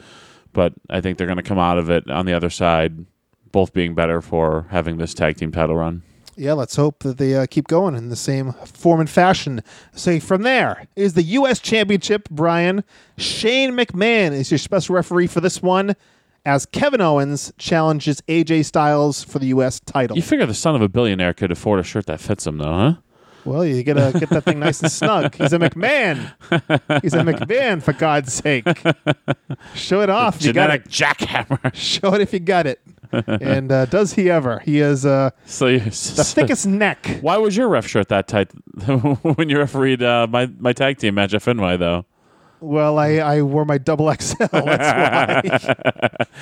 but 0.54 0.74
I 0.88 1.02
think 1.02 1.18
they're 1.18 1.26
going 1.28 1.38
to 1.38 1.44
come 1.44 1.60
out 1.60 1.80
of 1.80 1.90
it 1.90 2.08
on 2.12 2.28
the 2.28 2.34
other 2.34 2.52
side, 2.52 3.06
both 3.52 3.74
being 3.74 3.96
better 3.96 4.22
for 4.22 4.68
having 4.70 4.98
this 4.98 5.16
tag 5.16 5.38
team 5.38 5.52
title 5.52 5.76
run. 5.76 6.04
Yeah, 6.38 6.54
let's 6.54 6.76
hope 6.76 7.00
that 7.00 7.18
they 7.18 7.36
uh, 7.36 7.48
keep 7.50 7.68
going 7.68 7.96
in 7.96 8.10
the 8.10 8.16
same 8.16 8.54
form 8.54 9.00
and 9.00 9.10
fashion. 9.10 9.64
So 9.94 10.20
from 10.20 10.44
there 10.44 10.86
is 10.96 11.14
the 11.14 11.24
U.S. 11.24 11.60
Championship, 11.60 12.30
Brian. 12.30 12.84
Shane 13.18 13.72
McMahon 13.72 14.34
is 14.34 14.52
your 14.52 14.60
special 14.60 14.96
referee 14.96 15.28
for 15.28 15.42
this 15.42 15.62
one 15.62 15.96
as 16.46 16.66
Kevin 16.66 17.02
Owens 17.02 17.52
challenges 17.58 18.22
AJ 18.30 18.66
Styles 18.66 19.24
for 19.24 19.40
the 19.40 19.48
U.S. 19.48 19.80
title. 19.82 20.16
You 20.16 20.24
figure 20.24 20.46
the 20.46 20.54
son 20.54 20.76
of 20.76 20.82
a 20.82 20.88
billionaire 20.88 21.34
could 21.34 21.52
afford 21.52 21.80
a 21.80 21.84
shirt 21.84 22.06
that 22.06 22.22
fits 22.22 22.48
him, 22.48 22.60
though, 22.60 22.74
huh? 22.74 22.94
Well, 23.48 23.66
you 23.66 23.84
gotta 23.84 24.18
get 24.20 24.30
that 24.30 24.44
thing 24.44 24.60
nice 24.60 24.82
and 24.82 24.92
snug. 24.92 25.34
He's 25.36 25.54
a 25.54 25.58
McMahon. 25.60 26.34
He's 27.02 27.14
a 27.14 27.20
McMahon, 27.20 27.82
for 27.82 27.94
God's 27.94 28.34
sake. 28.34 28.68
Show 29.74 30.02
it 30.02 30.10
off. 30.10 30.42
You 30.44 30.54
got 30.54 30.68
Genetic 30.70 30.86
it. 30.86 30.92
jackhammer. 30.92 31.74
Show 31.76 32.14
it 32.14 32.22
if 32.22 32.34
you 32.34 32.40
got 32.40 32.68
it. 32.68 32.80
and 33.28 33.72
uh, 33.72 33.86
does 33.86 34.14
he 34.14 34.30
ever? 34.30 34.60
He 34.60 34.78
has 34.78 35.06
uh, 35.06 35.30
so 35.46 35.72
the 35.78 35.90
thickest 35.90 36.68
neck. 36.68 37.20
Why 37.22 37.38
was 37.38 37.56
your 37.56 37.70
ref 37.70 37.88
shirt 37.88 38.10
that 38.10 38.28
tight 38.28 38.52
when 38.86 39.50
you 39.50 39.58
refereed 39.60 40.04
uh, 40.04 40.28
my 40.30 40.48
my 40.60 40.74
tag 40.74 40.98
team 40.98 41.16
match 41.16 41.34
at 41.34 41.42
Fenway, 41.42 41.78
though? 41.78 42.06
Well, 42.60 42.98
I, 42.98 43.18
I 43.18 43.42
wore 43.44 43.66
my 43.66 43.78
double 43.78 44.12
XL. 44.14 44.38
That's 44.40 44.52
why. 44.52 45.42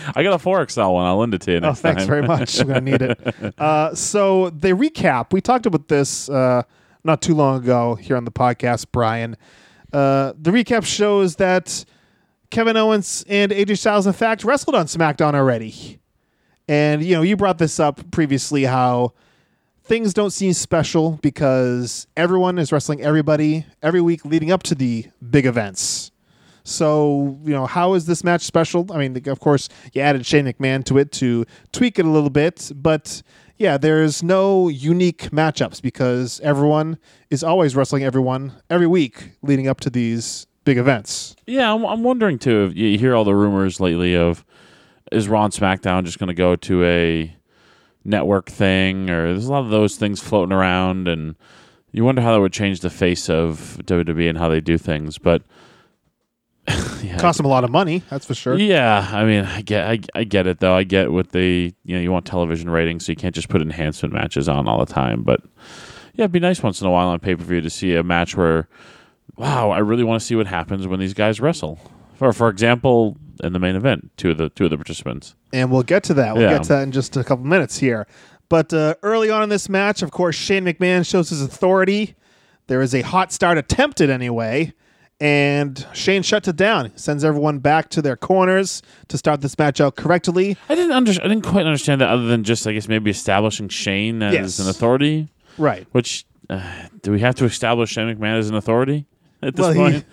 I 0.16 0.24
got 0.24 0.34
a 0.34 0.40
four 0.40 0.66
XL 0.68 0.82
one. 0.92 1.06
I'll 1.06 1.18
lend 1.18 1.34
it 1.34 1.42
to 1.42 1.52
you 1.52 1.60
Oh, 1.62 1.74
thanks 1.74 2.04
time. 2.04 2.08
very 2.08 2.22
much. 2.26 2.58
I'm 2.62 2.68
going 2.68 2.86
to 2.86 2.92
need 2.92 3.02
it. 3.02 3.36
Uh, 3.60 3.94
so 3.94 4.50
they 4.52 4.72
recap. 4.72 5.34
We 5.34 5.42
talked 5.42 5.66
about 5.66 5.88
this 5.90 6.30
uh, 6.30 6.64
not 7.06 7.22
too 7.22 7.36
long 7.36 7.64
ago 7.64 7.96
here 7.96 8.18
on 8.18 8.26
the 8.26 8.32
podcast, 8.32 8.88
Brian. 8.92 9.38
Uh, 9.94 10.34
the 10.38 10.52
recap 10.52 10.84
shows 10.86 11.36
that 11.38 11.86
Kevin 12.50 12.76
Owens 12.76 13.24
and 13.30 13.52
AJ 13.52 13.78
Styles, 13.78 14.08
in 14.08 14.14
fact, 14.14 14.44
wrestled 14.44 14.76
on 14.76 14.88
SmackDown 14.88 15.36
already. 15.36 16.00
And, 16.68 17.04
you 17.04 17.16
know, 17.16 17.22
you 17.22 17.38
brought 17.38 17.60
this 17.60 17.80
up 17.80 18.12
previously 18.12 18.64
how 18.64 19.14
things 19.84 20.14
don't 20.14 20.32
seem 20.32 20.54
special 20.54 21.20
because 21.22 22.08
everyone 22.18 22.58
is 22.58 22.72
wrestling 22.72 23.02
everybody 23.02 23.66
every 23.84 24.02
week 24.02 24.26
leading 24.26 24.52
up 24.52 24.64
to 24.64 24.76
the 24.76 25.06
big 25.30 25.46
events. 25.46 26.12
So, 26.64 27.40
you 27.44 27.52
know, 27.52 27.68
how 27.68 27.94
is 27.94 28.08
this 28.08 28.24
match 28.24 28.42
special? 28.42 28.92
I 28.92 28.98
mean, 28.98 29.30
of 29.30 29.40
course, 29.40 29.70
you 29.94 30.02
added 30.02 30.26
Shane 30.26 30.46
McMahon 30.46 30.84
to 30.86 30.98
it 30.98 31.12
to 31.14 31.46
tweak 31.72 32.00
it 32.00 32.06
a 32.06 32.10
little 32.10 32.32
bit, 32.32 32.72
but 32.76 33.22
yeah, 33.58 33.78
there's 33.78 34.22
no 34.22 34.68
unique 34.68 35.30
matchups 35.32 35.82
because 35.82 36.40
everyone 36.42 36.98
is 37.30 37.44
always 37.44 37.76
wrestling 37.76 38.04
everyone 38.04 38.54
every 38.70 38.88
week 38.88 39.32
leading 39.42 39.68
up 39.68 39.80
to 39.82 39.90
these 39.90 40.48
big 40.66 40.78
events. 40.78 41.36
Yeah, 41.48 41.74
I'm, 41.74 41.86
I'm 41.86 42.04
wondering 42.04 42.40
too. 42.40 42.72
You 42.76 42.98
hear 42.98 43.16
all 43.16 43.24
the 43.24 43.36
rumors 43.36 43.80
lately 43.80 44.16
of 44.16 44.44
is 45.12 45.30
Raw 45.30 45.48
SmackDown 45.48 46.04
just 46.04 46.20
going 46.20 46.28
to 46.28 46.34
go 46.34 46.56
to 46.56 46.84
a 46.84 47.36
network 48.04 48.50
thing, 48.50 49.10
or 49.10 49.28
there's 49.28 49.48
a 49.48 49.52
lot 49.52 49.64
of 49.64 49.70
those 49.70 49.96
things 49.96 50.22
floating 50.22 50.54
around, 50.54 51.08
and 51.08 51.36
you 51.92 52.04
wonder 52.04 52.22
how 52.22 52.34
that 52.34 52.42
would 52.42 52.54
change 52.54 52.82
the 52.82 52.90
face 52.90 53.30
of 53.30 53.80
WWE 53.84 54.30
and 54.30 54.38
how 54.38 54.50
they 54.50 54.60
do 54.60 54.78
things. 54.78 55.18
But 55.18 55.44
yeah, 57.04 57.18
Cost 57.20 57.38
them 57.38 57.46
a 57.46 57.50
lot 57.50 57.64
of 57.64 57.70
money, 57.70 58.02
that's 58.10 58.26
for 58.26 58.34
sure. 58.34 58.58
yeah, 58.58 59.08
I 59.14 59.24
mean, 59.26 59.46
I 59.46 59.62
get, 59.62 59.88
I, 59.88 60.00
I 60.16 60.24
get 60.24 60.48
it 60.48 60.60
though. 60.60 60.74
I 60.76 60.84
get 60.84 61.12
with 61.12 61.32
the, 61.32 61.74
you 61.84 61.96
know, 61.96 62.02
you 62.02 62.12
want 62.12 62.26
television 62.26 62.70
ratings, 62.70 63.06
so 63.06 63.12
you 63.12 63.16
can't 63.16 63.36
just 63.36 63.50
put 63.50 63.62
enhancement 63.62 64.14
matches 64.14 64.50
on 64.50 64.68
all 64.68 64.84
the 64.84 64.92
time. 64.92 65.22
But 65.24 65.42
yeah, 66.14 66.24
it'd 66.24 66.32
be 66.32 66.40
nice 66.40 66.64
once 66.64 66.82
in 66.82 66.88
a 66.88 66.92
while 66.92 67.10
on 67.10 67.20
pay 67.20 67.36
per 67.36 67.44
view 67.44 67.62
to 67.62 67.70
see 67.70 67.94
a 67.96 68.04
match 68.04 68.36
where, 68.36 68.68
wow, 69.38 69.70
I 69.70 69.80
really 69.80 70.04
want 70.04 70.20
to 70.22 70.26
see 70.26 70.36
what 70.36 70.48
happens 70.48 70.88
when 70.88 71.00
these 71.00 71.14
guys 71.14 71.40
wrestle. 71.40 71.80
For 72.16 72.32
for 72.34 72.50
example, 72.50 73.18
in 73.44 73.54
the 73.54 73.60
main 73.60 73.76
event, 73.76 74.12
two 74.18 74.32
of 74.32 74.38
the 74.38 74.50
two 74.50 74.64
of 74.66 74.70
the 74.72 74.78
participants. 74.78 75.36
and 75.54 75.70
we'll 75.72 75.84
get 75.84 76.04
to 76.04 76.14
that. 76.16 76.34
We'll 76.36 76.44
Yeah. 76.44 76.54
get 76.58 76.64
to 76.64 76.70
that 76.70 76.84
in 76.84 76.92
just 76.92 77.16
a 77.18 77.24
couple 77.24 77.46
minutes 77.46 77.78
here. 77.78 78.08
But 78.50 78.74
uh, 78.74 78.96
early 79.04 79.30
on 79.30 79.44
in 79.44 79.50
this 79.50 79.68
match, 79.70 80.02
of 80.02 80.12
course, 80.12 80.36
Shane 80.36 80.66
McMahon 80.66 81.06
shows 81.06 81.30
his 81.30 81.42
authority. 81.42 82.16
There 82.68 82.82
is 82.82 82.96
a 82.96 83.02
hot 83.02 83.32
start 83.34 83.58
attempted 83.58 84.10
anyway, 84.10 84.74
and 85.20 85.86
Shane 85.94 86.24
shuts 86.24 86.48
it 86.48 86.56
down. 86.56 86.92
Sends 86.98 87.24
everyone 87.24 87.60
back 87.60 87.90
to 87.90 88.02
their 88.02 88.16
corners 88.18 88.82
to 89.08 89.18
start 89.18 89.42
this 89.42 89.58
match 89.58 89.80
out 89.80 89.96
correctly. 89.96 90.58
I 90.70 90.76
didn't 90.76 90.92
under, 90.92 91.12
I 91.12 91.28
didn't 91.28 91.42
quite 91.46 91.66
understand 91.66 92.02
that, 92.02 92.10
other 92.10 92.26
than 92.28 92.44
just 92.44 92.68
I 92.68 92.74
guess 92.74 92.88
maybe 92.88 93.12
establishing 93.12 93.70
Shane 93.70 94.22
as 94.22 94.34
Yes. 94.34 94.60
an 94.60 94.68
authority. 94.70 95.30
Right. 95.58 95.88
Which 95.92 96.26
uh, 96.50 96.62
do 97.02 97.12
we 97.12 97.22
have 97.22 97.36
to 97.36 97.46
establish 97.46 97.92
Shane 97.92 98.14
McMahon 98.16 98.38
as 98.40 98.50
an 98.50 98.56
authority 98.56 99.06
at 99.42 99.56
this 99.56 99.76
Well, 99.76 99.90
he- 99.90 100.02
point? 100.02 100.06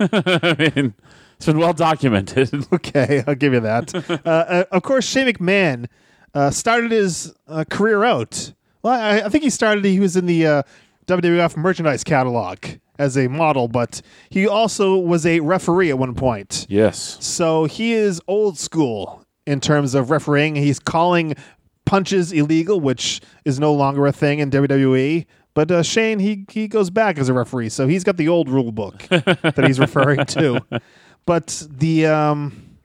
I 0.26 0.72
mean, 0.76 0.94
it's 1.36 1.46
been 1.46 1.58
well 1.58 1.72
documented. 1.72 2.66
Okay, 2.72 3.22
I'll 3.26 3.34
give 3.36 3.52
you 3.54 3.60
that. 3.60 3.94
uh, 3.94 4.28
uh, 4.28 4.64
of 4.72 4.82
course, 4.82 5.06
Shane 5.08 5.26
McMahon 5.28 5.86
uh, 6.34 6.50
started 6.50 6.90
his 6.90 7.32
uh, 7.46 7.64
career 7.70 8.02
out. 8.04 8.52
Well, 8.82 8.92
I, 9.00 9.20
I 9.26 9.28
think 9.28 9.44
he 9.44 9.50
started. 9.50 9.84
He 9.84 10.00
was 10.00 10.16
in 10.16 10.26
the 10.26 10.46
uh, 10.46 10.62
WWF 11.06 11.56
merchandise 11.56 12.02
catalog 12.04 12.58
as 12.98 13.16
a 13.16 13.28
model, 13.28 13.68
but 13.68 14.02
he 14.30 14.46
also 14.46 14.96
was 14.96 15.24
a 15.24 15.40
referee 15.40 15.90
at 15.90 15.98
one 15.98 16.14
point. 16.14 16.66
yes. 16.68 17.16
So 17.20 17.64
he 17.64 17.92
is 17.92 18.20
old 18.26 18.58
school 18.58 19.24
in 19.46 19.60
terms 19.60 19.94
of 19.94 20.10
refereeing. 20.10 20.56
He's 20.56 20.78
calling 20.78 21.34
punches 21.86 22.32
illegal, 22.32 22.80
which 22.80 23.20
is 23.44 23.58
no 23.58 23.72
longer 23.72 24.06
a 24.06 24.12
thing 24.12 24.40
in 24.40 24.50
WWE. 24.50 25.26
But 25.54 25.70
uh, 25.70 25.82
Shane, 25.82 26.18
he 26.18 26.44
he 26.50 26.68
goes 26.68 26.90
back 26.90 27.18
as 27.18 27.28
a 27.28 27.32
referee, 27.32 27.70
so 27.70 27.88
he's 27.88 28.04
got 28.04 28.16
the 28.16 28.28
old 28.28 28.48
rule 28.48 28.70
book 28.70 28.98
that 29.08 29.64
he's 29.66 29.80
referring 29.80 30.24
to. 30.26 30.64
But 31.26 31.66
the 31.68 32.06
um, 32.06 32.78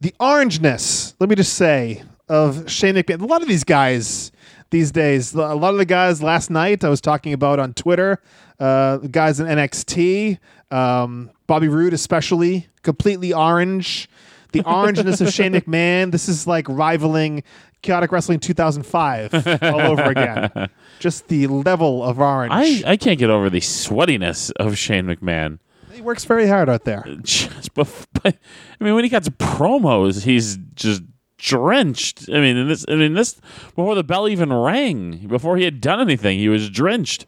the 0.00 0.14
orangeness, 0.20 1.14
let 1.20 1.30
me 1.30 1.36
just 1.36 1.54
say, 1.54 2.02
of 2.28 2.70
Shane 2.70 2.96
McMahon. 2.96 3.22
A 3.22 3.26
lot 3.26 3.42
of 3.42 3.48
these 3.48 3.64
guys 3.64 4.30
these 4.70 4.92
days, 4.92 5.34
a 5.34 5.54
lot 5.54 5.70
of 5.72 5.78
the 5.78 5.84
guys 5.84 6.22
last 6.22 6.50
night 6.50 6.84
I 6.84 6.88
was 6.88 7.00
talking 7.00 7.32
about 7.32 7.58
on 7.58 7.74
Twitter, 7.74 8.22
uh, 8.60 8.98
guys 8.98 9.40
in 9.40 9.46
NXT, 9.46 10.38
um, 10.70 11.30
Bobby 11.46 11.68
Roode 11.68 11.92
especially, 11.94 12.68
completely 12.82 13.32
orange. 13.32 14.08
The 14.52 14.62
orangeness 14.64 15.20
of 15.20 15.32
Shane 15.32 15.52
McMahon. 15.54 16.10
This 16.10 16.28
is 16.28 16.46
like 16.46 16.68
rivaling 16.68 17.44
Chaotic 17.82 18.10
Wrestling 18.12 18.40
2005 18.40 19.62
all 19.62 19.80
over 19.80 20.02
again. 20.10 20.50
Just 20.98 21.28
the 21.28 21.46
level 21.46 22.02
of 22.02 22.18
orange. 22.18 22.52
I, 22.52 22.82
I 22.92 22.96
can't 22.96 23.18
get 23.18 23.30
over 23.30 23.48
the 23.48 23.60
sweatiness 23.60 24.50
of 24.56 24.76
Shane 24.76 25.06
McMahon. 25.06 25.60
he 25.92 26.00
works 26.02 26.24
very 26.24 26.48
hard 26.48 26.68
out 26.68 26.84
there. 26.84 27.04
Just 27.22 27.72
bef- 27.74 28.06
I 28.24 28.34
mean, 28.84 28.94
when 28.94 29.04
he 29.04 29.08
got 29.10 29.22
to 29.24 29.30
promos, 29.30 30.24
he's 30.24 30.58
just 30.74 31.02
drenched. 31.38 32.28
I 32.28 32.40
mean, 32.40 32.56
in 32.56 32.68
this, 32.68 32.84
I 32.88 32.96
mean, 32.96 33.14
this 33.14 33.34
before 33.74 33.94
the 33.94 34.04
bell 34.04 34.28
even 34.28 34.52
rang, 34.52 35.26
before 35.28 35.56
he 35.56 35.64
had 35.64 35.80
done 35.80 36.00
anything, 36.00 36.38
he 36.38 36.48
was 36.48 36.68
drenched. 36.68 37.24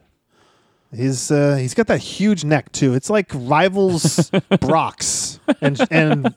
He's 0.94 1.30
uh, 1.30 1.56
he's 1.56 1.74
got 1.74 1.86
that 1.86 2.00
huge 2.00 2.44
neck 2.44 2.70
too. 2.72 2.94
It's 2.94 3.08
like 3.08 3.30
rivals 3.32 4.30
Brock's 4.60 5.40
and 5.60 5.80
and 5.90 6.34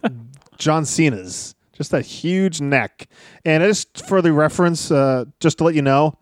John 0.58 0.86
Cena's. 0.86 1.56
Just 1.74 1.92
that 1.92 2.06
huge 2.06 2.62
neck. 2.62 3.10
And 3.44 3.62
just 3.62 4.08
for 4.08 4.22
the 4.22 4.32
reference, 4.32 4.92
uh, 4.92 5.26
just 5.42 5.58
to 5.58 5.66
let 5.66 5.76
you 5.76 5.82
know, 5.82 6.18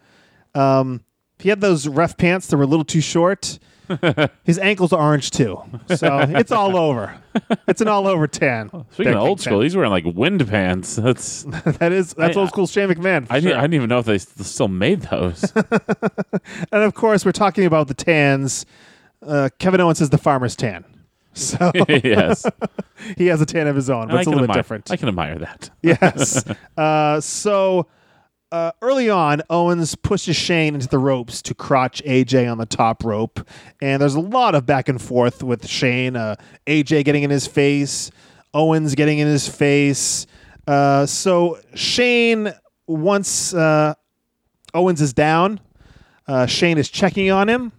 um, 0.55 1.03
he 1.38 1.49
had 1.49 1.61
those 1.61 1.88
ref 1.88 2.17
pants 2.17 2.47
that 2.47 2.57
were 2.57 2.63
a 2.63 2.67
little 2.67 2.86
too 2.86 3.01
short. 3.01 3.59
His 4.44 4.60
ankles 4.60 4.94
are 4.94 5.02
orange 5.02 5.32
too, 5.32 5.62
so 5.96 6.20
it's 6.30 6.52
all 6.52 6.76
over. 6.78 7.20
It's 7.68 7.82
an 7.82 7.88
all 7.88 8.08
over 8.08 8.28
tan. 8.28 8.70
Speaking 8.91 9.14
of 9.14 9.22
old 9.22 9.41
school, 9.41 9.62
he's 9.62 9.76
wearing 9.76 9.91
like 9.91 10.06
wind 10.06 10.48
pants. 10.48 10.96
That's 11.04 11.44
that 11.44 11.91
is 11.91 12.14
that's 12.14 12.38
I- 12.38 12.39
old 12.39 12.50
school 12.50 12.68
Shane 12.68 12.89
McMahon. 12.89 13.28
for 13.28 13.34
I, 13.34 13.39
didn't, 13.39 13.52
sure. 13.52 13.58
I 13.58 13.62
didn't 13.62 13.74
even 13.76 13.89
know 13.89 14.00
if 14.00 14.06
they 14.06 14.16
s- 14.16 14.28
still 14.48 14.68
made 14.68 15.02
those. 15.04 15.52
And 16.72 16.84
of 16.84 16.94
course, 16.94 17.26
we're 17.26 17.32
talking 17.32 17.66
about 17.66 17.88
the 17.88 17.94
tans. 17.94 18.66
Uh, 19.26 19.50
Kevin 19.60 19.80
Owens 19.82 20.02
is 20.02 20.10
the 20.10 20.18
farmer's 20.18 20.56
tan, 20.56 20.84
so 21.34 21.72
yes, 21.88 22.46
he 23.18 23.28
has 23.28 23.39
a 23.41 23.46
tan 23.46 23.68
of 23.68 23.76
his 23.76 23.89
own, 23.89 24.08
but 24.08 24.16
I 24.18 24.20
it's 24.20 24.28
a 24.28 24.32
can 24.32 24.39
little 24.39 24.48
bit 24.48 24.50
admire, 24.52 24.60
different. 24.60 24.91
I 24.91 24.98
can 24.98 25.08
admire 25.08 25.39
that. 25.39 25.70
yes. 25.82 26.44
Uh, 26.78 27.22
so 27.22 27.88
uh, 28.54 28.72
early 28.84 29.10
on, 29.10 29.41
Owens 29.49 29.95
pushes 29.95 30.36
Shane 30.36 30.76
into 30.76 30.88
the 30.88 30.99
ropes 30.99 31.41
to 31.41 31.56
crotch 31.56 32.04
AJ 32.04 32.49
on 32.49 32.60
the 32.60 32.68
top 32.68 33.04
rope, 33.04 33.39
and 33.82 33.99
there's 33.99 34.14
a 34.14 34.20
lot 34.20 34.54
of 34.54 34.64
back 34.68 34.88
and 34.88 35.01
forth 35.01 35.41
with 35.41 35.68
Shane. 35.68 36.16
Uh, 36.16 36.36
AJ 36.68 37.04
getting 37.04 37.24
in 37.24 37.32
his 37.32 37.47
face, 37.47 38.12
Owens 38.54 38.93
getting 38.93 39.18
in 39.18 39.28
his 39.28 39.47
face. 39.47 40.28
Uh, 40.68 41.08
so 41.08 41.58
Shane, 41.74 42.54
once 42.86 43.56
uh, 43.56 43.95
Owens 44.76 45.01
is 45.01 45.14
down, 45.14 45.60
uh, 46.28 46.45
Shane 46.45 46.78
is 46.78 46.89
checking 46.89 47.32
on 47.32 47.49
him. 47.49 47.72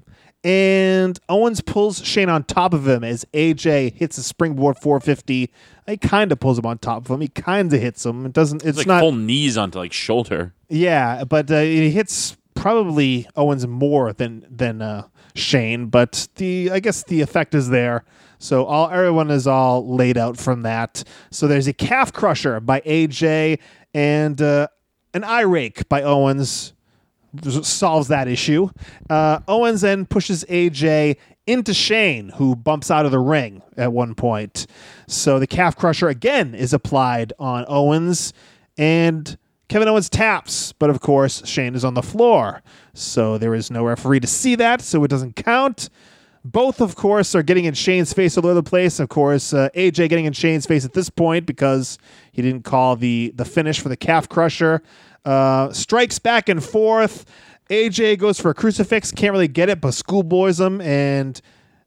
And 0.45 1.18
Owens 1.30 1.62
pulls 1.62 2.05
Shane 2.05 2.28
on 2.28 2.45
top 2.45 2.74
of 2.74 2.86
him 2.86 3.03
as 3.03 3.24
AJ 3.32 3.95
hits 3.95 4.18
a 4.18 4.22
springboard 4.22 4.76
450. 4.76 5.51
He 5.86 5.97
kind 5.97 6.30
of 6.32 6.38
pulls 6.38 6.59
him 6.59 6.66
on 6.66 6.76
top 6.78 7.07
of 7.07 7.11
him. 7.11 7.22
He 7.22 7.28
kind 7.28 7.72
of 7.72 7.80
hits 7.80 8.05
him. 8.05 8.26
It 8.26 8.34
doesn't. 8.34 8.59
It's, 8.62 8.68
It's 8.70 8.78
like 8.78 8.86
not. 8.86 9.01
full 9.01 9.12
knees 9.12 9.57
onto 9.57 9.78
like 9.78 9.92
shoulder. 9.95 10.53
Yeah, 10.68 11.24
but 11.24 11.51
uh, 11.51 11.61
he 11.61 11.90
hits 11.90 12.36
probably 12.55 13.26
Owens 13.36 13.66
more 13.66 14.12
than 14.12 14.45
than 14.51 14.82
uh, 14.82 15.07
Shane. 15.34 15.86
But 15.86 16.28
the 16.36 16.70
I 16.72 16.80
guess 16.80 17.05
the 17.05 17.22
effect 17.22 17.55
is 17.55 17.70
there. 17.70 18.05
So 18.38 18.66
all 18.66 18.90
everyone 18.90 19.30
is 19.30 19.47
all 19.47 19.95
laid 19.97 20.18
out 20.18 20.36
from 20.36 20.61
that. 20.62 21.05
So 21.30 21.47
there's 21.49 21.66
a 21.68 21.72
calf 21.72 22.12
crusher 22.12 22.61
by 22.61 22.80
AJ 22.82 23.61
and 23.95 24.42
uh, 24.42 24.68
an 25.14 25.24
eye 25.24 25.40
rake 25.40 25.88
by 25.88 26.03
Owens 26.03 26.74
solves 27.43 28.09
that 28.09 28.28
issue. 28.28 28.68
Uh, 29.11 29.41
Owens 29.49 29.80
then 29.80 30.07
pushes 30.07 30.45
AJ 30.49 31.16
into 31.47 31.74
Shane, 31.74 32.30
who 32.30 32.57
bumps 32.57 32.91
out 32.91 33.05
of 33.05 33.12
the 33.12 33.18
ring 33.18 33.62
at 33.76 33.93
one 33.93 34.14
point. 34.14 34.66
So 35.07 35.39
the 35.39 35.47
calf 35.47 35.76
crusher 35.76 36.09
again 36.09 36.55
is 36.55 36.72
applied 36.72 37.32
on 37.39 37.64
Owens, 37.68 38.32
and 38.78 39.37
Kevin 39.68 39.89
Owens 39.89 40.09
taps, 40.09 40.72
but 40.72 40.91
of 40.91 41.01
course 41.01 41.47
Shane 41.47 41.74
is 41.74 41.85
on 41.85 41.95
the 41.95 42.03
floor. 42.03 42.62
So 42.95 43.39
there 43.39 43.55
is 43.55 43.70
no 43.70 43.85
referee 43.85 44.20
to 44.20 44.26
see 44.26 44.55
that, 44.57 44.80
so 44.80 45.05
it 45.05 45.09
doesn't 45.09 45.37
count. 45.37 45.91
Both, 46.47 46.82
of 46.82 46.95
course, 46.95 47.35
are 47.35 47.43
getting 47.43 47.64
in 47.64 47.72
Shane's 47.72 48.12
face 48.12 48.37
all 48.37 48.45
over 48.45 48.55
the 48.55 48.62
place. 48.62 49.01
Of 49.01 49.09
course, 49.09 49.55
uh, 49.55 49.70
AJ 49.74 50.11
getting 50.11 50.26
in 50.26 50.35
Shane's 50.35 50.66
face 50.66 50.85
at 50.85 50.93
this 50.93 51.09
point 51.09 51.47
because 51.47 51.97
he 52.32 52.43
didn't 52.43 52.64
call 52.64 52.97
the 52.97 53.32
the 53.35 53.47
finish 53.47 53.80
for 53.80 53.89
the 53.89 53.97
calf 53.97 54.28
crusher. 54.28 54.82
Uh, 55.25 55.72
strikes 55.72 56.18
back 56.18 56.49
and 56.49 56.62
forth. 56.62 57.25
AJ 57.70 58.18
goes 58.18 58.39
for 58.39 58.51
a 58.51 58.55
crucifix, 58.55 59.11
can't 59.11 59.33
really 59.33 59.49
get 59.49 59.68
it, 59.68 59.81
but 59.81 59.95
schoolboys 59.95 60.61
him 60.61 60.81
and 60.83 61.41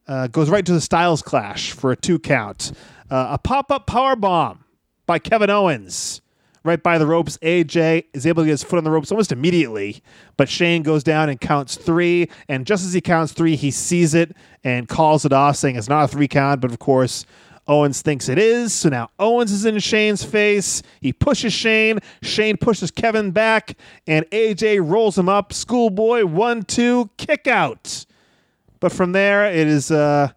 uh, 0.08 0.28
goes 0.28 0.50
right 0.50 0.66
to 0.66 0.74
the 0.74 0.82
Styles 0.82 1.22
Clash 1.22 1.72
for 1.72 1.92
a 1.92 1.96
two 1.96 2.18
count. 2.18 2.72
Uh, 3.10 3.28
a 3.32 3.38
pop 3.38 3.72
up 3.72 3.86
power 3.86 4.16
bomb 4.16 4.64
by 5.06 5.20
Kevin 5.20 5.50
Owens. 5.50 6.22
Right 6.64 6.82
by 6.84 6.98
the 6.98 7.08
ropes, 7.08 7.38
AJ 7.38 8.06
is 8.14 8.26
able 8.28 8.44
to 8.44 8.48
get 8.48 8.52
his 8.52 8.64
foot 8.64 8.78
on 8.78 8.84
the 8.84 8.92
ropes 8.92 9.10
almost 9.10 9.32
immediately, 9.32 10.04
but 10.36 10.50
Shane 10.50 10.84
goes 10.84 11.02
down 11.02 11.30
and 11.30 11.40
counts 11.40 11.78
three. 11.78 12.30
And 12.50 12.66
just 12.66 12.84
as 12.84 12.92
he 12.92 13.00
counts 13.00 13.32
three, 13.32 13.56
he 13.56 13.72
sees 13.72 14.14
it 14.14 14.36
and 14.66 14.90
calls 14.90 15.24
it 15.24 15.32
off, 15.32 15.56
saying 15.56 15.78
it's 15.78 15.88
not 15.88 16.04
a 16.04 16.08
three 16.10 16.28
count. 16.28 16.60
But 16.60 16.72
of 16.72 16.80
course, 16.80 17.26
Owens 17.68 18.02
thinks 18.02 18.30
it 18.30 18.38
is. 18.38 18.74
So 18.74 18.90
now 18.90 19.10
Owens 19.20 19.52
is 19.52 19.66
in 19.66 19.80
Shane's 19.80 20.24
face. 20.24 20.82
He 21.02 21.14
pushes 21.14 21.54
Shane. 21.54 22.00
Shane 22.22 22.58
pushes 22.58 22.92
Kevin 22.92 23.32
back, 23.32 23.78
and 24.06 24.26
AJ 24.32 24.88
rolls 24.88 25.18
him 25.18 25.30
up. 25.30 25.54
Schoolboy 25.54 26.26
one 26.26 26.64
two 26.64 27.10
kick 27.18 27.48
out. 27.48 28.06
But 28.80 28.92
from 28.92 29.12
there, 29.12 29.46
it 29.46 29.68
is 29.68 29.92
uh, 29.92 30.30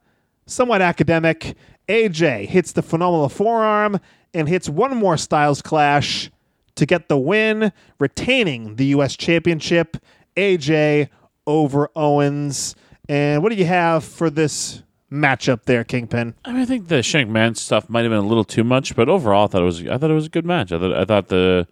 somewhat 0.47 0.83
academic. 0.83 1.57
AJ 1.89 2.47
hits 2.47 2.73
the 2.73 2.83
phenomenal 2.83 3.29
forearm 3.29 4.01
and 4.33 4.49
hits 4.49 4.69
one 4.69 4.97
more 4.97 5.17
Styles 5.17 5.61
Clash 5.61 6.31
to 6.77 6.87
get 6.87 7.09
the 7.09 7.19
win, 7.19 7.73
retaining 7.99 8.77
the 8.77 8.87
U.S. 8.87 9.17
Championship. 9.17 9.97
AJ 10.37 11.09
over 11.47 11.91
Owens. 11.97 12.75
And 13.09 13.43
what 13.43 13.51
do 13.51 13.57
you 13.57 13.67
have 13.67 14.05
for 14.05 14.31
this 14.31 14.83
matchup 15.11 15.65
there, 15.65 15.85
Kingpin? 15.85 16.35
I 16.45 16.53
mean, 16.53 16.63
I 16.63 16.65
think 16.65 16.89
the 16.89 17.03
Shane 17.03 17.29
McMahon 17.29 17.57
stuff 17.57 17.89
might 17.89 18.03
have 18.03 18.11
been 18.11 18.19
a 18.19 18.27
little 18.27 18.45
too 18.45 18.65
much, 18.65 18.95
but 18.95 19.09
overall, 19.09 19.45
I 19.45 19.47
thought 19.49 19.63
it 19.63 19.65
was. 19.65 19.87
I 19.87 19.99
thought 19.99 20.11
it 20.11 20.15
was 20.15 20.27
a 20.27 20.31
good 20.31 20.47
match. 20.47 20.73
I 20.73 20.79
thought. 20.79 20.93
I 20.93 21.05
thought 21.05 21.29
the 21.29 21.67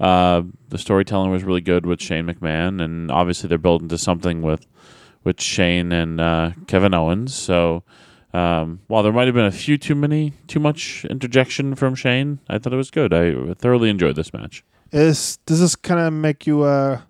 uh, 0.00 0.42
the 0.68 0.78
storytelling 0.78 1.30
was 1.30 1.44
really 1.44 1.60
good 1.60 1.86
with 1.86 2.00
Shane 2.00 2.26
McMahon, 2.26 2.82
and 2.82 3.10
obviously 3.10 3.48
they're 3.48 3.58
building 3.58 3.88
to 3.88 3.98
something 3.98 4.42
with 4.42 4.66
with 5.24 5.40
Shane 5.40 5.92
and 5.92 6.20
uh, 6.20 6.50
Kevin 6.66 6.94
Owens. 6.94 7.34
So 7.34 7.84
um, 8.34 8.80
while 8.88 9.02
there 9.02 9.12
might 9.12 9.26
have 9.26 9.34
been 9.34 9.44
a 9.44 9.52
few 9.52 9.78
too 9.78 9.94
many, 9.94 10.32
too 10.46 10.60
much 10.60 11.04
interjection 11.04 11.74
from 11.74 11.94
Shane, 11.94 12.40
I 12.48 12.58
thought 12.58 12.72
it 12.72 12.76
was 12.76 12.90
good. 12.90 13.12
I 13.12 13.54
thoroughly 13.54 13.90
enjoyed 13.90 14.16
this 14.16 14.32
match. 14.32 14.64
Is 14.90 15.38
does 15.46 15.60
this 15.60 15.76
kind 15.76 16.00
of 16.00 16.12
make 16.12 16.46
you 16.46 16.62
uh, 16.62 17.00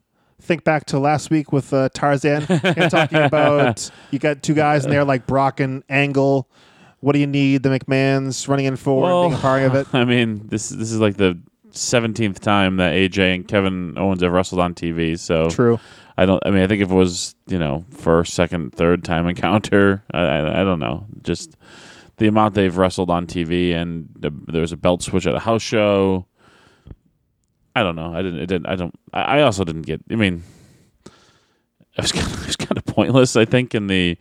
think 0.43 0.65
back 0.65 0.87
to 0.87 0.99
last 0.99 1.31
week 1.31 1.53
with 1.53 1.73
uh, 1.73 1.89
Tarzan? 1.95 2.47
You're 2.49 2.91
talking 2.91 3.19
about 3.23 3.91
you 4.11 4.19
got 4.19 4.43
two 4.43 4.55
guys 4.55 4.85
in 4.85 4.91
there 4.91 5.05
like 5.05 5.27
Brock 5.27 5.61
and 5.61 5.83
Angle. 5.89 6.49
What 7.01 7.13
do 7.13 7.19
you 7.19 7.27
need? 7.27 7.63
The 7.63 7.69
McMahon's 7.69 8.47
running 8.49 8.67
in 8.67 8.77
forward, 8.77 9.29
being 9.29 9.39
a 9.39 9.43
part 9.43 9.63
of 9.63 9.75
it. 9.75 9.87
I 9.93 10.05
mean, 10.05 10.47
this 10.49 10.69
this 10.69 10.93
is 10.93 11.01
like 11.01 11.17
the 11.17 11.39
seventeenth 11.71 12.41
time 12.41 12.77
that 12.77 12.95
AJ 12.95 13.35
and 13.35 13.49
Kevin 13.49 13.97
Owens 13.97 14.23
have 14.23 14.33
wrestled 14.33 14.61
on 14.61 14.75
TV. 14.75 15.19
So 15.19 15.49
True. 15.51 15.81
I 16.17 16.27
don't. 16.27 16.45
I 16.45 16.51
mean, 16.51 16.63
I 16.63 16.67
think 16.67 16.83
if 16.83 16.91
it 16.91 16.95
was 16.95 17.35
you 17.47 17.59
know 17.59 17.85
first, 17.91 18.35
second, 18.35 18.75
third 18.75 19.05
time 19.05 19.27
encounter, 19.29 20.05
I, 20.13 20.21
I, 20.21 20.61
I 20.61 20.65
don't 20.65 20.79
know. 20.79 21.07
Just 21.23 21.57
the 22.19 22.29
amount 22.29 22.55
they've 22.55 22.77
wrestled 22.77 23.11
on 23.11 23.27
TV, 23.27 23.75
and 23.75 24.09
the, 24.19 24.31
there 24.49 24.61
was 24.61 24.73
a 24.73 24.77
belt 24.77 25.03
switch 25.03 25.27
at 25.27 25.35
a 25.35 25.41
house 25.41 25.63
show. 25.63 26.27
I 27.75 27.83
don't 27.83 27.97
know. 27.97 28.15
I 28.15 28.23
didn't. 28.23 28.41
It 28.41 28.47
didn't. 28.47 28.67
I 28.67 28.77
don't. 28.77 28.95
I, 29.13 29.41
also 29.43 29.65
didn't 29.65 29.83
get. 29.83 30.01
I 30.11 30.17
mean, 30.17 30.43
it 31.07 32.03
was 32.03 32.13
kind 32.13 32.27
of, 32.27 32.43
it 32.43 32.47
was 32.47 32.57
kind 32.57 32.77
of 32.77 32.85
pointless. 32.85 33.37
I 33.37 33.45
think 33.45 33.75
in 33.75 33.87
the 33.87 34.19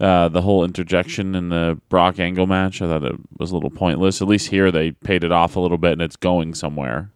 uh, 0.00 0.28
the 0.28 0.42
whole 0.42 0.64
interjection 0.64 1.34
in 1.34 1.48
the 1.48 1.80
Brock 1.88 2.18
Angle 2.18 2.46
match, 2.46 2.82
I 2.82 2.86
thought 2.88 3.04
it 3.04 3.16
was 3.38 3.50
a 3.50 3.54
little 3.54 3.70
pointless. 3.70 4.20
At 4.20 4.28
least 4.28 4.48
here 4.48 4.70
they 4.70 4.92
paid 4.92 5.24
it 5.24 5.32
off 5.32 5.56
a 5.56 5.60
little 5.60 5.78
bit, 5.78 5.92
and 5.92 6.02
it's 6.02 6.16
going 6.16 6.54
somewhere. 6.54 7.10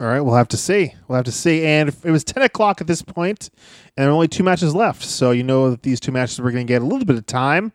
All 0.00 0.08
right, 0.08 0.20
we'll 0.20 0.34
have 0.34 0.48
to 0.48 0.56
see. 0.56 0.94
We'll 1.06 1.16
have 1.16 1.26
to 1.26 1.32
see. 1.32 1.64
And 1.64 1.88
if- 1.88 2.04
it 2.04 2.10
was 2.10 2.24
10 2.24 2.42
o'clock 2.42 2.80
at 2.80 2.88
this 2.88 3.02
point, 3.02 3.50
and 3.96 4.02
there 4.04 4.08
are 4.08 4.12
only 4.12 4.26
two 4.26 4.42
matches 4.42 4.74
left. 4.74 5.04
So 5.04 5.30
you 5.30 5.44
know 5.44 5.70
that 5.70 5.82
these 5.84 6.00
two 6.00 6.10
matches 6.10 6.40
we're 6.40 6.50
going 6.50 6.66
to 6.66 6.72
get 6.72 6.82
a 6.82 6.84
little 6.84 7.04
bit 7.04 7.14
of 7.16 7.26
time. 7.26 7.72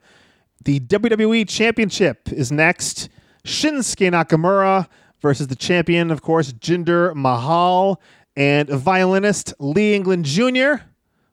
The 0.66 0.82
WWE 0.82 1.48
Championship 1.48 2.30
is 2.30 2.52
next. 2.52 3.08
Shinsuke 3.46 4.12
Nakamura 4.12 4.88
versus 5.22 5.48
the 5.48 5.56
champion, 5.56 6.12
of 6.12 6.22
course, 6.22 6.54
Jinder 6.54 7.14
Mahal, 7.16 8.02
and 8.36 8.70
violinist 8.70 9.54
Lee 9.60 9.96
England 9.96 10.26
Jr., 10.26 10.84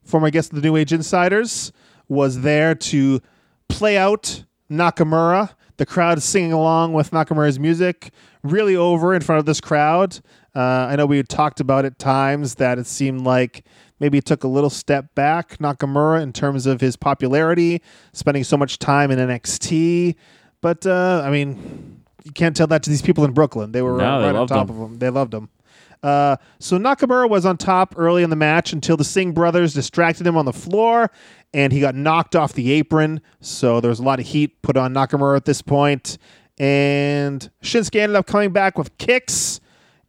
former 0.03 0.30
guest 0.30 0.53
of 0.53 0.61
the 0.61 0.66
New 0.66 0.76
Age 0.76 0.93
Insiders, 0.93 1.72
was 2.09 2.41
there 2.41 2.74
to 2.74 3.20
play 3.68 3.97
out 3.97 4.45
Nakamura. 4.70 5.51
The 5.76 5.87
crowd 5.87 6.22
singing 6.22 6.53
along 6.53 6.93
with 6.93 7.11
Nakamura's 7.11 7.59
music, 7.59 8.11
really 8.43 8.76
over 8.76 9.12
in 9.14 9.22
front 9.22 9.41
of 9.41 9.47
this 9.47 9.61
crowd. 9.61 10.20
Uh, 10.55 10.61
I 10.61 10.97
know 10.97 11.05
we 11.05 11.16
had 11.16 11.28
talked 11.28 11.59
about 11.59 11.85
at 11.85 11.99
times 11.99 12.55
that 12.57 12.78
it 12.78 12.87
seemed 12.87 13.22
like 13.22 13.66
maybe 13.99 14.18
he 14.18 14.22
took 14.22 14.45
a 14.45 14.49
little 14.49 14.70
step 14.70 15.12
back, 15.16 15.59
Nakamura, 15.59 16.22
in 16.22 16.32
terms 16.32 16.66
of 16.66 16.80
his 16.80 16.95
popularity, 16.95 17.82
spending 18.12 18.45
so 18.45 18.57
much 18.57 18.78
time 18.78 19.11
in 19.11 19.18
NXT. 19.18 20.14
But 20.61 20.87
uh, 20.87 21.22
I 21.24 21.30
mean, 21.30 21.93
you 22.25 22.33
can't 22.33 22.57
tell 22.57 22.66
that 22.68 22.83
to 22.83 22.91
these 22.91 23.03
people 23.03 23.25
in 23.25 23.33
Brooklyn. 23.33 23.72
They 23.72 23.83
were 23.83 23.97
No, 23.99 24.20
they 24.20 24.27
right 24.29 24.37
on 24.37 24.47
top 24.47 24.68
him. 24.70 24.77
of 24.77 24.81
them. 24.91 24.99
They 24.99 25.11
loved 25.11 25.31
them. 25.33 25.51
Uh, 26.03 26.37
so 26.59 26.79
Nakamura 26.79 27.31
was 27.31 27.47
on 27.47 27.57
top 27.57 27.95
early 27.97 28.22
in 28.22 28.29
the 28.31 28.37
match 28.37 28.72
until 28.75 28.97
the 28.97 29.05
Singh 29.05 29.33
brothers 29.33 29.72
distracted 29.72 30.27
him 30.27 30.37
on 30.37 30.45
the 30.45 30.53
floor, 30.53 31.11
and 31.55 31.72
he 31.72 31.81
got 31.81 31.95
knocked 31.95 32.37
off 32.37 32.53
the 32.53 32.72
apron. 32.72 33.20
So 33.41 33.81
there 33.81 33.89
was 33.89 34.01
a 34.01 34.03
lot 34.03 34.20
of 34.20 34.27
heat 34.27 34.61
put 34.61 34.77
on 34.77 34.93
Nakamura 34.93 35.37
at 35.37 35.45
this 35.47 35.62
point, 35.62 36.18
and 36.59 37.49
Shinsuke 37.62 37.99
ended 37.99 38.16
up 38.16 38.27
coming 38.27 38.51
back 38.53 38.77
with 38.77 38.97
kicks, 38.99 39.61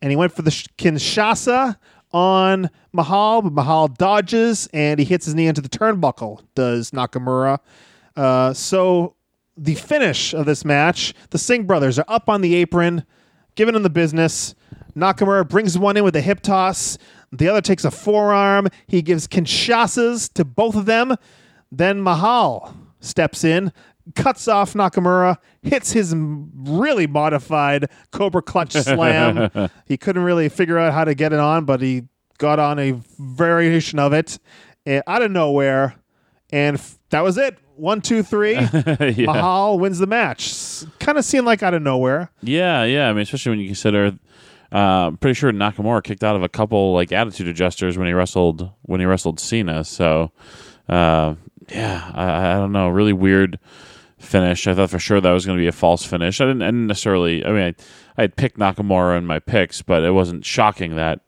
and 0.01 0.11
he 0.11 0.15
went 0.17 0.33
for 0.33 0.41
the 0.41 0.51
sh- 0.51 0.67
Kinshasa 0.77 1.77
on 2.11 2.69
Mahal, 2.93 3.41
but 3.41 3.51
Mahal 3.53 3.87
dodges 3.87 4.69
and 4.73 4.99
he 4.99 5.05
hits 5.05 5.25
his 5.25 5.35
knee 5.35 5.47
into 5.47 5.59
the 5.61 5.67
turnbuckle. 5.69 6.41
Does 6.55 6.91
Nakamura? 6.91 7.59
Uh, 8.15 8.53
so 8.53 9.15
the 9.57 9.75
finish 9.75 10.33
of 10.33 10.45
this 10.45 10.65
match, 10.65 11.13
the 11.29 11.37
Singh 11.37 11.63
brothers 11.65 11.97
are 11.99 12.05
up 12.07 12.29
on 12.29 12.41
the 12.41 12.55
apron, 12.55 13.05
giving 13.55 13.75
him 13.75 13.83
the 13.83 13.89
business. 13.89 14.53
Nakamura 14.95 15.47
brings 15.47 15.77
one 15.77 15.97
in 15.97 16.03
with 16.03 16.15
a 16.15 16.21
hip 16.21 16.41
toss. 16.41 16.97
The 17.31 17.47
other 17.49 17.61
takes 17.61 17.83
a 17.85 17.91
forearm. 17.91 18.67
He 18.87 19.01
gives 19.01 19.27
Kinshasas 19.27 20.31
to 20.33 20.45
both 20.45 20.75
of 20.75 20.85
them. 20.85 21.15
Then 21.71 22.01
Mahal 22.01 22.75
steps 23.01 23.43
in, 23.43 23.73
cuts 24.15 24.47
off 24.47 24.73
Nakamura, 24.73 25.37
hits 25.61 25.91
his 25.91 26.13
really 26.15 27.07
modified 27.07 27.89
Cobra 28.11 28.41
Clutch 28.41 28.71
Slam. 28.83 29.49
he 29.85 29.97
couldn't 29.97 30.23
really 30.23 30.47
figure 30.49 30.77
out 30.77 30.93
how 30.93 31.03
to 31.03 31.13
get 31.15 31.33
it 31.33 31.39
on, 31.39 31.65
but 31.65 31.81
he 31.81 32.03
got 32.37 32.59
on 32.59 32.79
a 32.79 32.91
variation 33.19 33.99
of 33.99 34.13
it 34.13 34.39
eh, 34.85 35.01
out 35.07 35.21
of 35.21 35.31
nowhere. 35.31 35.95
And 36.51 36.77
f- 36.77 36.97
that 37.15 37.23
was 37.23 37.37
it. 37.37 37.57
One, 37.77 38.01
two, 38.01 38.23
three. 38.23 38.53
yeah. 38.99 39.25
Mahal 39.25 39.79
wins 39.79 39.99
the 39.99 40.05
match. 40.05 40.83
Kind 40.99 41.17
of 41.17 41.23
seemed 41.23 41.45
like 41.45 41.63
out 41.63 41.73
of 41.73 41.81
nowhere. 41.81 42.29
Yeah, 42.41 42.83
yeah. 42.83 43.09
I 43.09 43.13
mean, 43.13 43.21
especially 43.21 43.51
when 43.51 43.59
you 43.59 43.67
consider, 43.67 44.17
uh, 44.73 44.77
I'm 44.77 45.17
pretty 45.17 45.35
sure 45.35 45.49
Nakamura 45.53 46.03
kicked 46.03 46.25
out 46.25 46.35
of 46.35 46.43
a 46.43 46.49
couple 46.49 46.93
like 46.93 47.13
attitude 47.13 47.47
adjusters 47.47 47.97
when 47.97 48.07
he 48.07 48.13
wrestled 48.13 48.69
when 48.81 48.99
he 48.99 49.05
wrestled 49.05 49.39
Cena. 49.39 49.85
So, 49.85 50.33
uh, 50.89 51.35
yeah, 51.69 52.11
I, 52.13 52.51
I 52.51 52.53
don't 52.55 52.73
know. 52.73 52.89
Really 52.89 53.13
weird 53.13 53.59
finish. 54.17 54.67
I 54.67 54.73
thought 54.73 54.89
for 54.89 54.99
sure 54.99 55.21
that 55.21 55.31
was 55.31 55.45
going 55.45 55.57
to 55.57 55.61
be 55.61 55.67
a 55.67 55.71
false 55.71 56.03
finish. 56.03 56.41
I 56.41 56.45
didn't, 56.47 56.63
I 56.63 56.67
didn't 56.67 56.87
necessarily. 56.87 57.45
I 57.45 57.51
mean, 57.51 57.63
I, 57.63 57.75
I 58.17 58.23
had 58.23 58.35
picked 58.35 58.57
Nakamura 58.57 59.17
in 59.17 59.25
my 59.25 59.39
picks, 59.39 59.81
but 59.81 60.03
it 60.03 60.11
wasn't 60.11 60.43
shocking 60.43 60.97
that 60.97 61.21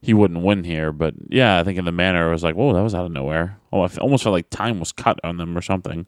he 0.00 0.14
wouldn't 0.14 0.42
win 0.42 0.64
here. 0.64 0.90
But 0.90 1.14
yeah, 1.28 1.58
I 1.58 1.64
think 1.64 1.78
in 1.78 1.84
the 1.84 1.92
manner 1.92 2.28
it 2.28 2.32
was 2.32 2.42
like, 2.44 2.54
whoa, 2.54 2.72
that 2.72 2.82
was 2.82 2.94
out 2.94 3.06
of 3.06 3.12
nowhere. 3.12 3.58
Oh, 3.74 3.82
I 3.82 3.88
almost 4.00 4.22
felt 4.22 4.32
like 4.32 4.48
time 4.50 4.78
was 4.78 4.92
cut 4.92 5.18
on 5.24 5.36
them 5.36 5.58
or 5.58 5.60
something. 5.60 6.06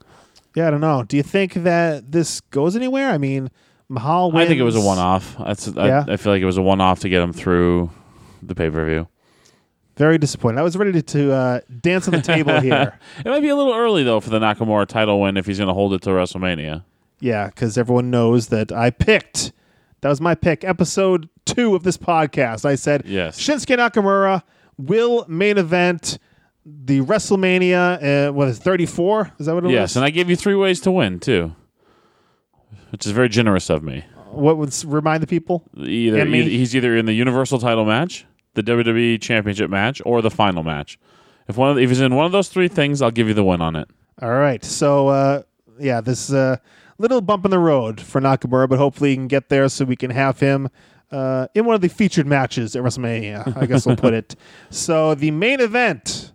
Yeah, 0.55 0.69
I 0.69 0.71
don't 0.71 0.81
know. 0.81 1.03
Do 1.03 1.17
you 1.17 1.23
think 1.25 1.55
that 1.55 2.13
this 2.13 2.41
goes 2.41 2.77
anywhere? 2.77 3.11
I 3.11 3.19
mean, 3.19 3.51
Mahal 3.89 4.31
wins. 4.31 4.45
I 4.45 4.49
think 4.49 4.61
it 4.61 4.65
was 4.65 4.77
a 4.77 4.81
one-off. 4.81 5.37
That's 5.45 5.67
Yeah. 5.69 6.05
I, 6.09 6.13
I 6.13 6.17
feel 6.17 6.33
like 6.33 6.41
it 6.43 6.47
was 6.47 6.57
a 6.57 6.63
one-off 6.63 7.01
to 7.01 7.09
get 7.09 7.21
him 7.21 7.33
through 7.33 7.91
the 8.41 8.55
pay-per-view. 8.55 9.09
Very 9.97 10.17
disappointed. 10.19 10.61
I 10.61 10.63
was 10.63 10.77
ready 10.77 10.93
to, 10.93 11.03
to 11.03 11.33
uh, 11.33 11.61
dance 11.81 12.07
on 12.07 12.13
the 12.13 12.23
table 12.23 12.61
here. 12.61 12.99
It 13.19 13.27
might 13.29 13.41
be 13.41 13.49
a 13.49 13.57
little 13.57 13.75
early 13.75 14.05
though 14.05 14.21
for 14.21 14.31
the 14.31 14.39
Nakamura 14.39 14.87
title 14.87 15.21
win 15.21 15.37
if 15.37 15.47
he's 15.47 15.59
going 15.59 15.69
to 15.69 15.75
hold 15.75 15.93
it 15.95 16.03
to 16.03 16.11
WrestleMania. 16.11 16.85
Yeah, 17.19 17.47
because 17.47 17.77
everyone 17.77 18.11
knows 18.11 18.49
that 18.49 18.71
I 18.71 18.91
picked. 18.91 19.53
That 20.03 20.11
was 20.11 20.21
my 20.21 20.35
pick. 20.35 20.63
Episode 20.65 21.29
two 21.47 21.75
of 21.75 21.83
this 21.83 21.97
podcast. 21.97 22.65
I 22.65 22.75
said 22.77 23.03
Yes. 23.07 23.41
Shinsuke 23.41 23.77
Nakamura 23.77 24.43
will 24.79 25.25
main 25.29 25.57
event 25.59 26.19
the 26.69 27.01
WrestleMania. 27.01 28.29
Uh, 28.29 28.33
what 28.33 28.49
is 28.49 28.59
thirty 28.59 28.87
four? 28.87 29.33
Is 29.39 29.47
that 29.47 29.55
what 29.55 29.65
it 29.65 29.69
was? 29.69 29.75
Yes, 29.75 29.97
and 29.97 30.05
I 30.05 30.11
gave 30.11 30.29
you 30.29 30.37
three 30.37 30.55
ways 30.57 30.81
to 30.81 30.91
win 30.91 31.21
too, 31.21 31.55
which 32.91 33.07
is 33.07 33.13
very 33.13 33.29
generous 33.29 33.71
of 33.71 33.83
me. 33.83 34.05
what 34.31 34.59
would 34.59 34.75
remind 34.85 35.23
the 35.23 35.27
people? 35.27 35.65
Either, 35.77 36.19
either 36.19 36.27
he's 36.27 36.75
either 36.75 36.97
in 36.97 37.07
the 37.07 37.13
Universal 37.15 37.61
title 37.61 37.85
match, 37.85 38.27
the 38.55 38.63
WWE 38.63 39.21
Championship 39.21 39.71
match, 39.71 40.03
or 40.05 40.21
the 40.23 40.31
final 40.31 40.63
match. 40.63 40.99
If 41.49 41.57
one 41.57 41.71
of 41.71 41.79
if 41.79 41.89
he's 41.89 42.01
in 42.01 42.15
one 42.15 42.27
of 42.27 42.33
those 42.33 42.49
three 42.49 42.69
things, 42.69 43.01
I'll 43.01 43.11
give 43.13 43.29
you 43.29 43.35
the 43.35 43.45
win 43.45 43.61
on 43.63 43.77
it. 43.77 43.89
All 44.21 44.31
right. 44.35 44.65
So, 44.65 45.09
uh, 45.09 45.43
yeah, 45.79 46.01
this 46.01 46.33
uh, 46.33 46.57
little 46.99 47.21
bump 47.21 47.45
in 47.45 47.51
the 47.51 47.59
road 47.59 48.01
for 48.01 48.21
Nakamura, 48.21 48.69
but 48.69 48.79
hopefully 48.79 49.11
he 49.11 49.17
can 49.17 49.29
get 49.29 49.49
there 49.51 49.69
so 49.69 49.85
we 49.85 49.95
can 49.95 50.11
have 50.11 50.41
him 50.41 50.69
uh, 51.13 51.47
in 51.55 51.65
one 51.67 51.75
of 51.75 51.83
the 51.83 51.89
featured 51.89 52.27
matches 52.27 52.75
at 52.75 52.83
WrestleMania. 52.83 53.57
I 53.57 53.67
guess 53.67 53.87
we'll 53.87 53.97
put 53.97 54.15
it. 54.15 54.35
So, 54.71 55.15
the 55.15 55.31
main 55.31 55.61
event 55.61 56.33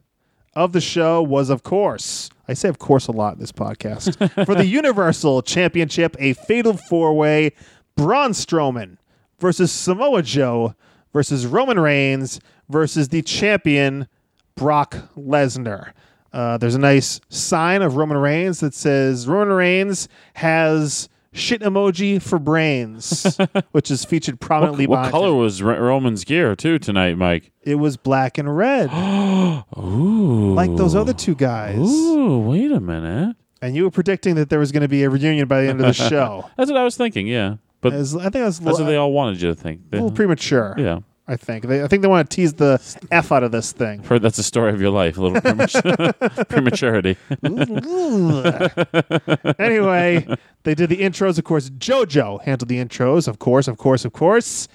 of 0.54 0.74
the 0.74 0.82
show 0.82 1.22
was, 1.22 1.50
of 1.50 1.64
course, 1.64 2.30
I 2.48 2.54
say 2.54 2.70
of 2.70 2.80
course 2.80 3.08
a 3.08 3.12
lot 3.12 3.34
in 3.36 3.40
this 3.40 3.52
podcast, 3.52 4.46
for 4.46 4.56
the 4.56 4.66
Universal 4.66 5.44
Championship, 5.44 6.16
a 6.20 6.34
fatal 6.34 6.76
four 6.76 7.14
way 7.14 7.54
Braun 7.96 8.32
Strowman 8.32 8.98
versus 9.40 9.72
Samoa 9.72 10.22
Joe 10.22 10.76
versus 11.14 11.46
Roman 11.46 11.80
Reigns 11.80 12.40
versus 12.70 13.10
the 13.10 13.22
champion 13.22 14.08
Brock 14.56 14.98
Lesnar. 15.18 15.92
Uh, 16.34 16.58
there's 16.58 16.76
a 16.76 16.80
nice 16.80 17.20
sign 17.30 17.82
of 17.82 17.96
Roman 17.96 18.18
Reigns 18.18 18.62
that 18.62 18.74
says 18.74 19.28
Roman 19.28 19.54
Reigns 19.54 20.08
has 20.36 21.10
shit 21.34 21.62
emoji 21.62 22.22
for 22.22 22.40
brains, 22.40 23.38
which 23.72 23.90
is 23.90 24.04
featured 24.06 24.40
prominently 24.40 24.88
What 24.88 24.98
behind 24.98 25.12
color 25.12 25.34
was 25.34 25.62
Ro- 25.62 25.80
Roman's 25.80 26.24
gear 26.26 26.56
too 26.56 26.78
tonight, 26.80 27.18
Mike? 27.18 27.52
It 27.62 27.76
was 27.76 27.98
black 27.98 28.38
and 28.38 28.56
red, 28.56 28.90
Ooh, 29.78 30.54
like 30.54 30.76
those 30.76 30.96
other 30.96 31.14
two 31.14 31.36
guys. 31.36 31.78
Ooh, 31.78 32.40
wait 32.40 32.72
a 32.72 32.80
minute. 32.80 33.36
And 33.62 33.76
you 33.76 33.84
were 33.84 33.92
predicting 33.92 34.36
that 34.36 34.50
there 34.50 34.60
was 34.60 34.72
going 34.72 34.82
to 34.82 34.88
be 34.88 35.04
a 35.04 35.10
reunion 35.10 35.48
by 35.48 35.62
the 35.62 35.68
end 35.70 35.80
of 35.82 35.86
the 35.86 35.94
show. 36.10 36.50
That's 36.58 36.72
what 36.72 36.80
I 36.80 36.84
was 36.84 36.98
thinking. 36.98 37.28
Yeah, 37.28 37.58
but 37.82 37.94
was- 37.94 38.16
I 38.16 38.24
think 38.24 38.34
that 38.34 38.44
was 38.46 38.60
a 38.60 38.64
that's 38.64 38.72
little, 38.80 38.86
what 38.86 38.92
they 38.92 38.98
uh, 38.98 39.02
all 39.02 39.14
wanted 39.14 39.42
you 39.42 39.50
to 39.50 39.56
think. 39.56 39.82
a 39.92 39.96
little 39.98 40.12
premature. 40.12 40.76
yeah. 40.78 41.00
I 41.28 41.38
think 41.38 41.68
they, 41.68 41.84
I 41.84 41.88
think 41.88 42.02
they 42.02 42.08
want 42.08 42.30
to 42.30 42.36
tease 42.36 42.54
the 42.54 42.82
f 43.12 43.32
out 43.32 43.44
of 43.44 43.52
this 43.52 43.72
thing. 43.72 44.04
Heard 44.04 44.22
that's 44.22 44.38
the 44.38 44.44
story 44.44 44.72
of 44.74 44.82
your 44.82 44.90
life, 44.90 45.18
a 45.18 45.22
little 45.22 45.40
premature- 45.42 46.14
prematurity. 46.50 47.18
anyway, 49.60 50.28
they 50.64 50.76
did 50.76 50.90
the 50.90 50.98
intros. 50.98 51.38
Of 51.38 51.44
course, 51.46 51.70
JoJo 51.70 52.42
handled 52.44 52.70
the 52.70 52.84
intros. 52.84 53.28
Of 53.28 53.40
course, 53.40 53.68
of 53.68 53.78
course, 53.78 54.06
of 54.06 54.14
course. 54.14 54.68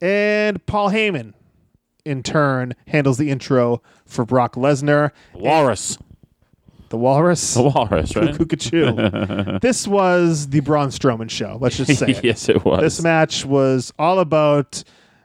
And 0.00 0.64
Paul 0.66 0.90
Heyman, 0.90 1.34
in 2.04 2.22
turn, 2.22 2.74
handles 2.86 3.18
the 3.18 3.30
intro 3.30 3.82
for 4.06 4.24
Brock 4.24 4.54
Lesnar. 4.54 5.10
Walrus. 5.34 5.98
The 6.90 6.98
Walrus. 6.98 7.54
The 7.54 7.62
walrus, 7.62 8.14
right? 8.14 8.36
Cuckoo. 8.36 9.58
this 9.60 9.88
was 9.88 10.48
the 10.48 10.60
Braun 10.60 10.90
Strowman 10.90 11.30
show. 11.30 11.58
Let's 11.60 11.76
just 11.76 11.98
say 11.98 12.10
it. 12.10 12.24
yes, 12.24 12.48
it 12.48 12.64
was. 12.64 12.80
This 12.82 13.02
match 13.02 13.44
was 13.44 13.92
all 13.98 14.20
about 14.20 14.84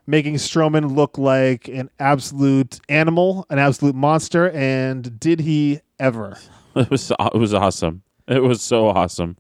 making 0.10 0.36
Strowman 0.36 0.96
look 0.96 1.18
like 1.18 1.68
an 1.68 1.90
absolute 2.00 2.80
animal, 2.90 3.46
an 3.50 3.60
absolute 3.60 3.94
monster. 3.96 4.50
And 4.50 5.20
did 5.20 5.40
he 5.42 5.82
ever? 6.00 6.38
It 6.76 6.90
was 6.92 7.12
it 7.12 7.34
was 7.38 7.54
awesome. 7.54 8.04
It 8.28 8.44
was 8.44 8.62
so 8.62 8.88
awesome. 8.90 9.36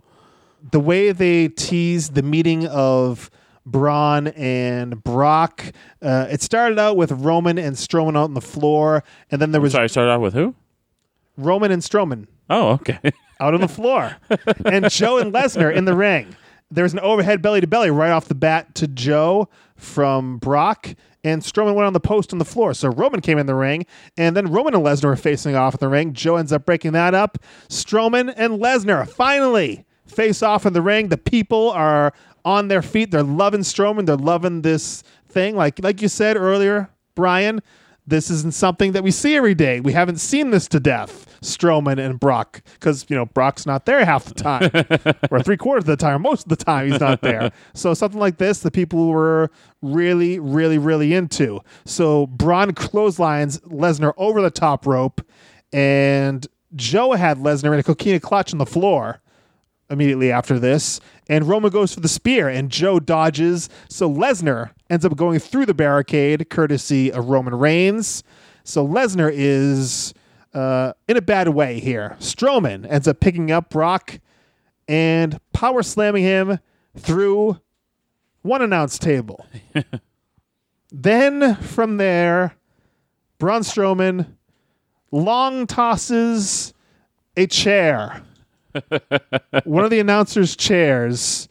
the 0.71 0.79
way 0.79 1.11
they 1.11 1.47
teased 1.47 2.15
the 2.15 2.23
meeting 2.23 2.65
of 2.67 3.29
Braun 3.65 4.27
and 4.29 5.01
Brock, 5.03 5.63
uh, 6.01 6.25
it 6.29 6.41
started 6.41 6.79
out 6.79 6.97
with 6.97 7.11
Roman 7.11 7.57
and 7.59 7.75
Strowman 7.75 8.17
out 8.17 8.23
on 8.25 8.33
the 8.33 8.41
floor, 8.41 9.03
and 9.31 9.39
then 9.39 9.51
there 9.51 9.61
was 9.61 9.73
Sorry, 9.73 9.83
I 9.83 9.87
started 9.87 10.09
out 10.11 10.21
with 10.21 10.33
who? 10.33 10.55
Roman 11.37 11.71
and 11.71 11.83
Strowman 11.83 12.25
Oh, 12.49 12.71
okay. 12.71 12.97
out 13.39 13.53
on 13.53 13.61
the 13.61 13.67
floor, 13.67 14.17
and 14.65 14.89
Joe 14.89 15.19
and 15.19 15.31
Lesnar 15.31 15.73
in 15.73 15.85
the 15.85 15.95
ring. 15.95 16.35
There 16.71 16.83
was 16.83 16.93
an 16.93 16.99
overhead 16.99 17.41
belly 17.41 17.61
to 17.61 17.67
belly 17.67 17.89
right 17.89 18.11
off 18.11 18.27
the 18.27 18.35
bat 18.35 18.75
to 18.75 18.87
Joe 18.87 19.49
from 19.75 20.37
Brock, 20.37 20.93
and 21.23 21.41
Strowman 21.41 21.73
went 21.73 21.87
on 21.87 21.93
the 21.93 21.99
post 21.99 22.31
on 22.31 22.39
the 22.39 22.45
floor. 22.45 22.73
So 22.73 22.89
Roman 22.89 23.21
came 23.21 23.37
in 23.39 23.47
the 23.47 23.55
ring, 23.55 23.85
and 24.17 24.35
then 24.35 24.51
Roman 24.51 24.75
and 24.75 24.83
Lesnar 24.83 25.05
were 25.05 25.15
facing 25.15 25.55
off 25.55 25.73
in 25.73 25.79
the 25.79 25.87
ring. 25.87 26.13
Joe 26.13 26.35
ends 26.35 26.53
up 26.53 26.65
breaking 26.65 26.91
that 26.93 27.13
up. 27.13 27.39
Strowman 27.69 28.33
and 28.37 28.59
Lesnar 28.59 29.07
finally 29.07 29.85
face 30.05 30.43
off 30.43 30.65
in 30.65 30.73
the 30.73 30.81
ring. 30.81 31.09
The 31.09 31.17
people 31.17 31.71
are 31.71 32.13
on 32.45 32.67
their 32.67 32.81
feet. 32.81 33.11
They're 33.11 33.23
loving 33.23 33.61
Strowman. 33.61 34.05
They're 34.05 34.15
loving 34.15 34.61
this 34.61 35.03
thing. 35.27 35.55
Like 35.55 35.83
like 35.83 36.01
you 36.01 36.07
said 36.07 36.37
earlier, 36.37 36.89
Brian, 37.15 37.61
this 38.09 38.29
isn't 38.29 38.53
something 38.53 38.91
that 38.93 39.03
we 39.03 39.11
see 39.11 39.35
every 39.35 39.55
day. 39.55 39.79
We 39.79 39.93
haven't 39.93 40.17
seen 40.17 40.49
this 40.51 40.67
to 40.69 40.79
death. 40.79 41.25
Strowman 41.41 42.03
and 42.03 42.19
Brock, 42.19 42.61
because 42.73 43.05
you 43.07 43.15
know 43.15 43.25
Brock's 43.25 43.65
not 43.65 43.85
there 43.85 44.03
half 44.03 44.25
the 44.25 44.33
time, 44.33 44.69
or 45.31 45.41
three 45.41 45.55
quarters 45.55 45.83
of 45.83 45.87
the 45.87 45.95
time, 45.95 46.15
or 46.15 46.19
most 46.19 46.43
of 46.43 46.49
the 46.49 46.57
time 46.57 46.91
he's 46.91 46.99
not 46.99 47.21
there. 47.21 47.51
So 47.73 47.93
something 47.93 48.19
like 48.19 48.37
this, 48.37 48.59
the 48.59 48.71
people 48.71 49.07
were 49.07 49.49
really, 49.81 50.37
really, 50.39 50.77
really 50.77 51.13
into. 51.13 51.61
So 51.85 52.27
Braun 52.27 52.73
clotheslines 52.73 53.59
Lesnar 53.61 54.13
over 54.17 54.41
the 54.41 54.51
top 54.51 54.85
rope, 54.85 55.21
and 55.71 56.45
Joe 56.75 57.13
had 57.13 57.37
Lesnar 57.37 57.73
in 57.73 57.79
a 57.79 57.83
coquina 57.83 58.19
clutch 58.19 58.51
on 58.53 58.57
the 58.57 58.65
floor. 58.65 59.21
immediately 59.89 60.31
after 60.31 60.59
this, 60.59 60.99
and 61.29 61.47
Roman 61.47 61.71
goes 61.71 61.93
for 61.93 62.01
the 62.01 62.09
spear, 62.09 62.49
and 62.49 62.69
Joe 62.69 62.99
dodges. 62.99 63.69
So 63.87 64.11
Lesnar 64.11 64.71
ends 64.89 65.05
up 65.05 65.15
going 65.15 65.39
through 65.39 65.65
the 65.65 65.73
barricade, 65.73 66.49
courtesy 66.49 67.11
of 67.11 67.29
Roman 67.29 67.55
Reigns. 67.55 68.23
So 68.63 68.87
Lesnar 68.87 69.31
is 69.33 70.13
uh, 70.53 70.93
in 71.07 71.17
a 71.17 71.21
bad 71.21 71.49
way 71.49 71.79
here. 71.79 72.15
Strowman 72.19 72.85
ends 72.89 73.07
up 73.07 73.19
picking 73.19 73.51
up 73.51 73.69
Brock 73.69 74.19
and 74.87 75.39
power 75.53 75.83
slamming 75.83 76.23
him 76.23 76.59
through 76.97 77.59
one 78.41 78.61
announce 78.61 78.97
table. 78.97 79.45
then 80.91 81.55
from 81.55 81.97
there, 81.97 82.55
Braun 83.37 83.61
Strowman 83.61 84.35
long 85.11 85.67
tosses 85.67 86.73
a 87.37 87.47
chair, 87.47 88.21
one 89.63 89.83
of 89.83 89.89
the 89.89 89.99
announcers' 89.99 90.55
chairs, 90.55 91.48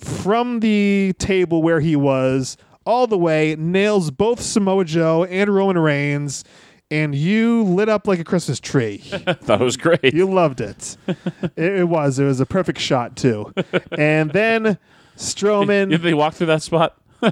from 0.00 0.60
the 0.60 1.14
table 1.18 1.62
where 1.62 1.80
he 1.80 1.96
was 1.96 2.56
all 2.86 3.06
the 3.06 3.18
way, 3.18 3.54
nails 3.58 4.10
both 4.10 4.40
Samoa 4.40 4.84
Joe 4.84 5.24
and 5.24 5.54
Roman 5.54 5.78
Reigns, 5.78 6.44
and 6.90 7.14
you 7.14 7.62
lit 7.62 7.88
up 7.88 8.06
like 8.06 8.18
a 8.18 8.24
Christmas 8.24 8.58
tree. 8.58 9.02
That 9.42 9.60
was 9.60 9.76
great. 9.76 10.14
You 10.14 10.30
loved 10.30 10.60
it. 10.60 10.96
it. 11.06 11.18
It 11.56 11.88
was. 11.88 12.18
It 12.18 12.24
was 12.24 12.40
a 12.40 12.46
perfect 12.46 12.80
shot 12.80 13.16
too. 13.16 13.52
And 13.92 14.32
then 14.32 14.78
Strowman. 15.16 15.90
Did 15.90 16.02
they 16.02 16.14
walk 16.14 16.34
through 16.34 16.48
that 16.48 16.62
spot? 16.62 16.96
then 17.20 17.30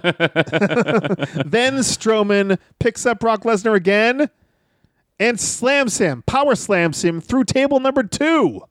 Strowman 1.79 2.59
picks 2.79 3.07
up 3.07 3.21
Brock 3.21 3.43
Lesnar 3.43 3.75
again 3.75 4.29
and 5.19 5.41
slams 5.41 5.99
him, 5.99 6.23
power 6.27 6.55
slams 6.55 7.05
him 7.05 7.21
through 7.21 7.45
table 7.45 7.81
number 7.81 8.03
two. 8.03 8.63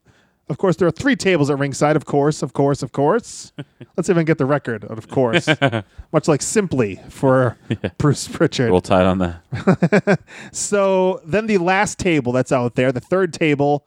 Of 0.48 0.56
course, 0.58 0.76
there 0.76 0.88
are 0.88 0.92
three 0.92 1.14
tables 1.16 1.50
at 1.50 1.58
ringside. 1.58 1.94
Of 1.96 2.04
course, 2.06 2.42
of 2.42 2.52
course, 2.54 2.82
of 2.82 2.92
course. 2.92 3.52
Let's 3.96 4.08
even 4.08 4.24
get 4.24 4.38
the 4.38 4.46
record. 4.46 4.84
Of 4.84 5.08
course, 5.08 5.46
much 6.12 6.26
like 6.28 6.40
simply 6.42 7.00
for 7.10 7.56
Bruce 7.98 8.26
Prichard. 8.28 8.70
We'll 8.70 8.80
tie 8.80 9.02
it 9.02 9.06
on 9.06 9.18
that. 9.18 10.20
So 10.52 11.20
then 11.24 11.46
the 11.46 11.58
last 11.58 11.98
table 11.98 12.32
that's 12.32 12.52
out 12.52 12.74
there, 12.76 12.92
the 12.92 13.00
third 13.00 13.32
table, 13.34 13.86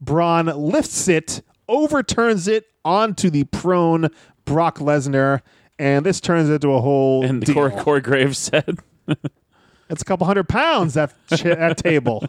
Braun 0.00 0.46
lifts 0.46 1.08
it, 1.08 1.42
overturns 1.68 2.48
it 2.48 2.66
onto 2.84 3.28
the 3.30 3.44
prone 3.44 4.08
Brock 4.44 4.78
Lesnar, 4.78 5.42
and 5.78 6.06
this 6.06 6.20
turns 6.20 6.48
into 6.48 6.70
a 6.72 6.80
whole 6.80 7.24
And 7.24 7.42
deal. 7.44 7.54
Corey, 7.54 7.72
Corey 7.82 8.00
Graves 8.00 8.38
said, 8.38 8.78
It's 9.90 10.02
a 10.02 10.04
couple 10.04 10.26
hundred 10.26 10.48
pounds 10.48 10.94
that 10.94 11.12
ch- 11.34 11.42
that 11.42 11.76
table. 11.76 12.24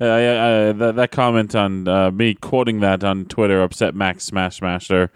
Uh, 0.00 0.04
uh, 0.04 0.72
that, 0.72 0.96
that 0.96 1.10
comment 1.10 1.54
on 1.54 1.86
uh, 1.86 2.10
me 2.10 2.34
quoting 2.34 2.80
that 2.80 3.04
on 3.04 3.26
Twitter 3.26 3.62
upset 3.62 3.94
Max 3.94 4.30
Smashmaster. 4.30 5.10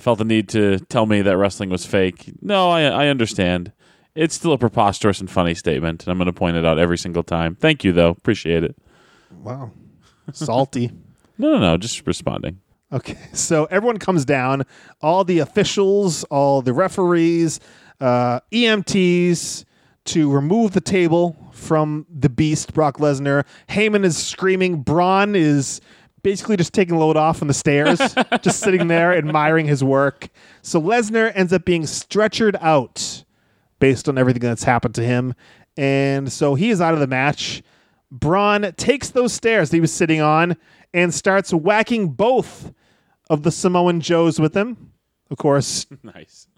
Felt 0.00 0.18
the 0.18 0.24
need 0.24 0.48
to 0.50 0.78
tell 0.78 1.06
me 1.06 1.20
that 1.22 1.36
wrestling 1.36 1.68
was 1.68 1.84
fake. 1.84 2.32
No, 2.40 2.70
I, 2.70 2.82
I 2.82 3.08
understand. 3.08 3.72
It's 4.14 4.34
still 4.34 4.52
a 4.52 4.58
preposterous 4.58 5.20
and 5.20 5.30
funny 5.30 5.54
statement, 5.54 6.04
and 6.04 6.10
I'm 6.10 6.18
going 6.18 6.26
to 6.26 6.32
point 6.32 6.56
it 6.56 6.64
out 6.64 6.78
every 6.78 6.98
single 6.98 7.22
time. 7.22 7.54
Thank 7.54 7.84
you, 7.84 7.92
though. 7.92 8.10
Appreciate 8.10 8.64
it. 8.64 8.76
Wow, 9.30 9.72
salty. 10.32 10.90
No, 11.40 11.52
no, 11.52 11.58
no. 11.60 11.76
Just 11.76 12.04
responding. 12.04 12.58
Okay, 12.92 13.16
so 13.32 13.66
everyone 13.66 13.98
comes 13.98 14.24
down. 14.24 14.66
All 15.00 15.22
the 15.22 15.38
officials, 15.38 16.24
all 16.24 16.62
the 16.62 16.72
referees, 16.72 17.60
uh, 18.00 18.40
EMTs 18.50 19.64
to 20.06 20.32
remove 20.32 20.72
the 20.72 20.80
table 20.80 21.36
from 21.58 22.06
the 22.08 22.28
beast, 22.28 22.72
Brock 22.72 22.98
Lesnar. 22.98 23.44
Heyman 23.68 24.04
is 24.04 24.16
screaming. 24.16 24.82
Braun 24.82 25.34
is 25.34 25.80
basically 26.22 26.56
just 26.56 26.72
taking 26.72 26.94
a 26.94 26.98
load 26.98 27.16
off 27.16 27.42
on 27.42 27.48
the 27.48 27.54
stairs, 27.54 27.98
just 28.42 28.60
sitting 28.60 28.88
there 28.88 29.16
admiring 29.16 29.66
his 29.66 29.82
work. 29.84 30.28
So 30.62 30.80
Lesnar 30.80 31.32
ends 31.34 31.52
up 31.52 31.64
being 31.64 31.82
stretchered 31.82 32.56
out 32.60 33.24
based 33.78 34.08
on 34.08 34.18
everything 34.18 34.42
that's 34.42 34.64
happened 34.64 34.94
to 34.96 35.04
him. 35.04 35.34
And 35.76 36.32
so 36.32 36.54
he 36.54 36.70
is 36.70 36.80
out 36.80 36.94
of 36.94 37.00
the 37.00 37.06
match. 37.06 37.62
Braun 38.10 38.72
takes 38.76 39.10
those 39.10 39.32
stairs 39.32 39.70
that 39.70 39.76
he 39.76 39.80
was 39.80 39.92
sitting 39.92 40.20
on 40.20 40.56
and 40.94 41.14
starts 41.14 41.52
whacking 41.52 42.08
both 42.08 42.72
of 43.30 43.42
the 43.42 43.50
Samoan 43.50 44.00
Joes 44.00 44.40
with 44.40 44.56
him. 44.56 44.92
Of 45.30 45.36
course, 45.36 45.86
Nice. 46.02 46.48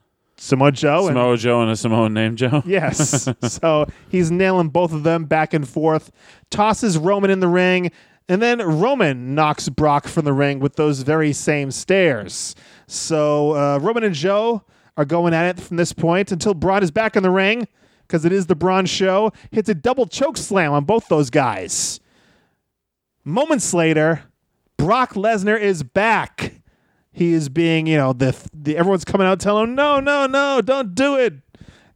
Samoa 0.43 0.73
Joe. 0.73 1.01
and- 1.01 1.09
Samoa 1.09 1.37
Joe 1.37 1.61
and 1.61 1.71
a 1.71 1.77
Samoan 1.77 2.15
named 2.15 2.39
Joe. 2.39 2.63
Yes. 2.67 3.29
so 3.43 3.87
he's 4.09 4.31
nailing 4.31 4.69
both 4.71 4.93
of 4.95 5.03
them 5.03 5.27
back 5.27 5.53
and 5.53 5.69
forth, 5.69 6.11
tosses 6.51 6.97
Roman 6.97 7.31
in 7.31 7.41
the 7.41 7.49
ring, 7.49 7.91
and 8.27 8.41
then 8.41 8.59
Roman 8.63 9.35
knocks 9.35 9.69
Brock 9.69 10.09
from 10.09 10.25
the 10.25 10.33
ring 10.33 10.59
with 10.59 10.77
those 10.77 11.03
very 11.03 11.35
same 11.35 11.71
stairs. 11.71 12.55
So 12.87 13.55
uh, 13.55 13.79
Roman 13.83 14.03
and 14.03 14.15
Joe 14.15 14.63
are 14.97 15.05
going 15.05 15.35
at 15.35 15.59
it 15.59 15.63
from 15.63 15.77
this 15.77 15.93
point 15.93 16.33
until 16.33 16.55
Braun 16.55 16.83
is 16.83 16.91
back 16.91 17.17
in 17.17 17.23
the 17.23 17.31
ring 17.31 17.69
because 18.07 18.25
it 18.25 18.33
is 18.33 18.47
the 18.47 18.55
Braun 18.57 18.87
show. 18.87 19.33
Hits 19.51 19.69
a 19.69 19.75
double 19.75 20.07
choke 20.07 20.39
slam 20.39 20.73
on 20.73 20.85
both 20.85 21.09
those 21.09 21.29
guys. 21.29 22.01
Moments 23.25 23.75
later, 23.75 24.23
Brock 24.79 25.13
Lesnar 25.15 25.61
is 25.61 25.83
back. 25.83 26.55
He 27.13 27.33
is 27.33 27.49
being, 27.49 27.87
you 27.87 27.97
know, 27.97 28.13
the, 28.13 28.37
the 28.55 28.77
everyone's 28.77 29.05
coming 29.05 29.27
out 29.27 29.41
telling 29.41 29.65
him, 29.65 29.75
no, 29.75 30.01
no, 30.01 30.27
no, 30.27 30.61
don't 30.61 30.95
do 30.95 31.17
it. 31.17 31.35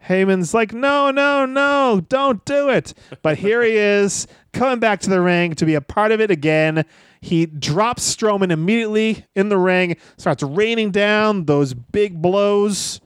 Heyman's 0.06 0.52
like, 0.52 0.74
no, 0.74 1.10
no, 1.10 1.46
no, 1.46 2.02
don't 2.08 2.44
do 2.44 2.68
it. 2.68 2.94
But 3.22 3.38
here 3.38 3.62
he 3.62 3.72
is 3.76 4.26
coming 4.52 4.78
back 4.78 5.00
to 5.00 5.10
the 5.10 5.20
ring 5.20 5.54
to 5.54 5.64
be 5.64 5.74
a 5.74 5.80
part 5.80 6.12
of 6.12 6.20
it 6.20 6.30
again. 6.30 6.84
He 7.20 7.46
drops 7.46 8.14
Strowman 8.14 8.50
immediately 8.50 9.24
in 9.34 9.48
the 9.48 9.56
ring, 9.56 9.96
starts 10.18 10.42
raining 10.42 10.90
down 10.90 11.46
those 11.46 11.72
big 11.72 12.20
blows, 12.20 13.00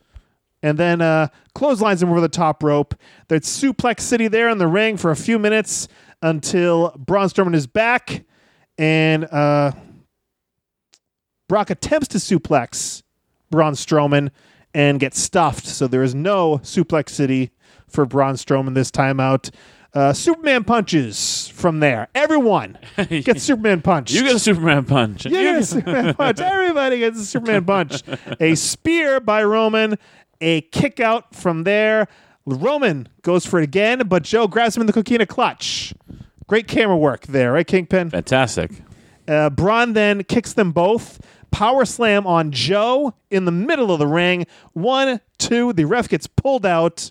and 0.60 0.76
then 0.76 1.00
uh, 1.00 1.28
clotheslines 1.54 2.02
him 2.02 2.10
over 2.10 2.20
the 2.20 2.28
top 2.28 2.64
rope. 2.64 2.96
There's 3.28 3.42
Suplex 3.42 4.00
City 4.00 4.26
there 4.26 4.48
in 4.48 4.58
the 4.58 4.66
ring 4.66 4.96
for 4.96 5.12
a 5.12 5.16
few 5.16 5.38
minutes 5.38 5.86
until 6.20 6.90
Braun 6.98 7.28
Strowman 7.28 7.54
is 7.54 7.68
back, 7.68 8.24
and 8.76 9.24
uh, 9.26 9.70
Brock 11.48 11.70
attempts 11.70 12.08
to 12.08 12.18
suplex 12.18 13.02
Braun 13.50 13.72
Strowman 13.72 14.30
and 14.74 15.00
gets 15.00 15.20
stuffed. 15.20 15.66
So 15.66 15.86
there 15.86 16.02
is 16.02 16.14
no 16.14 16.58
Suplex 16.58 17.10
City 17.10 17.50
for 17.88 18.04
Braun 18.04 18.34
Strowman 18.34 18.74
this 18.74 18.90
time 18.90 19.18
out. 19.18 19.50
Uh, 19.94 20.12
Superman 20.12 20.64
punches 20.64 21.48
from 21.48 21.80
there. 21.80 22.08
Everyone 22.14 22.78
gets 23.08 23.42
Superman 23.42 23.80
punch. 23.80 24.12
You 24.12 24.22
get 24.22 24.36
a 24.36 24.38
Superman 24.38 24.84
punch. 24.84 25.24
You 25.24 25.30
get 25.30 25.56
a 25.56 25.64
Superman 25.64 26.14
punch. 26.18 26.40
Everybody 26.40 26.98
gets 26.98 27.18
a 27.18 27.24
Superman 27.24 27.64
punch. 27.64 28.02
A 28.38 28.54
spear 28.54 29.18
by 29.18 29.42
Roman. 29.42 29.96
A 30.42 30.60
kick 30.60 31.00
out 31.00 31.34
from 31.34 31.64
there. 31.64 32.06
Roman 32.44 33.08
goes 33.22 33.44
for 33.46 33.60
it 33.60 33.64
again, 33.64 34.02
but 34.06 34.22
Joe 34.22 34.46
grabs 34.46 34.76
him 34.76 34.82
in 34.82 34.86
the 34.86 34.92
coquina 34.92 35.26
clutch. 35.26 35.94
Great 36.46 36.68
camera 36.68 36.96
work 36.96 37.26
there, 37.26 37.52
right, 37.52 37.66
Kingpin? 37.66 38.10
Fantastic. 38.10 38.70
Uh, 39.26 39.50
Braun 39.50 39.94
then 39.94 40.22
kicks 40.24 40.52
them 40.52 40.72
both. 40.72 41.20
Power 41.50 41.84
slam 41.84 42.26
on 42.26 42.52
Joe 42.52 43.14
in 43.30 43.44
the 43.44 43.52
middle 43.52 43.90
of 43.90 43.98
the 43.98 44.06
ring. 44.06 44.46
One, 44.72 45.20
two. 45.38 45.72
The 45.72 45.84
ref 45.84 46.08
gets 46.08 46.26
pulled 46.26 46.66
out 46.66 47.10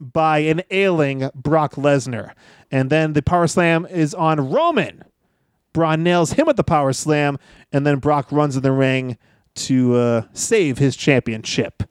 by 0.00 0.38
an 0.40 0.62
ailing 0.70 1.30
Brock 1.34 1.74
Lesnar. 1.74 2.32
And 2.70 2.90
then 2.90 3.14
the 3.14 3.22
power 3.22 3.46
slam 3.46 3.86
is 3.86 4.14
on 4.14 4.50
Roman. 4.50 5.04
Braun 5.72 6.02
nails 6.02 6.32
him 6.32 6.46
with 6.46 6.56
the 6.56 6.64
power 6.64 6.92
slam, 6.92 7.38
and 7.72 7.86
then 7.86 7.98
Brock 7.98 8.32
runs 8.32 8.56
in 8.56 8.62
the 8.62 8.72
ring 8.72 9.16
to 9.54 9.94
uh, 9.94 10.22
save 10.32 10.78
his 10.78 10.96
championship. 10.96 11.82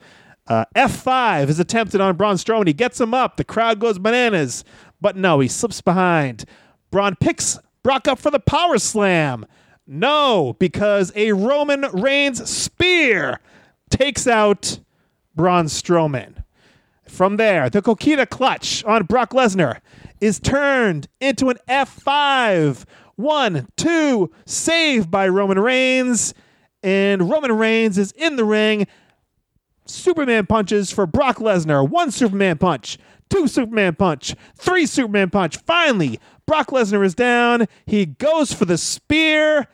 Uh, 0.48 0.66
F5 0.76 1.50
is 1.50 1.60
attempted 1.60 2.02
on 2.02 2.16
Braun 2.16 2.36
Strowman. 2.36 2.68
He 2.68 2.74
gets 2.74 3.00
him 3.00 3.14
up. 3.14 3.38
The 3.38 3.44
crowd 3.44 3.80
goes 3.80 4.00
bananas. 4.00 4.64
But 5.02 5.16
no, 5.16 5.40
he 5.40 5.48
slips 5.48 5.82
behind. 5.82 6.46
Braun 6.90 7.16
picks 7.20 7.60
Brock 7.84 8.08
up 8.08 8.20
for 8.20 8.32
the 8.32 8.40
power 8.40 8.78
slam. 8.78 9.46
No, 9.88 10.56
because 10.60 11.14
a 11.16 11.32
Roman 11.32 11.86
Reigns 11.94 12.48
spear 12.50 13.40
takes 13.90 14.28
out 14.28 14.80
Braun 15.34 15.66
Strowman. 15.66 16.44
From 17.08 17.38
there, 17.38 17.70
the 17.70 17.82
Coquina 17.82 18.26
clutch 18.26 18.84
on 18.84 19.06
Brock 19.06 19.32
Lesnar 19.32 19.80
is 20.20 20.40
turned 20.40 21.08
into 21.22 21.50
an 21.50 21.58
F5. 21.70 22.84
One, 23.16 23.68
two, 23.78 24.30
saved 24.46 25.10
by 25.10 25.28
Roman 25.30 25.58
Reigns. 25.58 26.34
And 26.84 27.30
Roman 27.30 27.54
Reigns 27.54 27.98
is 27.98 28.12
in 28.12 28.36
the 28.36 28.44
ring. 28.44 28.88
Superman 29.86 30.46
punches 30.48 30.92
for 30.92 31.06
Brock 31.06 31.38
Lesnar. 31.38 31.88
One 31.88 32.12
Superman 32.12 32.58
punch, 32.58 32.98
two 33.30 33.48
Superman 33.48 33.96
punch, 33.96 34.36
three 34.56 34.86
Superman 34.86 35.30
punch. 35.30 35.58
Finally, 35.58 36.20
Brock 36.46 36.68
Lesnar 36.68 37.06
is 37.06 37.16
down. 37.16 37.68
He 37.86 38.06
goes 38.06 38.52
for 38.54 38.66
the 38.66 38.78
spear, 38.78 39.68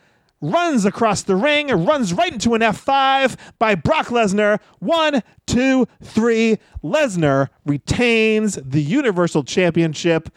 runs 0.44 0.84
across 0.84 1.24
the 1.24 1.36
ring, 1.36 1.72
and 1.72 1.88
runs 1.88 2.14
right 2.14 2.32
into 2.32 2.54
an 2.54 2.62
F5 2.62 3.38
by 3.58 3.76
Brock 3.76 4.08
Lesnar. 4.08 4.60
One, 4.80 5.24
two, 5.48 5.88
three. 6.04 6.60
Lesnar 6.84 7.48
retains 7.66 8.56
the 8.56 8.82
Universal 8.82 9.46
Championship, 9.46 10.30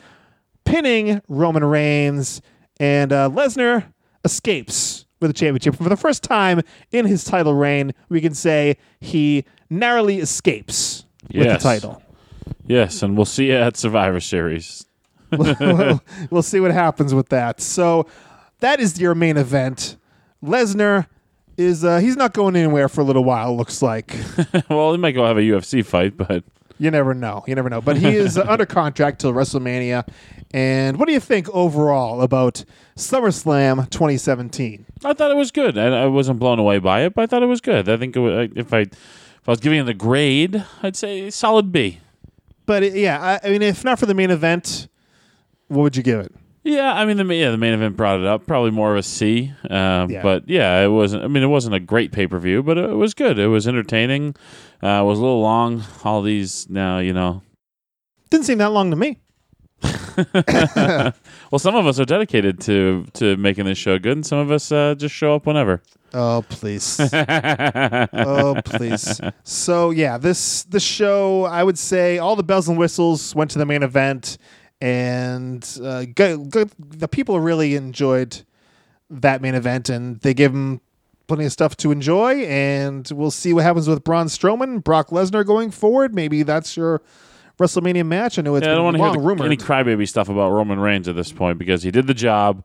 pinning 0.64 1.20
Roman 1.28 1.64
Reigns, 1.64 2.40
and 2.78 3.12
uh, 3.12 3.28
Lesnar 3.28 3.92
escapes 4.24 5.06
with 5.20 5.30
the 5.30 5.34
championship. 5.34 5.74
For 5.74 5.88
the 5.88 5.96
first 5.96 6.22
time 6.22 6.62
in 6.92 7.06
his 7.06 7.24
title 7.24 7.54
reign, 7.54 7.92
we 8.08 8.20
can 8.20 8.34
say 8.34 8.76
he 9.00 9.44
narrowly 9.68 10.20
escapes 10.20 11.04
with 11.34 11.48
the 11.48 11.58
title. 11.58 12.00
Yes, 12.66 13.02
and 13.02 13.16
we'll 13.16 13.24
see 13.24 13.48
you 13.48 13.56
at 13.56 13.76
Survivor 13.76 14.20
Series. 14.20 14.86
we'll, 15.32 16.00
we'll 16.30 16.42
see 16.42 16.60
what 16.60 16.70
happens 16.70 17.12
with 17.12 17.28
that. 17.30 17.60
So 17.60 18.06
that 18.66 18.80
is 18.80 19.00
your 19.00 19.14
main 19.14 19.36
event. 19.36 19.96
Lesnar 20.42 21.06
is 21.56 21.84
uh, 21.84 21.98
he's 21.98 22.16
not 22.16 22.34
going 22.34 22.56
anywhere 22.56 22.88
for 22.88 23.00
a 23.00 23.04
little 23.04 23.22
while. 23.22 23.56
Looks 23.56 23.80
like 23.80 24.12
well, 24.68 24.90
he 24.90 24.98
might 24.98 25.12
go 25.12 25.24
have 25.24 25.38
a 25.38 25.42
UFC 25.42 25.86
fight, 25.86 26.16
but 26.16 26.42
you 26.76 26.90
never 26.90 27.14
know. 27.14 27.44
You 27.46 27.54
never 27.54 27.70
know. 27.70 27.80
But 27.80 27.96
he 27.96 28.08
is 28.08 28.36
under 28.52 28.66
contract 28.66 29.20
till 29.20 29.32
WrestleMania. 29.32 30.08
And 30.50 30.98
what 30.98 31.06
do 31.06 31.12
you 31.12 31.20
think 31.20 31.48
overall 31.50 32.22
about 32.22 32.64
SummerSlam 32.96 33.88
2017? 33.88 34.84
I 35.04 35.12
thought 35.12 35.30
it 35.30 35.36
was 35.36 35.52
good. 35.52 35.78
I, 35.78 36.02
I 36.02 36.06
wasn't 36.06 36.40
blown 36.40 36.58
away 36.58 36.78
by 36.78 37.02
it, 37.02 37.14
but 37.14 37.22
I 37.22 37.26
thought 37.26 37.44
it 37.44 37.46
was 37.46 37.60
good. 37.60 37.88
I 37.88 37.96
think 37.96 38.16
it 38.16 38.20
was, 38.20 38.50
if 38.56 38.72
I 38.72 38.80
if 38.80 39.48
I 39.48 39.52
was 39.52 39.60
giving 39.60 39.78
it 39.78 39.88
a 39.88 39.94
grade, 39.94 40.64
I'd 40.82 40.96
say 40.96 41.30
solid 41.30 41.70
B. 41.70 42.00
But 42.66 42.82
uh, 42.82 42.86
yeah, 42.86 43.38
I, 43.44 43.46
I 43.46 43.52
mean, 43.52 43.62
if 43.62 43.84
not 43.84 44.00
for 44.00 44.06
the 44.06 44.14
main 44.14 44.32
event, 44.32 44.88
what 45.68 45.82
would 45.82 45.96
you 45.96 46.02
give 46.02 46.18
it? 46.18 46.34
Yeah, 46.66 46.92
I 46.92 47.04
mean 47.04 47.16
the 47.16 47.34
yeah 47.34 47.52
the 47.52 47.56
main 47.56 47.74
event 47.74 47.96
brought 47.96 48.18
it 48.18 48.26
up. 48.26 48.44
Probably 48.46 48.72
more 48.72 48.92
of 48.92 48.98
a 48.98 49.02
C. 49.02 49.52
Um, 49.70 50.10
Yeah. 50.10 50.22
But 50.22 50.48
yeah, 50.48 50.82
it 50.82 50.88
wasn't. 50.88 51.22
I 51.22 51.28
mean, 51.28 51.44
it 51.44 51.46
wasn't 51.46 51.76
a 51.76 51.80
great 51.80 52.10
pay 52.10 52.26
per 52.26 52.40
view, 52.40 52.62
but 52.62 52.76
it 52.76 52.96
was 52.96 53.14
good. 53.14 53.38
It 53.38 53.46
was 53.46 53.68
entertaining. 53.68 54.34
Uh, 54.82 55.00
it 55.00 55.04
was 55.04 55.18
a 55.18 55.22
little 55.22 55.40
long. 55.40 55.84
All 56.02 56.22
these 56.22 56.68
now, 56.68 56.98
you 56.98 57.12
know. 57.12 57.42
Didn't 58.30 58.46
seem 58.46 58.58
that 58.58 58.72
long 58.72 58.90
to 58.90 58.96
me. 58.96 59.18
Well, 61.52 61.58
some 61.58 61.76
of 61.76 61.86
us 61.86 62.00
are 62.00 62.04
dedicated 62.04 62.58
to 62.62 63.06
to 63.14 63.36
making 63.36 63.66
this 63.66 63.78
show 63.78 63.98
good, 63.98 64.16
and 64.16 64.26
some 64.26 64.38
of 64.38 64.50
us 64.50 64.72
uh, 64.72 64.94
just 64.96 65.14
show 65.14 65.34
up 65.36 65.46
whenever. 65.46 65.82
Oh 66.14 66.42
please. 66.48 66.98
oh 67.12 68.56
please. 68.64 69.20
So 69.44 69.90
yeah, 69.90 70.18
this 70.18 70.64
the 70.64 70.80
show, 70.80 71.44
I 71.44 71.62
would 71.62 71.78
say, 71.78 72.18
all 72.18 72.34
the 72.34 72.42
bells 72.42 72.68
and 72.68 72.76
whistles 72.78 73.34
went 73.34 73.50
to 73.52 73.58
the 73.58 73.66
main 73.66 73.82
event, 73.82 74.38
and 74.80 75.62
uh, 75.82 76.04
the 76.14 77.08
people 77.10 77.40
really 77.40 77.74
enjoyed 77.74 78.42
that 79.10 79.40
main 79.40 79.54
event, 79.54 79.88
and 79.88 80.20
they 80.20 80.34
gave 80.34 80.52
them 80.52 80.80
plenty 81.26 81.44
of 81.44 81.52
stuff 81.52 81.76
to 81.78 81.90
enjoy. 81.90 82.44
And 82.44 83.08
we'll 83.12 83.30
see 83.30 83.52
what 83.52 83.64
happens 83.64 83.88
with 83.88 84.04
Braun 84.04 84.26
Strowman, 84.26 84.82
Brock 84.82 85.08
Lesnar 85.08 85.46
going 85.46 85.70
forward. 85.70 86.14
Maybe 86.14 86.42
that's 86.42 86.76
your 86.76 87.02
WrestleMania 87.58 88.06
match. 88.06 88.38
I 88.38 88.42
know 88.42 88.54
it's 88.56 88.66
Yeah, 88.66 88.72
I 88.72 88.74
don't 88.76 88.84
want 88.84 88.96
to 88.96 89.02
hear 89.02 89.12
the, 89.12 89.18
rumored. 89.20 89.46
any 89.46 89.56
crybaby 89.56 90.08
stuff 90.08 90.28
about 90.28 90.50
Roman 90.50 90.78
Reigns 90.78 91.08
at 91.08 91.16
this 91.16 91.32
point 91.32 91.58
because 91.58 91.82
he 91.82 91.90
did 91.90 92.06
the 92.06 92.14
job, 92.14 92.64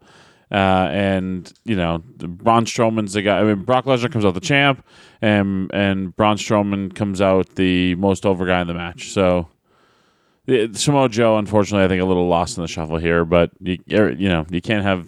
uh, 0.51 0.89
and 0.91 1.51
you 1.64 1.76
know, 1.78 1.99
Braun 1.99 2.66
Strowman's 2.66 3.14
the 3.14 3.22
guy. 3.22 3.39
I 3.39 3.43
mean, 3.43 3.64
Brock 3.64 3.86
Lesnar 3.86 4.12
comes 4.12 4.26
out 4.26 4.34
the 4.34 4.41
champ, 4.41 4.86
and 5.22 5.72
and 5.74 6.14
Braun 6.16 6.36
Strowman 6.38 6.93
comes 6.93 7.22
out 7.22 7.55
the 7.55 7.95
most 7.95 8.26
over 8.26 8.45
guy 8.45 8.62
in 8.62 8.68
the 8.68 8.74
match. 8.74 9.12
So. 9.12 9.47
Samoa 10.47 11.09
Joe, 11.09 11.37
unfortunately, 11.37 11.85
I 11.85 11.87
think 11.87 12.01
a 12.01 12.05
little 12.05 12.27
lost 12.27 12.57
in 12.57 12.63
the 12.63 12.67
shuffle 12.67 12.97
here, 12.97 13.25
but 13.25 13.51
you, 13.59 13.77
er, 13.91 14.11
you 14.11 14.27
know 14.27 14.45
you 14.49 14.61
can't 14.61 14.83
have 14.83 15.07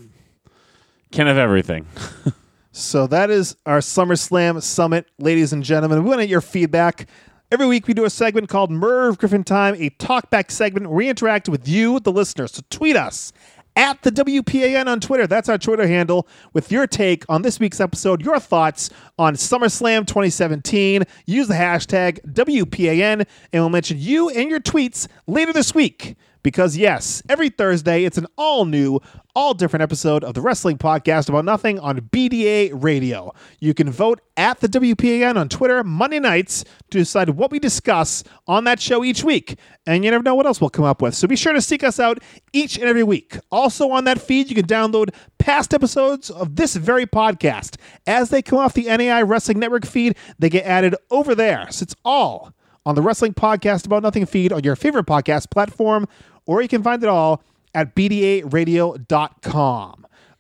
can't 1.12 1.28
have 1.28 1.38
everything. 1.38 1.88
So 2.76 3.06
that 3.06 3.30
is 3.30 3.56
our 3.68 3.78
SummerSlam 3.78 4.60
Summit, 4.64 5.06
ladies 5.20 5.54
and 5.54 5.64
gentlemen. 5.64 6.04
We 6.04 6.10
want 6.10 6.22
to 6.22 6.28
your 6.28 6.42
feedback. 6.42 7.08
Every 7.52 7.68
week 7.68 7.88
we 7.88 7.94
do 7.94 8.04
a 8.04 8.10
segment 8.10 8.50
called 8.50 8.72
Merv 8.72 9.20
Griffin 9.20 9.44
Time, 9.44 9.76
a 9.76 9.92
talkback 9.92 10.50
segment 10.50 10.88
where 10.88 10.96
we 10.96 11.08
interact 11.08 11.48
with 11.48 11.68
you, 11.68 12.00
the 12.00 12.12
listeners. 12.12 12.54
So 12.54 12.64
tweet 12.72 12.96
us 12.96 13.32
at 13.76 14.02
the 14.04 14.12
WPAN 14.12 14.88
on 14.88 15.00
Twitter. 15.00 15.28
That's 15.28 15.50
our 15.50 15.58
Twitter 15.58 15.88
handle 15.88 16.28
with 16.54 16.72
your 16.72 16.88
take 16.88 17.26
on 17.30 17.42
this 17.42 17.60
week's 17.60 17.80
episode, 17.80 18.22
your 18.24 18.40
thoughts 18.40 18.90
on 19.18 19.36
SummerSlam 19.36 20.08
2017. 20.08 21.04
Use 21.26 21.48
the 21.48 21.54
hashtag 21.54 22.20
WPAN 22.34 23.26
and 23.52 23.62
we'll 23.62 23.70
mention 23.70 23.98
you 24.00 24.30
and 24.30 24.50
your 24.50 24.60
tweets 24.60 25.08
later 25.28 25.54
this 25.54 25.74
week. 25.74 26.16
Because, 26.44 26.76
yes, 26.76 27.24
every 27.30 27.50
Thursday 27.50 28.04
it's 28.04 28.18
an 28.18 28.28
all 28.38 28.66
new, 28.66 29.00
all 29.34 29.54
different 29.54 29.82
episode 29.82 30.24
of 30.24 30.34
the 30.34 30.42
Wrestling 30.42 30.78
Podcast 30.78 31.30
About 31.30 31.46
Nothing 31.46 31.80
on 31.80 32.02
BDA 32.02 32.72
Radio. 32.74 33.34
You 33.60 33.74
can 33.74 33.90
vote 33.90 34.20
at 34.36 34.60
the 34.60 34.68
WPAN 34.68 35.38
on 35.38 35.48
Twitter 35.48 35.84
Monday 35.84 36.20
nights 36.20 36.66
to 36.92 36.98
decide 36.98 37.30
what 37.32 37.50
we 37.50 37.60
discuss 37.60 38.24
on 38.46 38.66
that 38.66 38.82
show 38.82 39.04
each 39.04 39.24
week. 39.24 39.58
And 39.88 40.04
you 40.04 40.12
never 40.12 40.24
know 40.24 40.36
what 40.36 40.46
else 40.46 40.60
we'll 40.60 40.70
come 40.70 40.86
up 40.86 41.02
with. 41.02 41.16
So 41.16 41.28
be 41.28 41.36
sure 41.36 41.54
to 41.54 41.62
seek 41.62 41.84
us 41.84 42.00
out 42.00 42.20
each 42.52 42.78
and 42.78 42.86
every 42.86 43.04
week. 43.04 43.38
Also, 43.50 43.90
on 43.90 44.04
that 44.04 44.22
feed, 44.22 44.50
you 44.50 44.56
can 44.56 44.68
download 44.68 45.16
past 45.40 45.74
episodes 45.74 46.30
of 46.30 46.58
this 46.58 46.76
very 46.76 47.06
podcast. 47.06 47.78
As 48.06 48.30
they 48.30 48.42
come 48.42 48.60
off 48.60 48.74
the 48.74 48.86
NAI 48.86 49.22
Wrestling 49.22 49.60
Network 49.60 49.86
feed, 49.86 50.18
they 50.38 50.50
get 50.50 50.66
added 50.66 50.96
over 51.10 51.34
there. 51.36 51.68
So 51.72 51.84
it's 51.84 51.96
all 52.04 52.54
on 52.86 52.96
the 52.96 53.02
Wrestling 53.02 53.34
Podcast 53.34 53.86
About 53.86 54.04
Nothing 54.04 54.26
feed 54.26 54.52
on 54.52 54.64
your 54.64 54.76
favorite 54.76 55.06
podcast 55.06 55.50
platform, 55.50 56.08
or 56.46 56.62
you 56.62 56.68
can 56.68 56.84
find 56.84 57.02
it 57.04 57.10
all 57.10 57.42
at 57.74 57.96
bdaradio.com. 57.96 59.00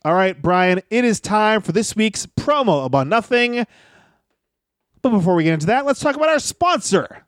All 0.05 0.13
right, 0.13 0.41
Brian, 0.41 0.81
it 0.89 1.05
is 1.05 1.21
time 1.21 1.61
for 1.61 1.71
this 1.71 1.95
week's 1.95 2.25
promo 2.25 2.85
about 2.85 3.07
nothing. 3.07 3.65
But 5.01 5.09
before 5.11 5.35
we 5.35 5.45
get 5.45 5.53
into 5.53 5.67
that, 5.67 5.85
let's 5.85 5.99
talk 5.99 6.15
about 6.15 6.29
our 6.29 6.39
sponsor. 6.39 7.25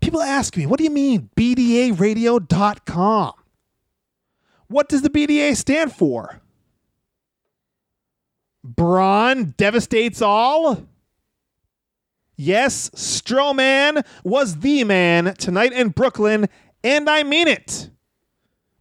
People 0.00 0.20
ask 0.20 0.56
me, 0.56 0.66
what 0.66 0.78
do 0.78 0.84
you 0.84 0.90
mean 0.90 1.30
bdaradio.com? 1.36 3.32
What 4.68 4.88
does 4.88 5.02
the 5.02 5.10
BDA 5.10 5.56
stand 5.56 5.92
for? 5.92 6.40
Braun 8.64 9.54
devastates 9.56 10.22
all? 10.22 10.86
Yes, 12.36 12.90
Strowman 12.90 14.04
was 14.24 14.60
the 14.60 14.84
man 14.84 15.34
tonight 15.34 15.72
in 15.72 15.90
Brooklyn, 15.90 16.48
and 16.82 17.08
I 17.08 17.22
mean 17.22 17.48
it. 17.48 17.90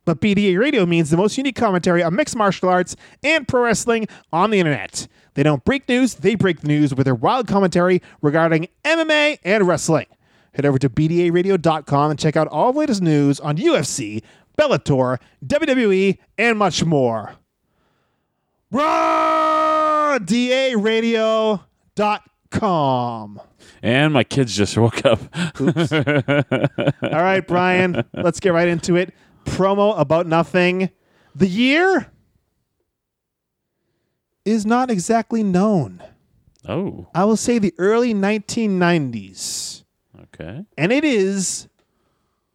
But 0.06 0.20
BDA 0.20 0.58
Radio 0.58 0.86
means 0.86 1.10
the 1.10 1.18
most 1.18 1.38
unique 1.38 1.56
commentary 1.56 2.02
on 2.02 2.16
mixed 2.16 2.36
martial 2.36 2.70
arts 2.70 2.95
and 3.24 3.47
pro 3.47 3.64
wrestling 3.64 4.08
on 4.34 4.49
the 4.49 4.60
internet. 4.60 5.08
They 5.36 5.43
don't 5.43 5.64
break 5.64 5.88
news, 5.88 6.16
they 6.16 6.36
break 6.36 6.62
the 6.62 6.68
news 6.68 6.93
with 6.93 7.06
their 7.06 7.16
wild 7.16 7.47
commentary 7.47 8.02
regarding 8.22 8.68
MMA 8.84 9.39
and 9.43 9.68
wrestling. 9.68 10.08
Head 10.54 10.66
over 10.66 10.78
to 10.80 10.89
BDARadio.com 10.89 12.12
and 12.12 12.20
check 12.20 12.36
out 12.36 12.47
all 12.47 12.74
the 12.74 12.80
latest 12.80 13.02
news 13.02 13.39
on 13.39 13.56
UFC, 13.58 14.22
Bellator, 14.58 15.20
WWE, 15.45 16.18
and 16.38 16.58
much 16.58 16.84
more. 16.84 17.36
Raw! 18.72 20.18
DARadio.com. 20.20 21.62
And 23.84 24.14
my 24.14 24.24
kids 24.24 24.56
just 24.56 24.78
woke 24.78 25.04
up. 25.06 25.20
All 25.60 25.64
right, 27.02 27.45
Brian, 27.47 28.04
let's 28.14 28.39
get 28.39 28.54
right 28.54 28.68
into 28.68 28.95
it. 28.95 29.14
Promo 29.46 29.98
about 30.00 30.28
nothing. 30.28 30.89
The 31.36 31.48
year 31.48 32.12
is 34.46 34.66
not 34.66 34.89
exactly 34.89 35.44
known. 35.44 36.02
oh, 36.68 37.08
I 37.14 37.26
will 37.26 37.38
say 37.38 37.60
the 37.60 37.74
early 37.78 38.14
1990s. 38.14 39.84
okay. 40.24 40.66
And 40.78 40.92
it 40.92 41.04
is 41.04 41.68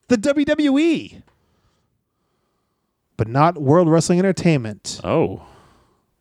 the 0.08 0.16
WWE, 0.16 1.22
but 3.16 3.28
not 3.28 3.60
World 3.60 3.88
Wrestling 3.88 4.18
Entertainment. 4.18 5.00
Oh, 5.04 5.42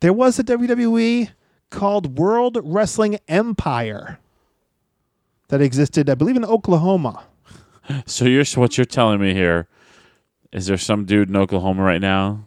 There 0.00 0.12
was 0.12 0.38
a 0.38 0.44
WWE 0.44 1.30
called 1.70 2.18
World 2.18 2.58
Wrestling 2.62 3.18
Empire 3.28 4.18
that 5.48 5.60
existed, 5.60 6.08
I 6.10 6.14
believe, 6.14 6.36
in 6.36 6.44
Oklahoma. 6.44 7.24
so 8.06 8.24
you're 8.24 8.44
what 8.56 8.76
you're 8.78 8.84
telling 8.84 9.20
me 9.20 9.34
here 9.34 9.68
is 10.52 10.66
there 10.66 10.76
some 10.76 11.04
dude 11.04 11.28
in 11.28 11.36
Oklahoma 11.36 11.82
right 11.82 12.00
now 12.00 12.44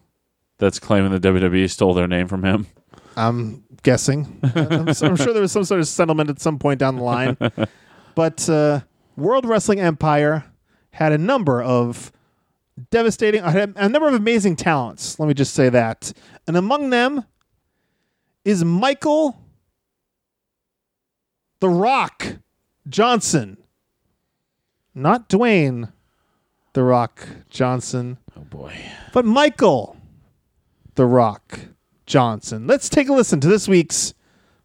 that's 0.57 0.79
claiming 0.79 1.11
the 1.11 1.19
WWE 1.19 1.69
stole 1.69 1.93
their 1.93 2.07
name 2.07 2.27
from 2.27 2.43
him? 2.43 2.67
I'm 3.15 3.63
guessing. 3.83 4.39
I'm, 4.55 4.87
I'm 4.89 5.15
sure 5.15 5.33
there 5.33 5.41
was 5.41 5.51
some 5.51 5.63
sort 5.65 5.79
of 5.79 5.87
settlement 5.87 6.29
at 6.29 6.39
some 6.39 6.59
point 6.59 6.79
down 6.79 6.95
the 6.97 7.03
line. 7.03 7.37
But 8.15 8.49
uh, 8.49 8.81
World 9.15 9.45
Wrestling 9.45 9.79
Empire 9.79 10.45
had 10.91 11.11
a 11.11 11.17
number 11.17 11.61
of 11.61 12.11
devastating, 12.91 13.43
had 13.43 13.73
a 13.75 13.89
number 13.89 14.07
of 14.07 14.13
amazing 14.13 14.55
talents. 14.55 15.19
Let 15.19 15.27
me 15.27 15.33
just 15.33 15.53
say 15.53 15.69
that. 15.69 16.13
And 16.47 16.57
among 16.57 16.89
them 16.89 17.25
is 18.45 18.63
Michael 18.63 19.39
The 21.59 21.69
Rock 21.69 22.37
Johnson. 22.87 23.57
Not 24.95 25.29
Dwayne 25.29 25.91
The 26.73 26.83
Rock 26.83 27.27
Johnson, 27.49 28.17
Oh 28.37 28.41
boy. 28.41 28.73
but 29.13 29.25
Michael 29.25 29.97
The 30.95 31.05
Rock 31.05 31.59
Johnson. 32.05 32.67
Let's 32.67 32.89
take 32.89 33.09
a 33.09 33.13
listen 33.13 33.39
to 33.41 33.47
this 33.47 33.67
week's 33.67 34.13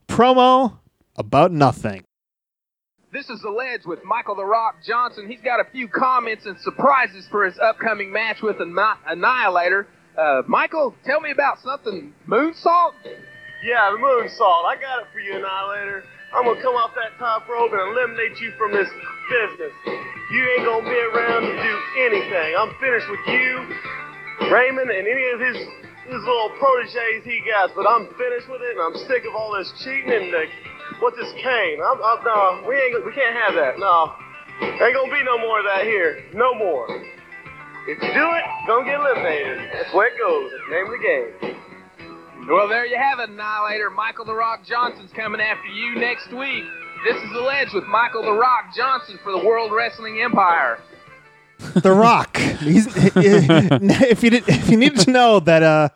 promo 0.09 0.79
about 1.17 1.51
nothing. 1.53 2.05
This 3.13 3.31
is 3.31 3.41
the 3.43 3.51
Ledge 3.51 3.85
with 3.87 4.03
Michael 4.05 4.35
the 4.35 4.45
Rock 4.45 4.77
Johnson. 4.85 5.29
He's 5.29 5.41
got 5.41 5.61
a 5.61 5.65
few 5.71 5.87
comments 5.89 6.47
and 6.47 6.59
surprises 6.61 7.27
for 7.31 7.45
his 7.47 7.59
upcoming 7.59 8.13
match 8.13 8.43
with 8.43 8.61
Anni- 8.61 8.99
Annihilator. 9.07 9.87
Uh, 10.19 10.43
Michael, 10.47 10.95
tell 11.05 11.21
me 11.21 11.31
about 11.31 11.61
something. 11.61 12.13
Moonsault? 12.29 12.93
Yeah, 13.65 13.91
the 13.93 13.99
moonsault. 13.99 14.65
I 14.67 14.77
got 14.81 15.03
it 15.03 15.07
for 15.13 15.21
you, 15.21 15.37
Annihilator. 15.37 16.05
I'm 16.35 16.43
gonna 16.51 16.59
come 16.59 16.75
off 16.75 16.91
that 16.99 17.15
top 17.23 17.47
rope 17.47 17.71
and 17.71 17.95
eliminate 17.95 18.43
you 18.43 18.51
from 18.59 18.75
this 18.75 18.91
business. 19.31 19.71
You 19.87 20.43
ain't 20.59 20.67
gonna 20.67 20.83
be 20.83 21.01
around 21.15 21.47
to 21.47 21.55
do 21.55 21.75
anything. 22.11 22.51
I'm 22.59 22.75
finished 22.83 23.07
with 23.07 23.23
you, 23.31 23.51
Raymond, 24.51 24.91
and 24.91 25.07
any 25.07 25.27
of 25.31 25.39
his 25.39 25.57
his 26.11 26.23
little 26.27 26.51
proteges 26.59 27.23
he 27.23 27.39
got. 27.47 27.71
But 27.79 27.87
I'm 27.87 28.11
finished 28.19 28.51
with 28.51 28.67
it, 28.67 28.75
and 28.75 28.83
I'm 28.83 28.99
sick 29.07 29.23
of 29.31 29.39
all 29.39 29.55
this 29.55 29.71
cheating 29.87 30.11
and 30.11 30.35
the, 30.35 30.51
what's 30.99 31.15
this 31.17 31.31
cane? 31.39 31.79
I'm, 31.79 32.03
I'm, 32.03 32.19
no, 32.27 32.67
we 32.67 32.75
ain't 32.83 32.99
we 33.07 33.15
can't 33.15 33.39
have 33.39 33.55
that. 33.55 33.79
No, 33.79 34.19
ain't 34.59 34.91
gonna 34.91 35.15
be 35.15 35.23
no 35.23 35.39
more 35.39 35.63
of 35.63 35.67
that 35.71 35.87
here. 35.87 36.19
No 36.35 36.51
more. 36.59 36.91
If 37.87 38.03
you 38.03 38.11
do 38.11 38.27
it, 38.35 38.45
gonna 38.67 38.91
get 38.91 38.99
eliminated. 38.99 39.71
That's 39.71 39.95
way 39.95 40.11
it 40.11 40.19
goes. 40.19 40.51
Name 40.67 40.91
of 40.91 40.99
the 40.99 40.99
game. 40.99 41.55
Well, 42.49 42.69
there 42.69 42.85
you 42.87 42.97
have 42.97 43.21
it, 43.21 43.31
Annihilator. 43.31 43.91
Michael 43.91 44.25
The 44.25 44.35
Rock 44.35 44.67
Johnson's 44.67 45.11
coming 45.13 45.41
after 45.41 45.69
you 45.69 45.95
next 45.95 46.31
week. 46.33 46.65
This 47.05 47.17
is 47.17 47.31
The 47.33 47.41
Ledge 47.41 47.73
with 47.73 47.85
Michael 47.85 48.23
The 48.23 48.33
Rock 48.33 48.75
Johnson 48.77 49.19
for 49.23 49.33
the 49.33 49.39
World 49.45 49.73
Wrestling 49.73 50.21
Empire. 50.21 50.79
The 51.75 51.93
Rock. 51.93 52.37
He's, 52.37 52.87
if 52.97 54.23
you 54.23 54.31
did, 54.31 54.45
if 54.49 54.69
you 54.69 54.77
needed 54.77 55.01
to 55.01 55.11
know 55.11 55.41
that 55.41 55.63
uh, 55.63 55.89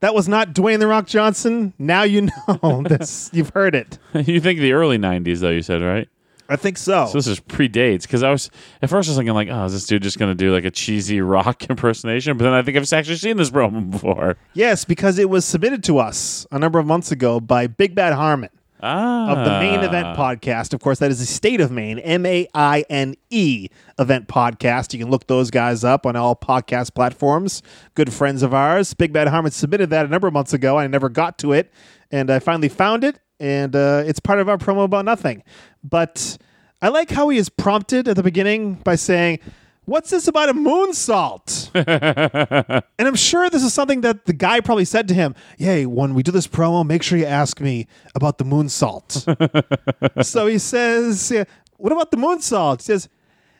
that 0.00 0.14
was 0.14 0.28
not 0.28 0.52
Dwayne 0.54 0.80
The 0.80 0.86
Rock 0.86 1.06
Johnson, 1.06 1.72
now 1.78 2.02
you 2.02 2.22
know. 2.22 2.82
This 2.88 3.30
you've 3.32 3.50
heard 3.50 3.74
it. 3.74 3.98
you 4.14 4.40
think 4.40 4.60
the 4.60 4.72
early 4.72 4.98
'90s, 4.98 5.40
though? 5.40 5.50
You 5.50 5.62
said 5.62 5.82
right. 5.82 6.08
I 6.48 6.56
think 6.56 6.76
so. 6.78 7.06
So 7.06 7.12
this 7.18 7.26
is 7.26 7.40
predates 7.40 8.02
because 8.02 8.22
I 8.22 8.30
was 8.30 8.50
at 8.82 8.90
first 8.90 9.08
I 9.08 9.12
was 9.12 9.16
thinking 9.16 9.34
like, 9.34 9.48
oh, 9.50 9.64
is 9.64 9.72
this 9.72 9.86
dude 9.86 10.02
just 10.02 10.18
gonna 10.18 10.34
do 10.34 10.52
like 10.52 10.64
a 10.64 10.70
cheesy 10.70 11.20
rock 11.22 11.68
impersonation? 11.70 12.36
But 12.36 12.44
then 12.44 12.52
I 12.52 12.62
think 12.62 12.76
I've 12.76 12.92
actually 12.92 13.16
seen 13.16 13.36
this 13.36 13.50
promo 13.50 13.90
before. 13.90 14.36
yes, 14.52 14.84
because 14.84 15.18
it 15.18 15.30
was 15.30 15.44
submitted 15.44 15.82
to 15.84 15.98
us 15.98 16.46
a 16.50 16.58
number 16.58 16.78
of 16.78 16.86
months 16.86 17.10
ago 17.12 17.40
by 17.40 17.66
Big 17.66 17.94
Bad 17.94 18.12
Harmon 18.12 18.50
Ah, 18.86 19.30
of 19.32 19.44
the 19.46 19.60
Main 19.60 19.80
Event 19.80 20.14
podcast. 20.18 20.74
Of 20.74 20.80
course, 20.80 20.98
that 20.98 21.10
is 21.10 21.18
the 21.18 21.24
State 21.24 21.62
of 21.62 21.70
Maine, 21.70 21.98
M 22.00 22.26
A 22.26 22.46
I 22.52 22.84
N 22.90 23.14
E 23.30 23.68
event 23.98 24.28
podcast. 24.28 24.92
You 24.92 24.98
can 24.98 25.10
look 25.10 25.26
those 25.26 25.50
guys 25.50 25.84
up 25.84 26.04
on 26.04 26.16
all 26.16 26.36
podcast 26.36 26.94
platforms. 26.94 27.62
Good 27.94 28.12
friends 28.12 28.42
of 28.42 28.52
ours. 28.52 28.92
Big 28.92 29.10
Bad 29.10 29.28
Harmon 29.28 29.52
submitted 29.52 29.88
that 29.88 30.04
a 30.04 30.08
number 30.10 30.26
of 30.26 30.34
months 30.34 30.52
ago. 30.52 30.76
I 30.76 30.86
never 30.86 31.08
got 31.08 31.38
to 31.38 31.52
it, 31.52 31.72
and 32.10 32.30
I 32.30 32.40
finally 32.40 32.68
found 32.68 33.04
it, 33.04 33.20
and 33.40 33.74
uh, 33.74 34.02
it's 34.06 34.20
part 34.20 34.38
of 34.38 34.48
our 34.48 34.58
promo 34.58 34.84
about 34.84 35.04
nothing. 35.04 35.42
But 35.82 36.38
I 36.80 36.88
like 36.88 37.10
how 37.10 37.28
he 37.28 37.38
is 37.38 37.48
prompted 37.48 38.08
at 38.08 38.16
the 38.16 38.22
beginning 38.22 38.74
by 38.74 38.96
saying, 38.96 39.40
What's 39.86 40.08
this 40.08 40.28
about 40.28 40.48
a 40.48 40.54
moonsault? 40.54 41.70
and 42.98 43.08
I'm 43.08 43.14
sure 43.14 43.50
this 43.50 43.62
is 43.62 43.74
something 43.74 44.00
that 44.00 44.24
the 44.24 44.32
guy 44.32 44.60
probably 44.60 44.86
said 44.86 45.08
to 45.08 45.14
him, 45.14 45.34
Hey, 45.58 45.84
when 45.84 46.14
we 46.14 46.22
do 46.22 46.32
this 46.32 46.46
promo, 46.46 46.86
make 46.86 47.02
sure 47.02 47.18
you 47.18 47.26
ask 47.26 47.60
me 47.60 47.86
about 48.14 48.38
the 48.38 48.44
moonsault. 48.44 50.24
so 50.24 50.46
he 50.46 50.58
says, 50.58 51.30
yeah, 51.30 51.44
What 51.76 51.92
about 51.92 52.10
the 52.10 52.16
moonsault? 52.16 52.80
He 52.80 52.84
says, 52.84 53.08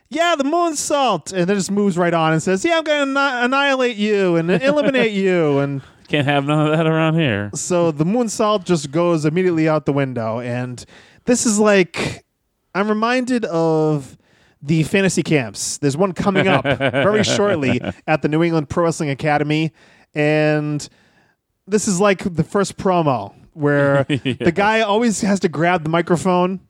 Yeah, 0.09 0.35
the 0.37 0.45
moonsault. 0.45 1.33
And 1.33 1.47
then 1.47 1.57
just 1.57 1.71
moves 1.71 1.99
right 1.99 2.15
on 2.15 2.33
and 2.33 2.43
says, 2.43 2.65
Yeah, 2.65 2.79
I'm 2.79 2.85
going 2.85 3.15
to 3.15 3.45
annihilate 3.45 3.97
you 3.97 4.37
and 4.37 4.51
eliminate 4.51 5.13
you. 5.13 5.59
And 5.59 5.83
can't 6.09 6.27
have 6.27 6.45
none 6.45 6.67
of 6.67 6.77
that 6.77 6.87
around 6.87 7.15
here. 7.15 7.51
so 7.55 7.91
the 7.91 8.05
moonsault 8.05 8.65
just 8.65 8.91
goes 8.91 9.25
immediately 9.25 9.69
out 9.69 9.87
the 9.87 9.93
window. 9.93 10.41
And 10.41 10.85
this 11.25 11.47
is 11.47 11.59
like, 11.59 12.25
I'm 12.75 12.89
reminded 12.89 13.45
of 13.47 14.17
the 14.63 14.83
fantasy 14.85 15.23
camps. 15.23 15.79
There's 15.79 15.97
one 15.97 16.13
coming 16.13 16.49
up 16.49 16.65
very 16.79 17.23
shortly 17.23 17.81
at 18.07 18.23
the 18.23 18.29
New 18.29 18.43
England 18.43 18.69
Pro 18.69 18.85
Wrestling 18.85 19.11
Academy. 19.11 19.73
And 20.15 20.87
this 21.67 21.89
is 21.89 22.01
like 22.01 22.35
the 22.35 22.45
first 22.45 22.77
promo 22.77 23.35
where 23.53 24.05
the 24.09 24.53
guy 24.55 24.81
always 24.81 25.21
has 25.21 25.41
to 25.41 25.49
grab 25.49 25.83
the 25.83 25.91
microphone. 25.91 26.61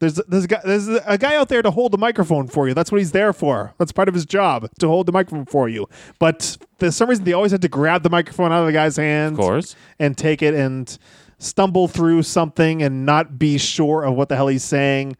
There's 0.00 0.14
there's 0.28 0.44
a, 0.44 0.48
guy, 0.48 0.60
there's 0.64 0.86
a 0.88 1.18
guy 1.18 1.34
out 1.34 1.48
there 1.48 1.60
to 1.62 1.70
hold 1.72 1.92
the 1.92 1.98
microphone 1.98 2.46
for 2.46 2.68
you. 2.68 2.74
That's 2.74 2.92
what 2.92 2.98
he's 2.98 3.10
there 3.12 3.32
for. 3.32 3.74
That's 3.78 3.90
part 3.90 4.08
of 4.08 4.14
his 4.14 4.24
job 4.24 4.68
to 4.78 4.86
hold 4.86 5.06
the 5.06 5.12
microphone 5.12 5.44
for 5.46 5.68
you. 5.68 5.88
But 6.20 6.56
for 6.78 6.90
some 6.92 7.08
reason, 7.08 7.24
they 7.24 7.32
always 7.32 7.50
had 7.52 7.62
to 7.62 7.68
grab 7.68 8.02
the 8.04 8.10
microphone 8.10 8.52
out 8.52 8.60
of 8.60 8.66
the 8.66 8.72
guy's 8.72 8.96
hands, 8.96 9.38
Of 9.38 9.44
course. 9.44 9.76
and 9.98 10.16
take 10.16 10.40
it 10.42 10.54
and 10.54 10.96
stumble 11.38 11.88
through 11.88 12.22
something 12.22 12.82
and 12.82 13.04
not 13.04 13.38
be 13.38 13.58
sure 13.58 14.04
of 14.04 14.14
what 14.14 14.28
the 14.28 14.36
hell 14.36 14.46
he's 14.48 14.62
saying. 14.64 15.16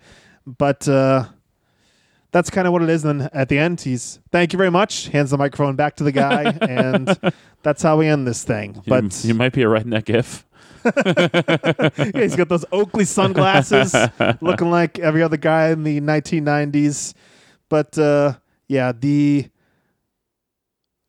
But 0.47 0.89
uh, 0.89 1.25
that's 2.31 2.49
kind 2.51 2.67
of 2.67 2.73
what 2.73 2.83
it 2.83 2.89
is. 2.89 3.05
And 3.05 3.21
then 3.23 3.31
at 3.33 3.49
the 3.49 3.59
end, 3.59 3.81
he's 3.81 4.21
thank 4.31 4.53
you 4.53 4.57
very 4.59 4.71
much. 4.71 5.09
Hands 5.09 5.29
the 5.31 5.39
microphone 5.39 5.75
back 5.77 5.97
to 5.97 6.05
the 6.05 6.13
guy, 6.13 6.45
and 6.63 7.19
that's 7.63 7.83
how 7.83 7.97
we 7.99 8.07
end 8.07 8.27
this 8.29 8.45
thing. 8.45 8.77
You, 8.77 8.83
But 8.87 9.25
you 9.25 9.35
might 9.35 9.53
be 9.53 9.63
a 9.63 9.67
redneck 9.67 10.09
if. 10.09 10.45
yeah, 11.07 12.11
he's 12.15 12.37
got 12.37 12.49
those 12.49 12.65
Oakley 12.73 13.05
sunglasses, 13.05 13.95
looking 14.41 14.71
like 14.71 14.99
every 14.99 15.23
other 15.23 15.37
guy 15.37 15.69
in 15.69 15.85
the 15.85 16.01
1990s. 16.01 17.15
But 17.69 17.99
uh, 17.99 18.35
yeah, 18.69 18.93
the 18.93 19.49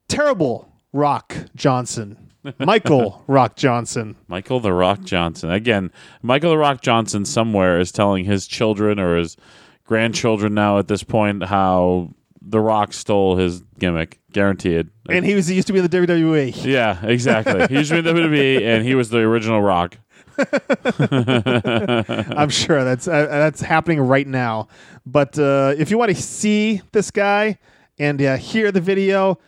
terrible 0.07 0.71
Rock 0.91 1.35
Johnson, 1.55 2.31
Michael 2.59 3.23
Rock 3.27 3.55
Johnson. 3.55 4.15
Michael 4.27 4.59
the 4.59 4.73
Rock 4.73 5.03
Johnson. 5.03 5.49
Again, 5.51 5.91
Michael 6.21 6.51
the 6.51 6.57
Rock 6.57 6.81
Johnson 6.81 7.25
somewhere 7.25 7.79
is 7.79 7.91
telling 7.91 8.25
his 8.25 8.47
children 8.47 8.99
or 8.99 9.17
his 9.17 9.37
grandchildren 9.85 10.53
now 10.53 10.77
at 10.77 10.87
this 10.87 11.03
point 11.03 11.43
how 11.45 12.13
the 12.49 12.59
Rock 12.59 12.93
stole 12.93 13.35
his 13.35 13.61
gimmick. 13.77 14.19
Guaranteed. 14.31 14.89
And 15.09 15.25
he 15.25 15.35
was 15.35 15.47
he 15.47 15.55
used 15.55 15.67
to 15.67 15.73
be 15.73 15.79
in 15.79 15.87
the 15.87 15.97
WWE. 15.97 16.65
yeah, 16.65 17.03
exactly. 17.05 17.67
He 17.67 17.75
used 17.75 17.91
to 17.91 18.01
be 18.01 18.09
in 18.09 18.15
WWE, 18.15 18.61
and 18.61 18.85
he 18.85 18.95
was 18.95 19.09
the 19.09 19.19
original 19.19 19.61
Rock. 19.61 19.97
I'm 22.37 22.49
sure 22.49 22.83
that's 22.83 23.07
uh, 23.07 23.27
that's 23.27 23.61
happening 23.61 23.99
right 23.99 24.27
now. 24.27 24.67
But 25.05 25.37
uh, 25.37 25.73
if 25.77 25.91
you 25.91 25.97
want 25.97 26.15
to 26.15 26.21
see 26.21 26.81
this 26.91 27.11
guy 27.11 27.59
and 27.97 28.21
uh, 28.21 28.37
hear 28.37 28.71
the 28.71 28.81
video, 28.81 29.39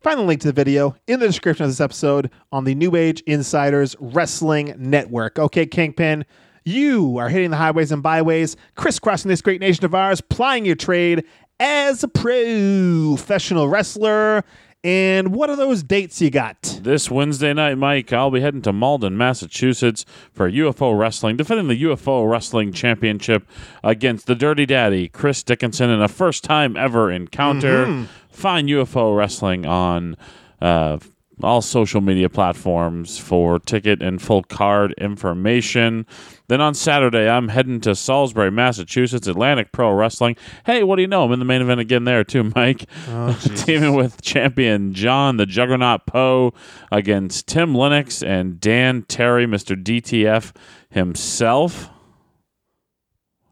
find 0.00 0.18
the 0.18 0.24
link 0.24 0.40
to 0.40 0.48
the 0.48 0.52
video 0.52 0.96
in 1.06 1.20
the 1.20 1.26
description 1.26 1.64
of 1.64 1.70
this 1.70 1.80
episode 1.80 2.30
on 2.50 2.64
the 2.64 2.74
New 2.74 2.96
Age 2.96 3.22
Insiders 3.26 3.94
Wrestling 4.00 4.74
Network. 4.78 5.38
Okay, 5.38 5.66
Kingpin, 5.66 6.24
you 6.66 7.16
are 7.16 7.28
hitting 7.28 7.50
the 7.50 7.56
highways 7.56 7.92
and 7.92 8.02
byways, 8.02 8.56
crisscrossing 8.74 9.28
this 9.28 9.40
great 9.40 9.60
nation 9.60 9.84
of 9.84 9.94
ours, 9.94 10.20
plying 10.20 10.66
your 10.66 10.74
trade 10.74 11.24
as 11.60 12.02
a 12.02 12.08
professional 12.08 13.68
wrestler. 13.68 14.44
And 14.84 15.34
what 15.34 15.48
are 15.50 15.56
those 15.56 15.82
dates 15.82 16.20
you 16.20 16.30
got? 16.30 16.78
This 16.82 17.10
Wednesday 17.10 17.52
night, 17.52 17.76
Mike, 17.76 18.12
I'll 18.12 18.30
be 18.30 18.40
heading 18.40 18.62
to 18.62 18.72
Malden, 18.72 19.16
Massachusetts 19.16 20.04
for 20.32 20.50
UFO 20.50 20.96
Wrestling, 20.96 21.36
defending 21.36 21.68
the 21.68 21.82
UFO 21.84 22.28
Wrestling 22.30 22.72
Championship 22.72 23.48
against 23.82 24.26
the 24.26 24.34
Dirty 24.34 24.66
Daddy, 24.66 25.08
Chris 25.08 25.42
Dickinson, 25.42 25.90
in 25.90 26.00
a 26.02 26.08
first 26.08 26.44
time 26.44 26.76
ever 26.76 27.10
encounter. 27.10 28.06
Find 28.30 28.68
UFO 28.68 29.16
Wrestling 29.16 29.66
on 29.66 30.16
uh, 30.60 30.98
all 31.42 31.62
social 31.62 32.00
media 32.00 32.28
platforms 32.28 33.18
for 33.18 33.58
ticket 33.58 34.02
and 34.02 34.22
full 34.22 34.42
card 34.42 34.94
information. 34.98 36.06
Then 36.48 36.60
on 36.60 36.74
Saturday, 36.74 37.28
I'm 37.28 37.48
heading 37.48 37.80
to 37.80 37.94
Salisbury, 37.96 38.50
Massachusetts, 38.50 39.26
Atlantic 39.26 39.72
Pro 39.72 39.92
Wrestling. 39.92 40.36
Hey, 40.64 40.84
what 40.84 40.96
do 40.96 41.02
you 41.02 41.08
know? 41.08 41.24
I'm 41.24 41.32
in 41.32 41.38
the 41.40 41.44
main 41.44 41.60
event 41.60 41.80
again 41.80 42.04
there, 42.04 42.22
too, 42.22 42.52
Mike. 42.54 42.86
Oh, 43.08 43.36
Teaming 43.56 43.94
with 43.94 44.22
champion 44.22 44.94
John 44.94 45.38
the 45.38 45.46
Juggernaut 45.46 46.06
Poe 46.06 46.54
against 46.92 47.48
Tim 47.48 47.74
Lennox 47.74 48.22
and 48.22 48.60
Dan 48.60 49.02
Terry, 49.02 49.46
Mr. 49.46 49.80
DTF 49.80 50.52
himself. 50.88 51.90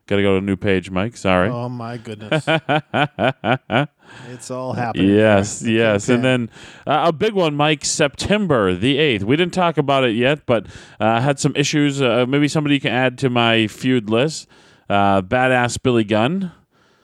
Got 0.07 0.17
to 0.17 0.23
go 0.23 0.33
to 0.33 0.39
a 0.39 0.41
new 0.43 0.57
page, 0.57 0.91
Mike. 0.91 1.17
Sorry. 1.17 1.49
Oh 1.49 1.69
my 1.69 1.97
goodness. 1.97 2.45
it's 4.31 4.51
all 4.51 4.73
happening. 4.73 5.11
Yes, 5.11 5.63
yes. 5.63 6.09
And 6.09 6.25
then 6.25 6.51
uh, 6.87 7.05
a 7.09 7.13
big 7.13 7.33
one, 7.35 7.55
Mike, 7.55 7.85
September 7.85 8.75
the 8.75 8.97
8th. 8.99 9.25
We 9.25 9.37
didn't 9.37 9.55
talk 9.55 9.77
about 9.79 10.05
it 10.05 10.15
yet, 10.17 10.47
but 10.47 10.67
uh, 11.01 11.05
I 11.05 11.21
had 11.21 11.39
some 11.39 11.55
issues. 11.57 12.01
Uh, 12.03 12.27
maybe 12.29 12.49
somebody 12.49 12.79
can 12.81 12.93
add 12.93 13.19
to 13.19 13.31
my 13.31 13.67
feud 13.67 14.11
list. 14.11 14.47
Uh, 14.89 15.23
Badass 15.23 15.83
Billy 15.83 16.05
Gunn. 16.05 16.53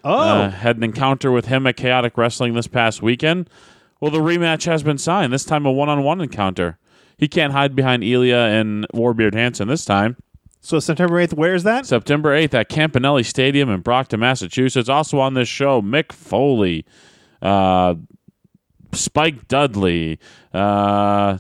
Oh, 0.05 0.13
Uh, 0.19 0.51
had 0.51 0.77
an 0.77 0.83
encounter 0.83 1.31
with 1.31 1.47
him 1.47 1.67
at 1.67 1.77
Chaotic 1.77 2.17
Wrestling 2.17 2.55
this 2.55 2.67
past 2.67 3.03
weekend. 3.03 3.51
Well, 4.01 4.11
the 4.11 4.19
rematch 4.21 4.65
has 4.65 4.83
been 4.83 4.97
signed. 4.99 5.33
This 5.33 5.45
time, 5.45 5.67
a 5.67 5.73
one 5.73 5.89
on 5.91 6.03
one 6.03 6.21
encounter. 6.23 6.79
He 7.19 7.29
can't 7.29 7.53
hide 7.53 7.77
behind 7.77 8.03
Elia 8.03 8.39
and 8.47 8.87
Warbeard 8.95 9.35
Hanson 9.35 9.69
this 9.69 9.85
time. 9.85 10.17
So 10.61 10.79
September 10.79 11.15
8th, 11.17 11.35
where 11.35 11.55
is 11.55 11.63
that? 11.65 11.87
September 11.87 12.31
8th 12.31 12.55
at 12.55 12.69
Campanelli 12.69 13.25
Stadium 13.25 13.71
in 13.71 13.81
Brockton, 13.81 14.21
Massachusetts. 14.21 14.89
Also 14.89 15.19
on 15.19 15.35
this 15.35 15.49
show, 15.49 15.81
Mick 15.81 16.13
Foley, 16.13 16.85
uh, 17.43 17.95
Spike 18.93 19.49
Dudley, 19.49 20.19
uh, 20.53 21.39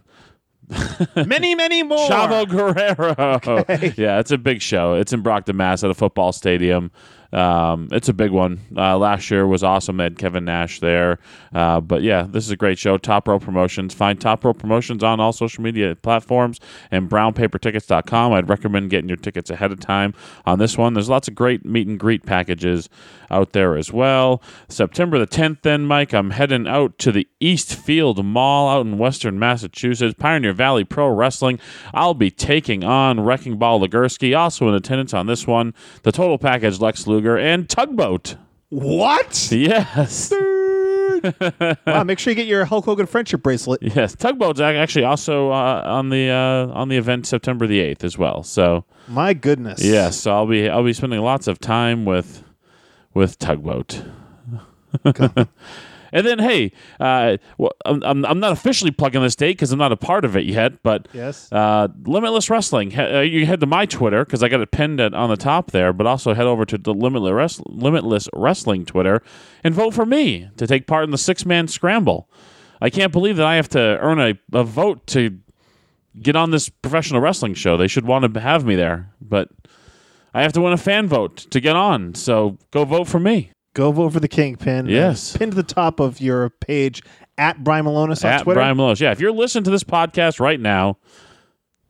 many, 1.26 1.54
many 1.54 1.82
more. 1.82 2.08
Chavo 2.08 2.48
Guerrero. 2.48 3.92
Yeah, 3.96 4.20
it's 4.20 4.30
a 4.30 4.38
big 4.38 4.62
show. 4.62 4.94
It's 4.94 5.12
in 5.12 5.20
Brockton, 5.20 5.56
Mass, 5.56 5.82
at 5.84 5.90
a 5.90 5.94
football 5.94 6.32
stadium. 6.32 6.90
Um, 7.32 7.88
it's 7.92 8.08
a 8.08 8.12
big 8.12 8.30
one. 8.30 8.60
Uh, 8.76 8.98
last 8.98 9.30
year 9.30 9.46
was 9.46 9.62
awesome. 9.62 9.96
They 9.98 10.04
had 10.04 10.18
Kevin 10.18 10.44
Nash 10.44 10.80
there. 10.80 11.18
Uh, 11.54 11.80
but 11.80 12.02
yeah, 12.02 12.22
this 12.22 12.44
is 12.44 12.50
a 12.50 12.56
great 12.56 12.78
show. 12.78 12.98
Top 12.98 13.28
Rope 13.28 13.42
Promotions. 13.42 13.94
Find 13.94 14.20
Top 14.20 14.44
Rope 14.44 14.58
Promotions 14.58 15.02
on 15.02 15.20
all 15.20 15.32
social 15.32 15.62
media 15.62 15.94
platforms 15.94 16.60
and 16.90 17.08
brownpapertickets.com. 17.08 18.32
I'd 18.32 18.48
recommend 18.48 18.90
getting 18.90 19.08
your 19.08 19.16
tickets 19.16 19.50
ahead 19.50 19.72
of 19.72 19.80
time 19.80 20.14
on 20.44 20.58
this 20.58 20.76
one. 20.76 20.94
There's 20.94 21.08
lots 21.08 21.28
of 21.28 21.34
great 21.34 21.64
meet 21.64 21.86
and 21.86 21.98
greet 21.98 22.26
packages 22.26 22.88
out 23.30 23.52
there 23.52 23.76
as 23.76 23.92
well. 23.92 24.42
September 24.68 25.18
the 25.18 25.26
10th, 25.26 25.62
then, 25.62 25.86
Mike, 25.86 26.12
I'm 26.12 26.30
heading 26.30 26.66
out 26.66 26.98
to 26.98 27.12
the 27.12 27.28
Eastfield 27.38 28.24
Mall 28.24 28.68
out 28.68 28.86
in 28.86 28.98
Western 28.98 29.38
Massachusetts, 29.38 30.14
Pioneer 30.18 30.52
Valley 30.52 30.84
Pro 30.84 31.08
Wrestling. 31.08 31.60
I'll 31.94 32.14
be 32.14 32.30
taking 32.30 32.82
on 32.82 33.20
Wrecking 33.20 33.56
Ball 33.56 33.80
Legursky. 33.80 34.36
Also 34.36 34.68
in 34.68 34.74
attendance 34.74 35.14
on 35.14 35.26
this 35.26 35.46
one, 35.46 35.74
the 36.02 36.12
total 36.12 36.38
package 36.38 36.80
Lex 36.80 37.06
Luger 37.06 37.19
and 37.28 37.68
Tugboat. 37.68 38.36
What? 38.70 39.48
Yes. 39.50 40.32
wow, 41.86 42.04
make 42.04 42.18
sure 42.18 42.30
you 42.30 42.34
get 42.34 42.46
your 42.46 42.64
Hulk 42.64 42.84
Hogan 42.84 43.06
friendship 43.06 43.42
bracelet. 43.42 43.82
Yes, 43.82 44.14
Tugboat's 44.14 44.60
actually 44.60 45.04
also 45.04 45.50
uh, 45.50 45.82
on 45.84 46.08
the 46.08 46.30
uh, 46.30 46.72
on 46.72 46.88
the 46.88 46.96
event 46.96 47.26
September 47.26 47.66
the 47.66 47.80
8th 47.80 48.04
as 48.04 48.16
well. 48.16 48.42
So, 48.42 48.84
My 49.08 49.34
goodness. 49.34 49.84
yes, 49.84 50.18
so 50.18 50.32
I'll 50.32 50.46
be 50.46 50.68
I'll 50.68 50.84
be 50.84 50.92
spending 50.92 51.20
lots 51.20 51.46
of 51.46 51.58
time 51.58 52.04
with 52.04 52.42
with 53.12 53.38
Tugboat. 53.38 54.02
and 56.12 56.26
then, 56.26 56.38
hey, 56.38 56.72
uh, 56.98 57.36
well, 57.58 57.72
I'm, 57.84 58.02
I'm 58.02 58.24
I'm 58.24 58.40
not 58.40 58.52
officially 58.52 58.90
plugging 58.90 59.22
this 59.22 59.36
date 59.36 59.52
because 59.56 59.72
I'm 59.72 59.78
not 59.78 59.92
a 59.92 59.96
part 59.96 60.24
of 60.24 60.36
it 60.36 60.44
yet, 60.44 60.82
but 60.82 61.08
Yes. 61.12 61.50
uh, 61.52 61.88
Limitless 62.04 62.50
Wrestling. 62.50 62.90
He- 62.92 63.00
uh, 63.00 63.20
you 63.20 63.46
head 63.46 63.60
to 63.60 63.66
my 63.66 63.86
Twitter 63.86 64.24
because 64.24 64.42
I 64.42 64.48
got 64.48 64.60
it 64.60 64.70
pinned 64.70 65.00
at, 65.00 65.14
on 65.14 65.30
the 65.30 65.36
top 65.36 65.70
there, 65.70 65.92
but 65.92 66.06
also 66.06 66.34
head 66.34 66.46
over 66.46 66.64
to 66.64 66.78
the 66.78 66.92
Limitless, 66.94 67.32
Wrest- 67.32 67.62
Limitless 67.66 68.28
Wrestling 68.34 68.84
Twitter 68.84 69.22
and 69.64 69.74
vote 69.74 69.94
for 69.94 70.06
me 70.06 70.48
to 70.56 70.66
take 70.66 70.86
part 70.86 71.04
in 71.04 71.10
the 71.10 71.18
six 71.18 71.44
man 71.46 71.68
scramble. 71.68 72.28
I 72.80 72.88
can't 72.90 73.12
believe 73.12 73.36
that 73.36 73.46
I 73.46 73.56
have 73.56 73.68
to 73.70 73.78
earn 74.00 74.18
a, 74.20 74.38
a 74.52 74.64
vote 74.64 75.06
to 75.08 75.38
get 76.20 76.34
on 76.34 76.50
this 76.50 76.68
professional 76.68 77.20
wrestling 77.20 77.54
show. 77.54 77.76
They 77.76 77.86
should 77.88 78.04
want 78.06 78.32
to 78.34 78.40
have 78.40 78.64
me 78.64 78.74
there, 78.74 79.10
but 79.20 79.48
I 80.34 80.42
have 80.42 80.52
to 80.54 80.60
win 80.60 80.72
a 80.72 80.76
fan 80.78 81.06
vote 81.06 81.36
to 81.50 81.60
get 81.60 81.76
on. 81.76 82.14
So 82.14 82.58
go 82.70 82.84
vote 82.84 83.06
for 83.06 83.20
me. 83.20 83.52
Go 83.74 83.92
vote 83.92 84.12
for 84.12 84.20
the 84.20 84.28
Kingpin. 84.28 84.86
Yes. 84.86 85.36
Pin 85.36 85.50
to 85.50 85.56
the 85.56 85.62
top 85.62 86.00
of 86.00 86.20
your 86.20 86.50
page 86.50 87.02
at 87.38 87.62
Brian 87.62 87.84
Milonas 87.86 88.24
on 88.24 88.32
at 88.32 88.42
Twitter. 88.42 88.58
Brian 88.58 88.76
Milonas. 88.76 89.00
Yeah, 89.00 89.12
if 89.12 89.20
you're 89.20 89.32
listening 89.32 89.64
to 89.64 89.70
this 89.70 89.84
podcast 89.84 90.40
right 90.40 90.58
now, 90.60 90.98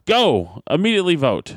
go 0.07 0.62
immediately 0.68 1.14
vote, 1.14 1.53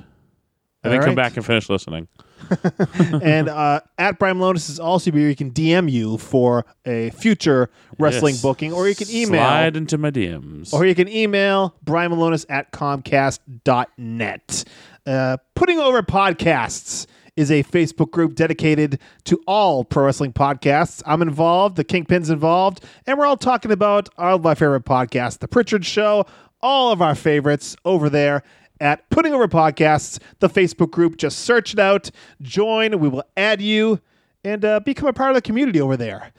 and 0.83 0.93
then 0.93 0.99
All 0.99 1.05
come 1.05 1.15
back 1.15 1.35
and 1.35 1.45
finish 1.45 1.69
listening. 1.69 2.07
and 3.21 3.47
uh, 3.49 3.79
at 3.97 4.19
Brian 4.19 4.37
Milonas 4.37 4.69
is 4.69 4.79
also 4.79 5.11
where 5.11 5.29
you 5.29 5.35
can 5.35 5.51
DM 5.51 5.89
you 5.89 6.17
for 6.17 6.65
a 6.85 7.09
future 7.11 7.69
wrestling 7.99 8.33
Yes. 8.35 8.41
booking, 8.41 8.73
or 8.73 8.87
you 8.87 8.95
can 8.95 9.09
email. 9.09 9.41
Slide 9.41 9.77
into 9.77 9.97
my 9.97 10.11
DMs. 10.11 10.73
Or 10.73 10.85
you 10.85 10.95
can 10.95 11.07
email 11.07 11.75
Brian 11.83 12.11
Milonas 12.11 12.45
at 12.49 12.71
comcast.net. 12.71 14.63
Uh, 15.05 15.37
Putting 15.55 15.79
Over 15.79 16.01
Podcasts 16.01 17.07
is 17.35 17.49
a 17.49 17.63
Facebook 17.63 18.11
group 18.11 18.35
dedicated 18.35 18.99
to 19.25 19.41
all 19.47 19.83
pro 19.83 20.05
wrestling 20.05 20.33
podcasts. 20.33 21.01
I'm 21.05 21.21
involved, 21.21 21.75
the 21.75 21.83
Kingpin's 21.83 22.29
involved, 22.29 22.83
and 23.05 23.17
we're 23.17 23.25
all 23.25 23.37
talking 23.37 23.71
about 23.71 24.09
our 24.17 24.39
favorite 24.55 24.85
podcasts 24.85 25.39
The 25.39 25.47
Prichard 25.47 25.85
Show, 25.85 26.25
all 26.61 26.91
of 26.91 27.01
our 27.01 27.15
favorites 27.15 27.75
over 27.85 28.09
there 28.09 28.43
at 28.79 29.09
Putting 29.09 29.33
Over 29.33 29.47
Podcasts, 29.47 30.19
the 30.39 30.49
Facebook 30.49 30.91
group. 30.91 31.17
Just 31.17 31.39
search 31.39 31.73
it 31.73 31.79
out, 31.79 32.11
join, 32.41 32.99
we 32.99 33.09
will 33.09 33.23
add 33.35 33.61
you, 33.61 33.99
and 34.43 34.63
uh, 34.63 34.79
become 34.81 35.07
a 35.07 35.13
part 35.13 35.31
of 35.31 35.35
the 35.35 35.41
community 35.41 35.79
over 35.81 35.97
there. 35.97 36.31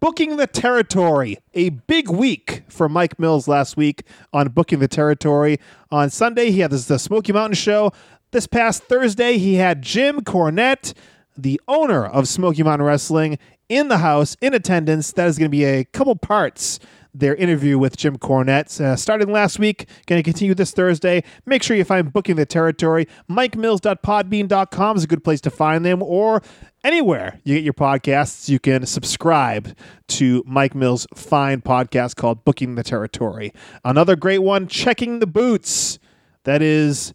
Booking 0.00 0.36
the 0.36 0.48
Territory, 0.48 1.38
a 1.54 1.68
big 1.68 2.08
week 2.08 2.64
for 2.68 2.88
Mike 2.88 3.20
Mills 3.20 3.46
last 3.46 3.76
week 3.76 4.02
on 4.32 4.48
Booking 4.48 4.80
the 4.80 4.88
Territory. 4.88 5.60
On 5.92 6.10
Sunday, 6.10 6.50
he 6.50 6.58
had 6.58 6.72
the 6.72 6.98
Smoky 6.98 7.32
Mountain 7.32 7.54
Show. 7.54 7.92
This 8.32 8.46
past 8.46 8.84
Thursday, 8.84 9.36
he 9.36 9.56
had 9.56 9.82
Jim 9.82 10.22
Cornette, 10.22 10.94
the 11.36 11.60
owner 11.68 12.06
of 12.06 12.26
Smoky 12.26 12.62
Mountain 12.62 12.86
Wrestling, 12.86 13.38
in 13.68 13.88
the 13.88 13.98
house 13.98 14.38
in 14.40 14.54
attendance. 14.54 15.12
That 15.12 15.28
is 15.28 15.36
going 15.36 15.50
to 15.50 15.54
be 15.54 15.66
a 15.66 15.84
couple 15.84 16.16
parts. 16.16 16.78
Their 17.12 17.34
interview 17.34 17.78
with 17.78 17.98
Jim 17.98 18.16
Cornette 18.16 18.80
uh, 18.80 18.96
started 18.96 19.28
last 19.28 19.58
week, 19.58 19.86
going 20.06 20.18
to 20.18 20.22
continue 20.22 20.54
this 20.54 20.70
Thursday. 20.70 21.22
Make 21.44 21.62
sure 21.62 21.76
you 21.76 21.84
find 21.84 22.10
Booking 22.10 22.36
the 22.36 22.46
Territory. 22.46 23.06
MikeMills.podbean.com 23.28 24.96
is 24.96 25.04
a 25.04 25.06
good 25.06 25.22
place 25.22 25.42
to 25.42 25.50
find 25.50 25.84
them, 25.84 26.02
or 26.02 26.42
anywhere 26.82 27.38
you 27.44 27.56
get 27.56 27.64
your 27.64 27.74
podcasts, 27.74 28.48
you 28.48 28.58
can 28.58 28.86
subscribe 28.86 29.76
to 30.08 30.42
Mike 30.46 30.74
Mills' 30.74 31.06
fine 31.14 31.60
podcast 31.60 32.16
called 32.16 32.46
Booking 32.46 32.76
the 32.76 32.82
Territory. 32.82 33.52
Another 33.84 34.16
great 34.16 34.38
one, 34.38 34.68
Checking 34.68 35.18
the 35.18 35.26
Boots. 35.26 35.98
That 36.44 36.62
is 36.62 37.12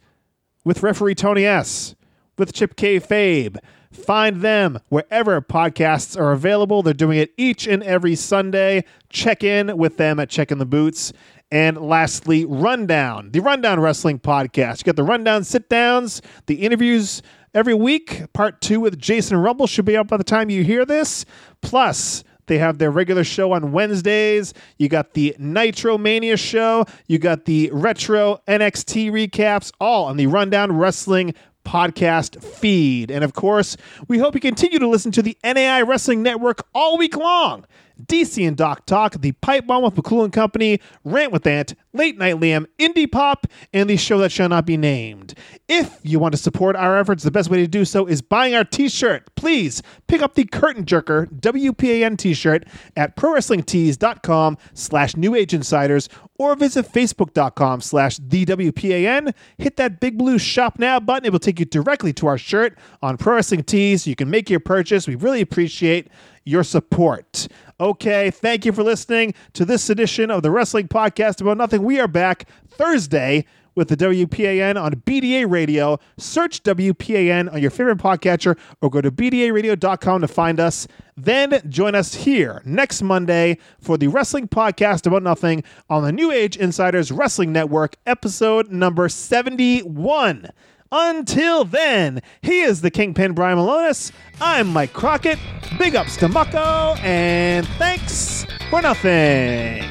with 0.68 0.84
referee 0.84 1.15
Tony 1.15 1.45
S. 1.45 1.95
With 2.38 2.51
Chip 2.51 2.76
K. 2.76 2.99
Fabe. 2.99 3.57
Find 3.89 4.41
them 4.41 4.80
wherever 4.89 5.39
podcasts 5.41 6.20
are 6.20 6.34
available. 6.34 6.84
They're 6.84 6.93
doing 6.93 7.20
it 7.20 7.34
each 7.38 7.65
and 7.65 7.82
every 7.82 8.15
Sunday. 8.15 8.84
Check 9.09 9.45
in 9.45 9.78
with 9.78 9.95
them 9.95 10.20
at 10.20 10.30
Checking 10.30 10.57
the 10.57 10.65
Boots. 10.65 11.13
And 11.49 11.78
lastly, 11.78 12.43
Rundown, 12.43 13.32
the 13.32 13.39
Rundown 13.39 13.80
Wrestling 13.80 14.20
Podcast. 14.20 14.80
You 14.80 14.84
got 14.84 14.97
the 14.97 15.03
Rundown 15.03 15.45
sit 15.45 15.70
downs, 15.70 16.22
the 16.47 16.55
interviews 16.55 17.22
every 17.53 17.74
week. 17.74 18.26
Part 18.34 18.59
two 18.59 18.82
with 18.82 18.99
Jason 18.99 19.38
Rumble 19.38 19.68
should 19.68 19.86
be 19.86 19.95
up 19.95 20.09
by 20.09 20.18
the 20.18 20.24
time 20.26 20.49
you 20.49 20.65
hear 20.65 20.84
this. 20.84 21.24
Plus, 21.61 22.26
they 22.47 22.57
have 22.57 22.77
their 22.77 22.91
regular 22.91 23.23
show 23.23 23.51
on 23.51 23.71
Wednesdays. 23.71 24.53
You 24.77 24.89
got 24.89 25.13
the 25.13 25.35
Nitro 25.37 25.97
Mania 25.97 26.37
show. 26.37 26.85
You 27.07 27.19
got 27.19 27.45
the 27.45 27.69
retro 27.71 28.41
NXT 28.47 29.11
recaps, 29.11 29.71
all 29.79 30.05
on 30.05 30.17
the 30.17 30.27
Rundown 30.27 30.77
Wrestling 30.77 31.33
podcast 31.65 32.41
feed. 32.41 33.11
And 33.11 33.23
of 33.23 33.33
course, 33.33 33.75
we 34.07 34.17
hope 34.17 34.33
you 34.35 34.41
continue 34.41 34.79
to 34.79 34.87
listen 34.87 35.11
to 35.11 35.21
the 35.21 35.37
NAI 35.43 35.81
Wrestling 35.81 36.23
Network 36.23 36.65
all 36.73 36.97
week 36.97 37.17
long. 37.17 37.65
DC 38.05 38.47
and 38.47 38.55
Doc 38.55 38.85
Talk, 38.85 39.19
the 39.19 39.31
Pipe 39.33 39.67
Bomb 39.67 39.83
with 39.83 39.95
McCool 39.95 40.23
and 40.23 40.33
Company, 40.33 40.79
Rant 41.03 41.31
with 41.31 41.47
Ant, 41.47 41.73
Late 41.93 42.17
Night 42.17 42.35
Liam, 42.35 42.65
Indie 42.77 43.11
Pop, 43.11 43.47
and 43.73 43.89
the 43.89 43.97
show 43.97 44.19
that 44.19 44.31
shall 44.31 44.49
not 44.49 44.65
be 44.65 44.77
named. 44.77 45.33
If 45.67 45.99
you 46.03 46.19
want 46.19 46.33
to 46.33 46.37
support 46.37 46.75
our 46.75 46.97
efforts, 46.97 47.23
the 47.23 47.31
best 47.31 47.49
way 47.49 47.57
to 47.57 47.67
do 47.67 47.85
so 47.85 48.05
is 48.05 48.21
buying 48.21 48.55
our 48.55 48.63
t-shirt. 48.63 49.35
Please 49.35 49.81
pick 50.07 50.21
up 50.21 50.35
the 50.35 50.45
Curtain 50.45 50.85
Jerker 50.85 51.27
WPAN 51.27 52.17
t-shirt 52.17 52.65
at 52.95 53.15
prowrestlingtees.com 53.15 54.57
slash 54.73 55.17
New 55.17 55.35
Age 55.35 55.53
Insiders 55.53 56.09
or 56.38 56.55
visit 56.55 56.85
facebook.com 56.91 57.81
slash 57.81 58.17
the 58.17 58.45
WPAN. 58.45 59.33
Hit 59.57 59.77
that 59.77 59.99
big 59.99 60.17
blue 60.17 60.38
shop 60.38 60.79
now 60.79 60.99
button. 60.99 61.25
It 61.25 61.31
will 61.31 61.39
take 61.39 61.59
you 61.59 61.65
directly 61.65 62.13
to 62.13 62.27
our 62.27 62.38
shirt 62.38 62.77
on 63.01 63.17
Pro 63.17 63.35
Wrestling 63.35 63.63
Tees. 63.63 64.07
You 64.07 64.15
can 64.15 64.29
make 64.29 64.49
your 64.49 64.59
purchase. 64.59 65.07
We 65.07 65.15
really 65.15 65.41
appreciate 65.41 66.07
your 66.45 66.63
support. 66.63 67.47
Okay, 67.79 68.31
thank 68.31 68.65
you 68.65 68.71
for 68.71 68.83
listening 68.83 69.33
to 69.53 69.65
this 69.65 69.89
edition 69.89 70.31
of 70.31 70.43
the 70.43 70.51
Wrestling 70.51 70.88
Podcast 70.88 71.41
About 71.41 71.57
Nothing. 71.57 71.83
We 71.83 71.99
are 71.99 72.07
back 72.07 72.47
Thursday 72.69 73.45
with 73.78 73.89
the 73.89 73.95
WPAN 73.95 74.82
on 74.82 74.95
BDA 75.05 75.49
Radio. 75.49 75.99
Search 76.17 76.63
WPAN 76.63 77.53
on 77.53 77.61
your 77.61 77.69
favorite 77.69 77.99
podcatcher 77.99 78.57
or 78.82 78.89
go 78.89 79.01
to 79.01 79.11
BDARadio.com 79.11 80.21
to 80.21 80.28
find 80.28 80.59
us. 80.59 80.88
Then 81.15 81.61
join 81.69 81.93
us 81.93 82.15
here 82.15 82.61
next 82.65 83.03
Monday 83.03 83.59
for 83.80 83.97
the 83.97 84.07
Wrestling 84.07 84.47
Podcast 84.47 85.05
About 85.05 85.21
Nothing 85.21 85.63
on 85.89 86.03
the 86.03 86.11
New 86.11 86.32
Age 86.32 86.57
Insiders 86.57 87.11
Wrestling 87.11 87.53
Network, 87.53 87.95
episode 88.07 88.71
number 88.71 89.07
71. 89.07 90.49
Until 90.91 91.63
then, 91.63 92.21
he 92.41 92.61
is 92.61 92.82
the 92.82 92.89
Kingpin 92.89 93.34
Brian 93.34 93.57
Milonas. 93.59 94.11
I'm 94.41 94.69
Mike 94.69 94.93
Crockett. 94.93 95.38
Big 95.78 95.95
ups 95.95 96.17
to 96.17 96.28
Mucko, 96.28 96.97
and 97.04 97.67
thanks 97.78 98.45
for 98.70 98.82
nothing. 98.82 99.83